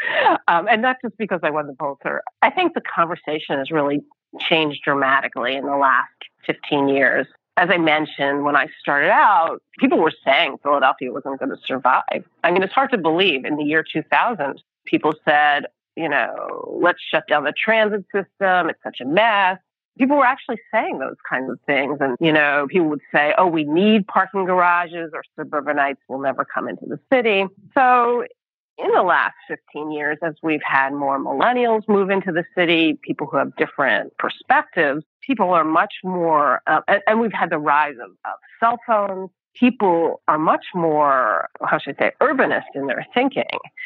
um, 0.47 0.67
and 0.69 0.81
not 0.81 0.97
just 1.03 1.17
because 1.17 1.39
I 1.43 1.49
won 1.49 1.67
the 1.67 1.73
Pulitzer. 1.73 2.21
I 2.41 2.49
think 2.49 2.73
the 2.73 2.81
conversation 2.81 3.57
has 3.57 3.71
really 3.71 4.01
changed 4.39 4.81
dramatically 4.83 5.55
in 5.55 5.65
the 5.65 5.77
last 5.77 6.09
15 6.45 6.89
years. 6.89 7.27
As 7.57 7.69
I 7.71 7.77
mentioned, 7.77 8.43
when 8.43 8.55
I 8.55 8.67
started 8.81 9.11
out, 9.11 9.61
people 9.79 9.97
were 9.99 10.11
saying 10.25 10.57
Philadelphia 10.61 11.11
wasn't 11.11 11.39
going 11.39 11.51
to 11.51 11.61
survive. 11.65 12.25
I 12.43 12.51
mean, 12.51 12.63
it's 12.63 12.73
hard 12.73 12.91
to 12.91 12.97
believe. 12.97 13.45
In 13.45 13.55
the 13.55 13.63
year 13.63 13.83
2000, 13.83 14.61
people 14.85 15.13
said, 15.23 15.67
you 15.95 16.09
know, 16.09 16.77
let's 16.81 16.99
shut 17.09 17.23
down 17.29 17.45
the 17.45 17.53
transit 17.53 18.03
system. 18.13 18.69
It's 18.69 18.83
such 18.83 18.99
a 18.99 19.05
mess 19.05 19.59
people 19.97 20.17
were 20.17 20.25
actually 20.25 20.59
saying 20.73 20.99
those 20.99 21.15
kinds 21.27 21.49
of 21.49 21.59
things. 21.65 21.97
And, 21.99 22.17
you 22.19 22.31
know, 22.31 22.67
people 22.69 22.89
would 22.89 23.01
say, 23.13 23.33
oh, 23.37 23.47
we 23.47 23.63
need 23.63 24.07
parking 24.07 24.45
garages 24.45 25.11
or 25.13 25.23
suburbanites 25.37 26.01
will 26.07 26.19
never 26.19 26.45
come 26.45 26.67
into 26.67 26.85
the 26.85 26.99
city. 27.11 27.45
So 27.73 28.25
in 28.77 28.91
the 28.91 29.03
last 29.03 29.35
15 29.47 29.91
years, 29.91 30.17
as 30.21 30.33
we've 30.43 30.63
had 30.63 30.93
more 30.93 31.17
millennials 31.19 31.87
move 31.87 32.09
into 32.09 32.31
the 32.31 32.43
city, 32.55 32.97
people 33.01 33.27
who 33.27 33.37
have 33.37 33.55
different 33.55 34.17
perspectives, 34.17 35.03
people 35.21 35.51
are 35.51 35.63
much 35.63 35.93
more, 36.03 36.61
uh, 36.67 36.81
and, 36.87 37.01
and, 37.07 37.19
we've 37.19 37.33
had 37.33 37.49
the 37.49 37.57
rise 37.57 37.95
of, 38.03 38.11
of 38.25 38.33
cell 38.59 38.77
phones. 38.85 39.29
People 39.59 40.21
are 40.27 40.37
much 40.37 40.65
more, 40.73 41.49
how 41.61 41.79
should 41.79 41.95
I 41.99 42.05
say, 42.05 42.11
urbanist 42.21 42.63
in 42.75 42.87
their 42.87 43.05
thinking. 43.13 43.43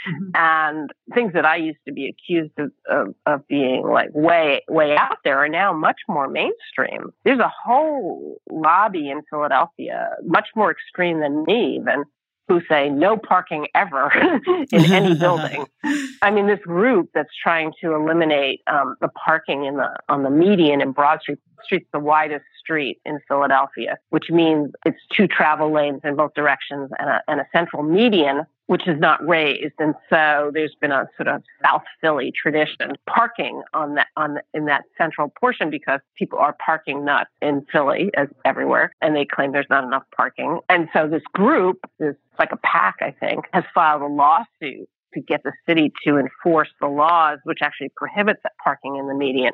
Mm-hmm. 0.10 0.30
And 0.36 0.90
things 1.14 1.34
that 1.34 1.46
I 1.46 1.58
used 1.58 1.80
to 1.88 1.94
be 1.94 2.08
accused 2.08 2.54
of, 2.58 2.72
of, 2.90 3.16
of, 3.26 3.48
being 3.48 3.84
like 3.84 4.10
way, 4.14 4.62
way 4.68 4.96
out 4.96 5.18
there 5.24 5.38
are 5.40 5.50
now 5.50 5.74
much 5.74 5.98
more 6.08 6.28
mainstream. 6.28 7.12
There's 7.24 7.40
a 7.40 7.52
whole 7.64 8.42
lobby 8.52 9.10
in 9.10 9.22
Philadelphia, 9.30 10.10
much 10.24 10.48
more 10.56 10.72
extreme 10.72 11.20
than 11.20 11.44
me 11.46 11.78
even, 11.80 12.04
who 12.50 12.62
say 12.68 12.90
no 12.90 13.16
parking 13.16 13.68
ever 13.76 14.12
in 14.72 14.92
any 14.92 15.16
building. 15.16 15.66
I 16.22 16.32
mean, 16.32 16.48
this 16.48 16.60
group 16.60 17.10
that's 17.14 17.30
trying 17.42 17.74
to 17.82 17.94
eliminate 17.94 18.62
um, 18.68 18.96
the 19.02 19.10
parking 19.10 19.66
in 19.66 19.78
the 19.78 19.90
on 20.10 20.24
the 20.24 20.30
median 20.32 20.82
in 20.82 20.92
Broad 20.92 21.22
Street. 21.22 21.40
Street's 21.64 21.88
the 21.94 22.00
widest 22.00 22.46
street 22.70 23.00
in 23.04 23.20
Philadelphia, 23.28 23.98
which 24.10 24.30
means 24.30 24.72
it's 24.86 25.00
two 25.16 25.28
travel 25.28 25.74
lanes 25.74 26.02
in 26.04 26.16
both 26.16 26.34
directions 26.36 26.92
and 27.00 27.10
a, 27.10 27.22
and 27.28 27.40
a 27.40 27.48
central 27.52 27.82
median 27.82 28.46
which 28.68 28.88
is 28.88 29.00
not 29.00 29.28
raised. 29.28 29.74
And 29.80 29.96
so 30.12 30.52
there's 30.54 30.76
been 30.80 30.92
a 30.92 31.08
sort 31.18 31.28
of 31.28 31.42
South 31.66 31.82
Philly 32.02 32.32
tradition 32.32 32.92
parking 33.08 33.64
on 33.74 33.96
that 33.96 34.08
on 34.16 34.38
in 34.54 34.66
that 34.66 34.84
central 34.96 35.34
portion 35.40 35.72
because 35.72 36.02
people 36.16 36.38
are 36.38 36.56
parking 36.64 37.04
nuts 37.04 37.32
in 37.42 37.66
Philly 37.72 38.12
as 38.16 38.28
everywhere, 38.46 38.92
and 39.02 39.16
they 39.16 39.26
claim 39.26 39.54
there's 39.54 39.66
not 39.72 39.84
enough 39.84 40.04
parking. 40.16 40.60
And 40.70 40.88
so 40.94 41.08
this 41.08 41.24
group, 41.34 41.80
this 41.98 42.16
like 42.38 42.52
a 42.52 42.58
pack, 42.58 42.98
I 43.02 43.10
think, 43.10 43.46
has 43.54 43.64
filed 43.74 44.04
a 44.04 44.08
lawsuit 44.08 44.88
to 45.16 45.20
get 45.20 45.42
the 45.42 45.54
city 45.68 45.92
to 46.06 46.20
enforce 46.20 46.70
the 46.80 46.88
laws 46.88 47.40
which 47.46 47.60
actually 47.64 47.90
prohibits 47.98 48.42
parking 48.64 48.98
in 48.98 49.08
the 49.08 49.16
median. 49.16 49.54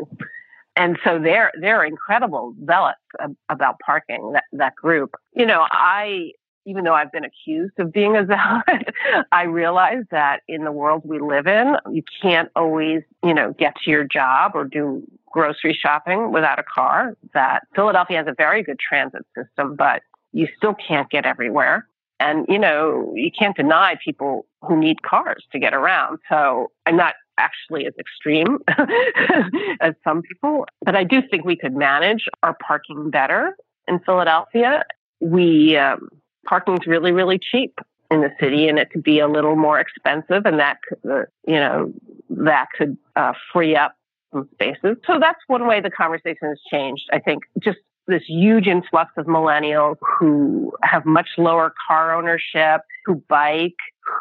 And 0.76 0.98
so 1.04 1.20
they're 1.20 1.52
they're 1.60 1.84
incredible 1.84 2.54
zealots 2.66 3.00
about 3.50 3.80
parking. 3.86 4.34
That 4.34 4.44
that 4.54 4.76
group. 4.76 5.16
You 5.34 5.46
know, 5.46 5.66
I 5.72 6.32
even 6.66 6.84
though 6.84 6.94
I've 6.94 7.12
been 7.12 7.24
accused 7.24 7.74
of 7.80 7.94
being 7.94 8.16
a 8.16 8.26
zealot, 8.28 8.90
I 9.32 9.44
realize 9.44 10.04
that 10.12 10.42
in 10.48 10.64
the 10.64 10.72
world 10.72 11.04
we 11.06 11.20
live 11.20 11.48
in, 11.48 11.76
you 11.92 12.04
can't 12.22 12.50
always, 12.56 13.04
you 13.24 13.34
know, 13.34 13.54
get 13.54 13.76
to 13.84 13.92
your 13.92 14.04
job 14.04 14.52
or 14.56 14.66
do 14.66 15.04
grocery 15.32 15.78
shopping 15.80 16.32
without 16.32 16.60
a 16.60 16.64
car. 16.64 17.16
That 17.34 17.68
Philadelphia 17.76 18.18
has 18.18 18.28
a 18.28 18.36
very 18.36 18.64
good 18.64 18.80
transit 18.80 19.26
system, 19.38 19.76
but 19.76 20.02
you 20.34 20.48
still 20.58 20.74
can't 20.76 21.10
get 21.10 21.26
everywhere. 21.26 21.88
And, 22.20 22.46
you 22.48 22.58
know, 22.58 23.14
you 23.16 23.30
can't 23.38 23.56
deny 23.56 23.96
people 24.04 24.46
who 24.62 24.78
need 24.78 25.04
cars 25.04 25.44
to 25.52 25.60
get 25.60 25.74
around. 25.74 26.20
So 26.30 26.72
I'm 26.86 26.96
not 26.96 27.16
actually 27.38 27.86
as 27.86 27.94
extreme 28.00 28.60
as 29.82 29.94
some 30.04 30.22
people, 30.22 30.66
but 30.84 30.96
I 30.96 31.04
do 31.04 31.22
think 31.30 31.46
we 31.46 31.56
could 31.56 31.76
manage 31.76 32.26
our 32.44 32.56
parking 32.66 33.10
better 33.10 33.56
in 33.88 34.00
Philadelphia. 34.00 34.84
We, 35.20 35.78
um, 35.78 36.10
parking's 36.46 36.86
really, 36.88 37.12
really 37.12 37.40
cheap 37.40 37.80
in 38.12 38.22
the 38.22 38.32
city 38.40 38.68
and 38.68 38.78
it 38.78 38.92
could 38.92 39.04
be 39.04 39.20
a 39.20 39.28
little 39.28 39.56
more 39.56 39.80
expensive 39.80 40.46
and 40.46 40.60
that 40.60 40.78
could, 40.88 41.12
uh, 41.12 41.24
you 41.48 41.56
know, 41.56 41.92
that 42.30 42.68
could 42.78 42.98
uh, 43.16 43.34
free 43.52 43.76
up 43.76 43.96
some 44.32 44.48
spaces. 44.54 44.98
So 45.08 45.20
that's 45.20 45.40
one 45.48 45.68
way 45.68 45.82
the 45.82 45.90
conversation 45.90 46.50
has 46.50 46.60
changed. 46.70 47.04
I 47.12 47.20
think 47.20 47.44
just 47.60 47.80
this 48.08 48.24
huge 48.28 48.68
influx 48.68 49.12
of 49.18 49.26
millennials 49.26 49.96
who 50.20 50.72
have 50.84 51.06
much 51.06 51.30
lower 51.38 51.74
car 51.88 52.16
ownership, 52.16 52.82
who 53.06 53.16
bike, 53.28 53.74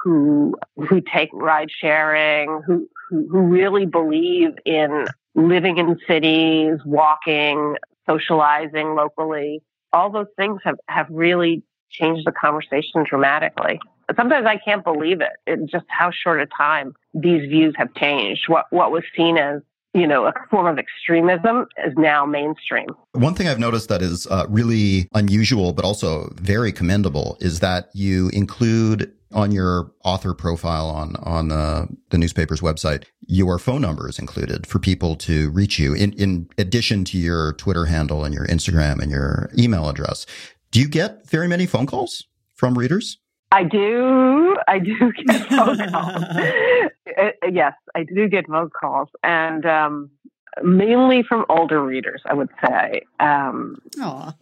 who 0.02 0.54
who 0.76 1.00
take 1.00 1.30
ride 1.32 1.70
sharing, 1.70 2.62
who, 2.66 2.88
who 3.10 3.40
really 3.40 3.86
believe 3.86 4.50
in 4.64 5.06
living 5.34 5.78
in 5.78 5.98
cities, 6.06 6.78
walking, 6.84 7.76
socializing 8.08 8.94
locally. 8.94 9.62
All 9.92 10.10
those 10.10 10.26
things 10.36 10.60
have, 10.64 10.76
have 10.88 11.06
really 11.10 11.62
changed 11.90 12.26
the 12.26 12.32
conversation 12.32 13.04
dramatically. 13.08 13.80
Sometimes 14.16 14.46
I 14.46 14.58
can't 14.58 14.84
believe 14.84 15.20
it. 15.20 15.32
In 15.46 15.66
just 15.68 15.86
how 15.88 16.10
short 16.10 16.40
a 16.40 16.46
time 16.46 16.94
these 17.14 17.48
views 17.48 17.74
have 17.76 17.94
changed. 17.94 18.42
What 18.48 18.66
what 18.70 18.90
was 18.90 19.04
seen 19.16 19.38
as 19.38 19.62
you 19.94 20.07
know, 20.07 20.26
a 20.26 20.33
form 20.50 20.66
of 20.66 20.78
extremism 20.78 21.66
is 21.87 21.94
now 21.96 22.26
mainstream. 22.26 22.88
One 23.12 23.35
thing 23.35 23.46
I've 23.46 23.61
noticed 23.61 23.88
that 23.88 24.02
is 24.02 24.26
uh, 24.26 24.46
really 24.48 25.09
unusual, 25.14 25.72
but 25.72 25.85
also 25.85 26.33
very 26.35 26.72
commendable, 26.72 27.38
is 27.40 27.61
that 27.61 27.90
you 27.94 28.28
include 28.30 29.12
on 29.33 29.50
your 29.52 29.92
author 30.04 30.35
profile 30.35 30.88
on 30.88 31.16
on 31.16 31.52
uh, 31.52 31.87
the 32.11 32.18
newspaper's 32.18 32.61
website, 32.61 33.04
your 33.26 33.59
phone 33.59 33.80
number 33.80 34.09
is 34.09 34.18
included 34.18 34.66
for 34.66 34.78
people 34.78 35.16
to 35.16 35.50
reach 35.50 35.78
you. 35.78 35.94
In 35.94 36.12
in 36.14 36.48
addition 36.59 37.04
to 37.07 37.18
your 37.18 37.52
Twitter 37.54 37.87
handle 37.87 38.24
and 38.24 38.35
your 38.35 38.46
Instagram 38.46 39.00
and 39.00 39.11
your 39.11 39.50
email 39.57 39.88
address, 39.88 40.26
do 40.70 40.80
you 40.80 40.88
get 40.88 41.28
very 41.28 41.48
many 41.48 41.66
phone 41.66 41.87
calls 41.87 42.26
from 42.54 42.76
readers? 42.76 43.18
I 43.52 43.62
do. 43.62 44.33
I 44.68 44.79
do 44.79 45.12
get 45.27 45.48
phone 45.48 45.90
calls. 45.90 46.22
Uh, 47.16 47.31
yes, 47.53 47.74
I 47.94 48.03
do 48.03 48.29
get 48.29 48.48
phone 48.48 48.70
calls, 48.70 49.09
and 49.22 49.64
um, 49.66 50.11
mainly 50.64 51.22
from 51.22 51.44
older 51.48 51.81
readers. 51.81 52.22
I 52.24 52.35
would 52.35 52.48
say. 52.66 53.03
Um, 53.20 53.81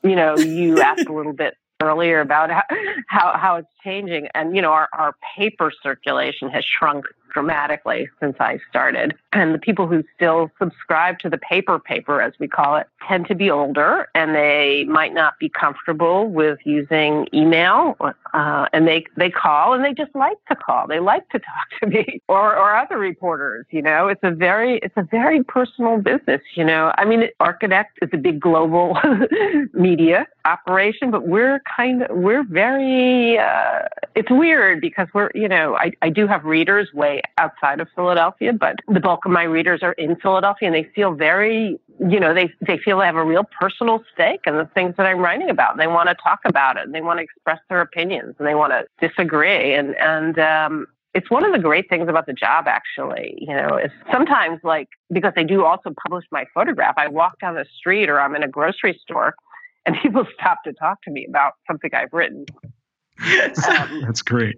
you 0.03 0.17
know, 0.17 0.39
you 0.39 0.81
asked 0.81 1.07
a 1.07 1.13
little 1.13 1.35
bit 1.35 1.55
earlier 1.83 2.21
about 2.21 2.51
how, 2.51 2.63
how, 3.09 3.37
how 3.37 3.57
it's 3.57 3.72
changing, 3.85 4.29
and 4.35 4.55
you 4.55 4.63
know, 4.63 4.73
our 4.73 4.89
our 4.93 5.15
paper 5.37 5.73
circulation 5.83 6.49
has 6.51 6.65
shrunk 6.65 7.07
dramatically 7.33 8.09
since 8.21 8.37
I 8.39 8.59
started. 8.69 9.15
And 9.33 9.55
the 9.55 9.59
people 9.59 9.87
who 9.87 10.05
still 10.15 10.51
subscribe 10.59 11.19
to 11.21 11.31
the 11.31 11.39
paper 11.39 11.79
paper, 11.79 12.21
as 12.21 12.35
we 12.39 12.49
call 12.49 12.77
it, 12.77 12.87
tend 13.07 13.27
to 13.29 13.35
be 13.35 13.51
older 13.51 14.09
and 14.15 14.35
they 14.35 14.85
might 14.89 15.15
not 15.15 15.39
be 15.39 15.49
comfortable 15.49 16.29
with 16.29 16.59
using 16.65 17.27
email. 17.33 17.97
Uh, 18.35 18.67
and 18.73 18.87
they, 18.87 19.05
they 19.17 19.31
call 19.31 19.73
and 19.73 19.85
they 19.85 19.93
just 19.95 20.15
like 20.15 20.37
to 20.49 20.57
call. 20.57 20.87
They 20.87 21.01
like 21.01 21.29
to 21.31 21.39
talk 21.39 21.81
to 21.81 21.87
me 21.87 22.23
or, 22.29 22.57
or 22.57 22.77
other 22.77 22.99
reporters. 22.99 23.67
You 23.71 23.83
know, 23.83 24.09
it's 24.09 24.23
a 24.23 24.31
very, 24.31 24.79
it's 24.79 24.97
a 24.97 25.03
very 25.11 25.43
personal 25.43 25.99
business. 25.99 26.43
You 26.55 26.65
know, 26.65 26.93
I 26.99 27.05
mean, 27.05 27.29
Architect 27.41 27.99
is 28.03 28.11
a 28.13 28.19
big 28.19 28.41
global 28.41 28.99
media 29.73 30.27
operation, 30.45 31.11
but 31.11 31.27
we're 31.27 31.63
kind 31.77 32.03
of, 32.03 32.17
we're 32.17 32.45
very, 32.45 33.39
uh, 33.39 33.72
it's 34.15 34.31
weird 34.31 34.81
because 34.81 35.09
we're, 35.15 35.31
you 35.35 35.49
know, 35.49 35.77
I, 35.77 35.93
I 36.03 36.11
do 36.11 36.27
have 36.27 36.45
readers 36.45 36.89
way 36.93 37.23
outside 37.39 37.81
of 37.81 37.89
Philadelphia, 37.95 38.53
but 38.53 38.77
the 38.89 39.01
bulk 39.01 39.25
of 39.25 39.33
my 39.33 39.45
readers 39.45 39.83
are 39.83 39.93
in 39.93 40.17
Philadelphia 40.17 40.69
and 40.69 40.75
they 40.75 40.91
feel 40.95 41.13
very, 41.15 41.79
you 41.99 42.21
know, 42.21 42.35
they, 42.35 42.53
they 42.67 42.79
feel 42.79 42.99
they 42.99 43.07
have 43.07 43.17
a 43.17 43.25
real 43.25 43.45
personal 43.61 44.03
stake 44.13 44.41
in 44.47 44.57
the 44.57 44.69
things 44.75 44.95
that 44.97 45.07
I'm 45.07 45.19
writing 45.19 45.51
about. 45.51 45.77
They 45.77 45.87
want 45.87 46.09
to 46.09 46.15
talk 46.23 46.41
about 46.45 46.77
it 46.77 46.85
and 46.85 46.95
they 46.95 47.01
want 47.01 47.19
to 47.19 47.25
express 47.25 47.61
their 47.69 47.81
opinions 47.81 48.35
and 48.39 48.47
they 48.47 48.55
want 48.55 48.73
to 48.73 49.09
disagree. 49.09 49.75
And, 49.75 49.97
and, 49.97 50.39
um, 50.39 50.87
it's 51.15 51.31
one 51.31 51.45
of 51.45 51.53
the 51.53 51.59
great 51.59 51.91
things 51.91 52.09
about 52.09 52.25
the 52.25 52.33
job 52.33 52.67
actually 52.67 53.35
you 53.37 53.55
know 53.55 53.77
is 53.77 53.91
sometimes 54.11 54.59
like 54.65 54.89
because 55.13 55.33
they 55.37 55.45
do 55.45 55.63
also 55.63 55.93
publish 56.03 56.25
my 56.31 56.47
photograph 56.55 56.95
i 56.97 57.07
walk 57.07 57.39
down 57.39 57.55
the 57.55 57.67
street 57.77 58.09
or 58.09 58.19
i'm 58.19 58.35
in 58.35 58.43
a 58.43 58.49
grocery 58.49 58.99
store 59.03 59.35
and 59.85 59.95
people 60.03 60.25
stop 60.33 60.57
to 60.65 60.73
talk 60.73 61.03
to 61.03 61.11
me 61.11 61.27
about 61.29 61.53
something 61.67 61.91
i've 61.93 62.13
written 62.15 62.47
um, 63.69 64.03
That's 64.03 64.23
great. 64.23 64.57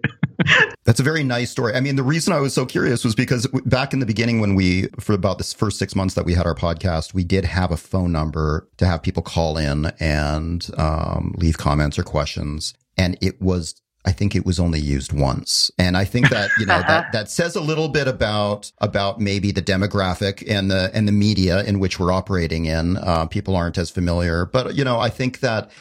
That's 0.85 0.99
a 0.99 1.03
very 1.03 1.23
nice 1.23 1.51
story. 1.51 1.73
I 1.73 1.79
mean, 1.79 1.95
the 1.95 2.03
reason 2.03 2.33
I 2.33 2.39
was 2.39 2.53
so 2.53 2.65
curious 2.65 3.03
was 3.03 3.15
because 3.15 3.47
back 3.65 3.93
in 3.93 3.99
the 3.99 4.05
beginning, 4.05 4.39
when 4.41 4.55
we, 4.55 4.87
for 4.99 5.13
about 5.13 5.37
this 5.37 5.53
first 5.53 5.77
six 5.77 5.95
months 5.95 6.15
that 6.15 6.25
we 6.25 6.33
had 6.33 6.45
our 6.45 6.55
podcast, 6.55 7.13
we 7.13 7.23
did 7.23 7.45
have 7.45 7.71
a 7.71 7.77
phone 7.77 8.11
number 8.11 8.67
to 8.77 8.85
have 8.85 9.01
people 9.01 9.23
call 9.23 9.57
in 9.57 9.91
and 9.99 10.69
um, 10.77 11.33
leave 11.37 11.57
comments 11.57 11.97
or 11.99 12.03
questions. 12.03 12.73
And 12.97 13.17
it 13.21 13.41
was 13.41 13.81
I 14.05 14.11
think 14.11 14.35
it 14.35 14.45
was 14.45 14.59
only 14.59 14.79
used 14.79 15.11
once. 15.11 15.71
And 15.79 15.97
I 15.97 16.05
think 16.05 16.29
that, 16.29 16.51
you 16.59 16.65
know, 16.65 16.79
that, 16.87 17.11
that 17.13 17.29
says 17.29 17.55
a 17.55 17.61
little 17.61 17.89
bit 17.89 18.07
about, 18.07 18.71
about 18.77 19.19
maybe 19.19 19.51
the 19.51 19.63
demographic 19.63 20.43
and 20.47 20.69
the, 20.69 20.91
and 20.93 21.07
the 21.07 21.11
media 21.11 21.63
in 21.63 21.79
which 21.79 21.99
we're 21.99 22.11
operating 22.11 22.65
in. 22.65 22.97
Uh, 22.97 23.25
people 23.25 23.55
aren't 23.55 23.77
as 23.77 23.89
familiar, 23.89 24.45
but, 24.45 24.75
you 24.75 24.83
know, 24.83 24.99
I 24.99 25.09
think 25.09 25.39
that, 25.39 25.71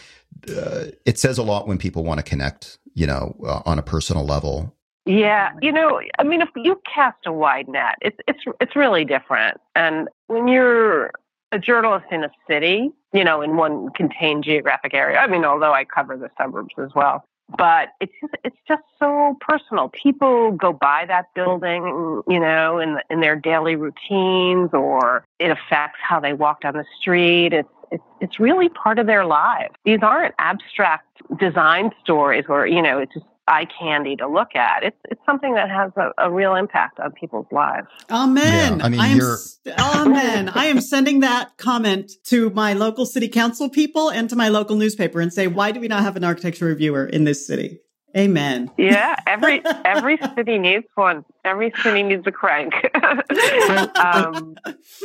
uh, 0.49 0.87
it 1.05 1.19
says 1.19 1.39
a 1.39 1.43
lot 1.43 1.67
when 1.67 1.79
people 1.79 2.05
want 2.05 2.19
to 2.19 2.25
connect, 2.25 2.79
you 2.95 3.07
know, 3.07 3.37
uh, 3.45 3.63
on 3.65 3.79
a 3.79 3.83
personal 3.83 4.25
level. 4.25 4.75
Yeah, 5.07 5.51
you 5.61 5.71
know, 5.71 6.01
I 6.19 6.23
mean, 6.23 6.41
if 6.41 6.49
you 6.57 6.81
cast 6.93 7.19
a 7.27 7.33
wide 7.33 7.69
net, 7.69 7.97
it's 8.01 8.17
it's 8.27 8.41
it's 8.61 8.75
really 8.75 9.05
different. 9.05 9.61
And 9.75 10.09
when 10.29 10.49
you're 10.49 11.11
a 11.53 11.59
journalist 11.59 12.07
in 12.11 12.25
a 12.25 12.31
city, 12.49 12.91
you 13.13 13.23
know, 13.23 13.41
in 13.41 13.57
one 13.57 13.91
contained 13.91 14.45
geographic 14.45 14.93
area. 14.93 15.19
I 15.19 15.27
mean, 15.29 15.45
although 15.45 15.73
I 15.73 15.85
cover 15.85 16.17
the 16.17 16.31
suburbs 16.37 16.75
as 16.79 16.91
well, 16.95 17.25
but 17.57 17.91
it's 18.01 18.13
just 18.21 18.35
it's 18.45 18.57
just 18.67 18.83
so 18.99 19.37
personal. 19.41 19.91
People 19.91 20.53
go 20.53 20.73
by 20.73 21.05
that 21.07 21.27
building, 21.35 22.23
you 22.29 22.41
know, 22.41 22.79
in 22.79 22.99
in 23.11 23.21
their 23.21 23.37
daily 23.37 23.77
routines, 23.77 24.71
or 24.73 25.25
it 25.39 25.51
affects 25.51 25.99
how 26.03 26.21
they 26.21 26.33
walk 26.33 26.63
down 26.63 26.75
the 26.75 26.85
street. 27.01 27.53
It's 27.53 27.69
it's, 27.91 28.03
it's 28.21 28.41
really 28.41 28.69
part 28.69 28.99
of 28.99 29.07
their 29.07 29.25
lives. 29.25 29.75
These 29.85 30.01
aren't 30.03 30.35
abstract 30.39 31.07
design 31.39 31.93
stories 32.03 32.45
where, 32.49 32.67
you 32.67 32.83
know, 32.83 32.99
it's 32.99 33.15
just 33.15 33.27
eye 33.47 33.67
candy 33.79 34.17
to 34.17 34.27
look 34.29 34.55
at. 34.55 34.83
It's 34.83 34.97
it's 35.11 35.21
something 35.27 35.55
that 35.55 35.71
has 35.71 35.93
a, 35.97 36.11
a 36.27 36.31
real 36.31 36.55
impact 36.55 36.99
on 37.01 37.13
people's 37.13 37.47
lives. 37.53 37.87
Amen. 38.11 38.79
Yeah, 38.79 38.85
I 38.85 38.89
mean, 38.89 39.01
am, 39.01 39.17
you're- 39.17 39.37
amen. 39.79 40.49
I 40.49 40.67
am 40.67 40.81
sending 40.81 41.21
that 41.21 41.57
comment 41.59 42.13
to 42.25 42.51
my 42.51 42.73
local 42.73 43.07
city 43.07 43.29
council 43.29 43.69
people 43.69 44.11
and 44.11 44.29
to 44.31 44.37
my 44.37 44.49
local 44.49 44.77
newspaper 44.77 45.21
and 45.21 45.33
say, 45.33 45.47
why 45.47 45.73
do 45.73 45.81
we 45.81 45.89
not 45.89 46.03
have 46.03 46.17
an 46.17 46.25
architecture 46.25 46.67
reviewer 46.67 47.05
in 47.05 47.25
this 47.25 47.47
city? 47.47 47.81
Amen. 48.17 48.71
Yeah, 48.79 49.17
every 49.27 49.61
every 49.85 50.19
city 50.37 50.59
needs 50.59 50.87
one. 50.95 51.25
Every 51.45 51.73
city 51.83 52.03
needs 52.03 52.27
a 52.27 52.33
crank. 52.33 52.73
um, 53.99 54.57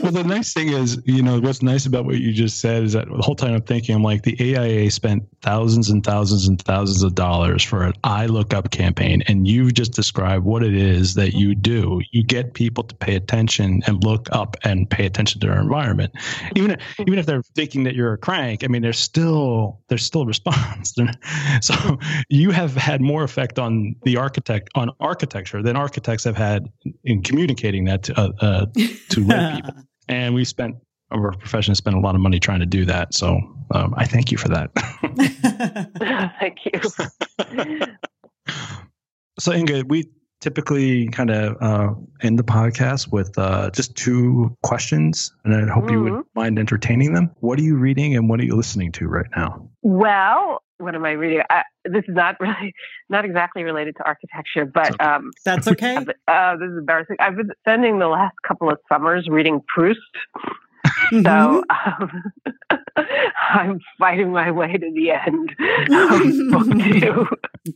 Well, 0.01 0.11
the 0.11 0.23
nice 0.23 0.53
thing 0.53 0.69
is, 0.69 1.01
you 1.05 1.21
know, 1.21 1.39
what's 1.39 1.61
nice 1.61 1.85
about 1.85 2.05
what 2.05 2.15
you 2.15 2.31
just 2.31 2.59
said 2.59 2.83
is 2.83 2.93
that 2.93 3.07
the 3.09 3.21
whole 3.21 3.35
time 3.35 3.53
I'm 3.53 3.61
thinking, 3.61 3.95
I'm 3.95 4.03
like, 4.03 4.23
the 4.23 4.37
AIA 4.39 4.89
spent 4.91 5.23
thousands 5.41 5.89
and 5.89 6.03
thousands 6.03 6.47
and 6.47 6.61
thousands 6.61 7.03
of 7.03 7.15
dollars 7.15 7.63
for 7.63 7.83
an 7.83 7.93
eye 8.03 8.27
lookup 8.27 8.71
campaign, 8.71 9.21
and 9.27 9.47
you've 9.47 9.73
just 9.73 9.93
described 9.93 10.45
what 10.45 10.63
it 10.63 10.73
is 10.73 11.15
that 11.15 11.33
you 11.33 11.55
do. 11.55 12.01
You 12.11 12.23
get 12.23 12.53
people 12.53 12.83
to 12.85 12.95
pay 12.95 13.15
attention 13.15 13.81
and 13.87 14.03
look 14.03 14.29
up 14.31 14.55
and 14.63 14.89
pay 14.89 15.05
attention 15.05 15.41
to 15.41 15.47
their 15.47 15.59
environment, 15.59 16.13
even 16.55 16.71
if, 16.71 16.99
even 16.99 17.19
if 17.19 17.25
they're 17.25 17.43
thinking 17.55 17.83
that 17.83 17.95
you're 17.95 18.13
a 18.13 18.17
crank. 18.17 18.63
I 18.63 18.67
mean, 18.67 18.81
there's 18.81 18.99
still 18.99 19.81
there's 19.89 20.05
still 20.05 20.21
a 20.21 20.27
response. 20.27 20.95
so 21.61 21.99
you 22.29 22.51
have 22.51 22.75
had 22.75 23.01
more 23.01 23.23
effect 23.23 23.59
on 23.59 23.95
the 24.03 24.17
architect 24.17 24.69
on 24.75 24.91
architecture 24.99 25.61
than 25.61 25.75
architects 25.75 26.25
have 26.29 26.37
had 26.37 26.71
in 27.03 27.21
communicating 27.23 27.85
that 27.85 28.03
to 28.03 28.19
uh, 28.19 28.31
uh, 28.41 28.65
to 29.09 29.25
lay 29.25 29.41
people 29.51 29.73
and 30.07 30.33
we 30.33 30.45
spent 30.45 30.75
our 31.11 31.31
profession 31.33 31.73
spent 31.75 31.95
a 31.95 31.99
lot 31.99 32.13
of 32.15 32.21
money 32.21 32.39
trying 32.39 32.59
to 32.59 32.65
do 32.67 32.85
that. 32.85 33.13
So 33.15 33.39
um, 33.73 33.93
I 33.97 34.05
thank 34.05 34.31
you 34.31 34.37
for 34.37 34.47
that. 34.49 34.69
thank 36.39 36.59
you. 36.65 37.87
so 39.39 39.51
Inga, 39.53 39.85
we 39.87 40.07
typically 40.41 41.07
kind 41.09 41.31
of 41.31 41.57
uh, 41.61 41.93
end 42.21 42.37
the 42.39 42.43
podcast 42.43 43.11
with 43.11 43.37
uh, 43.37 43.69
just 43.71 43.95
two 43.95 44.55
questions, 44.63 45.33
and 45.43 45.53
I 45.55 45.73
hope 45.73 45.89
you 45.89 46.01
would 46.01 46.13
Mhm. 46.13 46.23
mind 46.35 46.59
entertaining 46.59 47.13
them. 47.13 47.31
What 47.39 47.59
are 47.59 47.63
you 47.63 47.75
reading, 47.77 48.15
and 48.15 48.29
what 48.29 48.39
are 48.39 48.43
you 48.45 48.55
listening 48.55 48.91
to 48.93 49.07
right 49.07 49.29
now? 49.35 49.69
Well, 49.81 50.61
what 50.79 50.95
am 50.95 51.05
I 51.05 51.11
reading? 51.11 51.41
I, 51.49 51.63
this 51.85 52.03
is 52.07 52.15
not 52.15 52.37
really 52.39 52.73
not 53.09 53.25
exactly 53.25 53.63
related 53.63 53.95
to 53.97 54.03
architecture, 54.03 54.65
but 54.65 54.99
um, 55.01 55.31
That's 55.45 55.67
okay. 55.67 55.97
uh, 56.27 56.55
this 56.57 56.69
is 56.69 56.77
embarrassing. 56.77 57.17
I've 57.19 57.35
been 57.35 57.51
spending 57.61 57.99
the 57.99 58.07
last 58.07 58.35
couple 58.47 58.69
of 58.69 58.79
summers 58.91 59.27
reading 59.29 59.61
Proust. 59.67 59.99
So 61.23 61.63
um, 61.69 62.23
I'm 63.51 63.79
fighting 63.97 64.31
my 64.31 64.51
way 64.51 64.73
to 64.73 64.91
the 64.93 65.11
end 65.11 65.49
of 65.91 66.67
book 66.67 67.01
two. 67.01 67.25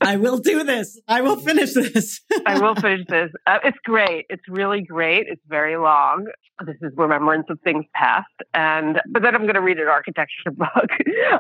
I 0.02 0.18
will 0.18 0.38
do 0.38 0.64
this. 0.64 1.00
I 1.08 1.22
will 1.22 1.38
finish 1.38 1.74
this. 1.74 2.22
I 2.46 2.60
will 2.60 2.76
finish 2.76 3.06
this. 3.08 3.32
Uh, 3.48 3.60
it's 3.64 3.78
great. 3.84 4.26
It's 4.30 4.44
really 4.48 4.82
great. 4.82 5.26
It's 5.28 5.42
very 5.48 5.78
long. 5.78 6.28
This 6.66 6.76
is 6.82 6.94
Remembrance 6.96 7.48
of 7.50 7.60
Things 7.64 7.86
Past, 7.96 8.28
and 8.54 9.02
but 9.10 9.24
then 9.24 9.36
I'm 9.36 9.44
going 9.44 9.56
to 9.56 9.62
read 9.62 9.80
an 9.80 9.88
architecture 9.88 10.52
book. 10.52 10.90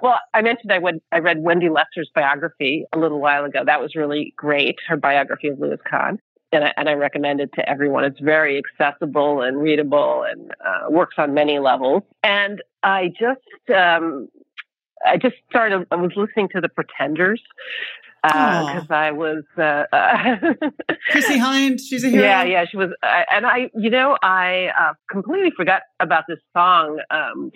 well, 0.01 0.19
I 0.33 0.41
mentioned 0.41 0.71
I 0.71 0.79
went. 0.79 1.03
I 1.11 1.19
read 1.19 1.37
Wendy 1.39 1.69
Lesser's 1.69 2.09
biography 2.13 2.85
a 2.93 2.97
little 2.97 3.21
while 3.21 3.45
ago. 3.45 3.63
That 3.65 3.81
was 3.81 3.95
really 3.95 4.33
great. 4.35 4.75
Her 4.87 4.97
biography 4.97 5.49
of 5.49 5.59
Louis 5.59 5.77
Kahn. 5.89 6.19
And 6.53 6.63
I, 6.65 6.73
and 6.77 6.87
I 6.87 6.93
recommend 6.93 7.41
it 7.41 7.51
to 7.55 7.67
everyone. 7.67 8.03
It's 8.03 8.19
very 8.19 8.61
accessible 8.63 9.41
and 9.41 9.57
readable 9.57 10.23
and 10.23 10.51
uh, 10.65 10.89
works 10.89 11.15
on 11.17 11.33
many 11.33 11.59
levels. 11.59 12.03
And 12.23 12.61
I 12.83 13.11
just, 13.19 13.75
um, 13.75 14.29
I 15.05 15.17
just 15.17 15.35
started. 15.49 15.87
I 15.91 15.95
was 15.95 16.11
listening 16.15 16.49
to 16.49 16.61
The 16.61 16.69
Pretenders 16.69 17.41
Because 18.23 18.89
I 18.89 19.11
was. 19.11 19.43
Uh, 19.57 19.83
uh, 19.91 20.35
Chrissie 21.11 21.39
Hynde, 21.39 21.79
she's 21.79 22.03
a 22.05 22.09
hero. 22.09 22.23
yeah, 22.23 22.43
yeah, 22.43 22.65
she 22.69 22.77
was, 22.77 22.89
uh, 23.03 23.21
and 23.29 23.45
I, 23.45 23.69
you 23.75 23.89
know, 23.89 24.17
I 24.21 24.69
uh, 24.79 24.93
completely 25.11 25.51
forgot 25.55 25.81
about 25.99 26.23
this 26.29 26.39
song, 26.53 26.99
um, 27.09 27.51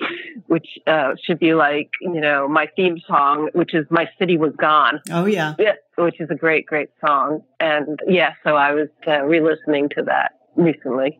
which 0.47 0.67
uh, 0.85 1.13
should 1.23 1.39
be 1.39 1.53
like, 1.53 1.89
you 2.01 2.19
know, 2.19 2.47
my 2.49 2.67
theme 2.75 2.97
song, 3.07 3.49
which 3.53 3.73
is 3.73 3.85
"My 3.89 4.09
City 4.19 4.37
Was 4.37 4.51
Gone," 4.59 4.99
Oh 5.09 5.25
yeah. 5.25 5.55
yeah, 5.57 5.75
which 5.97 6.19
is 6.19 6.29
a 6.29 6.35
great, 6.35 6.65
great 6.65 6.89
song. 7.05 7.43
And 7.61 7.99
yeah, 8.07 8.33
so 8.43 8.55
I 8.55 8.73
was 8.73 8.89
uh, 9.07 9.23
re-listening 9.23 9.89
to 9.95 10.03
that 10.03 10.33
recently. 10.57 11.17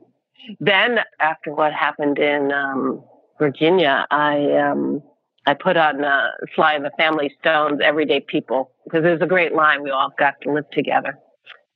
Then, 0.60 1.00
after 1.20 1.54
what 1.54 1.74
happened 1.74 2.20
in 2.20 2.52
um, 2.52 3.04
Virginia, 3.40 4.06
I 4.12 4.52
um, 4.72 5.02
I 5.48 5.54
put 5.54 5.78
on 5.78 6.04
uh, 6.04 6.28
Sly 6.56 6.74
and 6.74 6.84
the 6.84 6.92
Family 6.98 7.34
Stones, 7.40 7.80
"Everyday 7.84 8.20
People," 8.20 8.72
because 8.84 9.02
there's 9.04 9.22
a 9.22 9.26
great 9.26 9.54
line: 9.56 9.82
"We 9.82 9.90
all 9.90 10.12
got 10.20 10.36
to 10.44 10.52
live 10.52 10.70
together." 10.72 11.18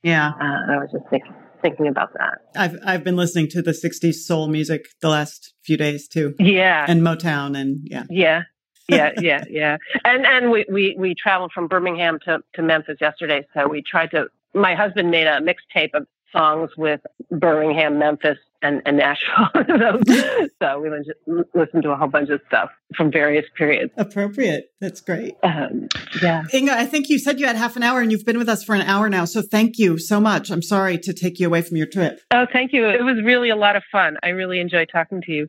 Yeah. 0.04 0.30
Uh, 0.30 0.74
I 0.74 0.78
was 0.78 0.90
just 0.92 1.06
thinking, 1.10 1.34
thinking 1.62 1.88
about 1.88 2.14
that. 2.14 2.40
I've 2.56 2.78
I've 2.86 3.04
been 3.04 3.16
listening 3.16 3.48
to 3.50 3.62
the 3.62 3.72
60s 3.72 4.14
soul 4.16 4.48
music 4.48 4.88
the 5.02 5.10
last 5.10 5.54
few 5.64 5.78
days 5.78 6.08
too. 6.08 6.36
Yeah, 6.38 6.86
And 6.88 7.02
Motown 7.02 7.58
and 7.58 7.80
yeah. 7.84 8.04
yeah, 8.10 8.42
yeah, 8.90 9.12
yeah, 9.22 9.44
yeah. 9.50 9.78
And 10.04 10.26
and 10.26 10.52
we 10.52 10.66
we 10.70 10.96
we 11.00 11.16
traveled 11.16 11.52
from 11.54 11.68
Birmingham 11.68 12.20
to 12.26 12.40
to 12.56 12.62
Memphis 12.62 12.98
yesterday, 13.00 13.48
so 13.54 13.68
we 13.68 13.82
tried 13.82 14.12
to. 14.12 14.26
My 14.54 14.76
husband 14.76 15.10
made 15.12 15.28
a 15.28 15.40
mixtape 15.40 15.94
of 15.94 16.08
songs 16.34 16.72
with 16.78 17.00
Birmingham, 17.30 18.00
Memphis, 18.00 18.38
and, 18.62 18.82
and 18.86 18.98
Nashville. 18.98 19.50
so 20.62 20.80
we 20.80 20.90
went 20.90 21.06
to 21.06 21.46
listened 21.54 21.84
to 21.84 21.92
a 21.92 21.96
whole 21.96 22.08
bunch 22.08 22.30
of 22.30 22.42
stuff 22.48 22.70
from 22.96 23.12
various 23.12 23.46
periods. 23.58 23.92
Appropriate. 23.98 24.72
That's 24.80 25.02
great. 25.02 25.36
Um, 25.44 25.88
yeah. 26.22 26.44
Inga, 26.54 26.74
I 26.74 26.86
think 26.86 27.10
you 27.10 27.20
said 27.20 27.40
you 27.40 27.48
had 27.48 27.56
half 27.56 27.76
an 27.76 27.84
hour 27.84 28.02
and 28.02 28.12
you've 28.12 28.26
been 28.26 28.38
with 28.38 28.50
us 28.50 28.64
for 28.64 28.76
an 28.76 28.82
hour 28.82 29.10
now. 29.10 29.26
So 29.26 29.42
thank 29.42 29.78
you 29.78 29.98
so 29.98 30.20
much. 30.20 30.52
I'm 30.52 30.62
sorry 30.62 30.98
to 31.00 31.14
take 31.14 31.40
you 31.40 31.48
away 31.48 31.62
from 31.62 31.78
your 31.78 31.88
trip. 31.88 32.22
Oh, 32.32 32.46
thank 32.52 32.74
you. 32.74 32.88
It 32.88 33.04
was 33.04 33.22
really 33.24 33.50
a 33.50 33.56
lot 33.56 33.76
of 33.76 33.84
fun. 33.92 34.18
I 34.24 34.30
really 34.30 34.60
enjoyed 34.60 34.90
talking 34.92 35.22
to 35.24 35.32
you. 35.32 35.48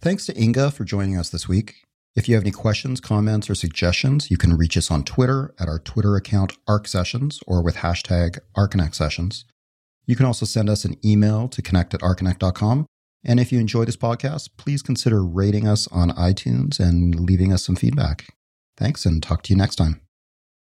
Thanks 0.00 0.26
to 0.26 0.40
Inga 0.40 0.70
for 0.70 0.84
joining 0.84 1.16
us 1.16 1.30
this 1.30 1.48
week. 1.48 1.86
If 2.16 2.28
you 2.28 2.34
have 2.34 2.42
any 2.42 2.50
questions, 2.50 3.00
comments, 3.00 3.48
or 3.48 3.54
suggestions, 3.54 4.30
you 4.30 4.36
can 4.36 4.56
reach 4.56 4.76
us 4.76 4.90
on 4.90 5.04
Twitter 5.04 5.54
at 5.60 5.68
our 5.68 5.78
Twitter 5.78 6.16
account 6.16 6.54
ArcSessions 6.68 7.38
or 7.46 7.62
with 7.62 7.76
hashtag 7.76 8.40
ArcConnectSessions. 8.56 9.44
You 10.06 10.16
can 10.16 10.26
also 10.26 10.46
send 10.46 10.68
us 10.68 10.84
an 10.84 10.96
email 11.04 11.48
to 11.48 11.62
connect 11.62 11.94
at 11.94 12.00
arconnect.com. 12.00 12.86
And 13.24 13.38
if 13.38 13.52
you 13.52 13.60
enjoy 13.60 13.84
this 13.84 13.96
podcast, 13.96 14.50
please 14.56 14.82
consider 14.82 15.24
rating 15.24 15.68
us 15.68 15.86
on 15.88 16.10
iTunes 16.10 16.80
and 16.80 17.14
leaving 17.14 17.52
us 17.52 17.64
some 17.64 17.76
feedback. 17.76 18.26
Thanks 18.76 19.04
and 19.04 19.22
talk 19.22 19.42
to 19.42 19.52
you 19.52 19.56
next 19.56 19.76
time. 19.76 20.00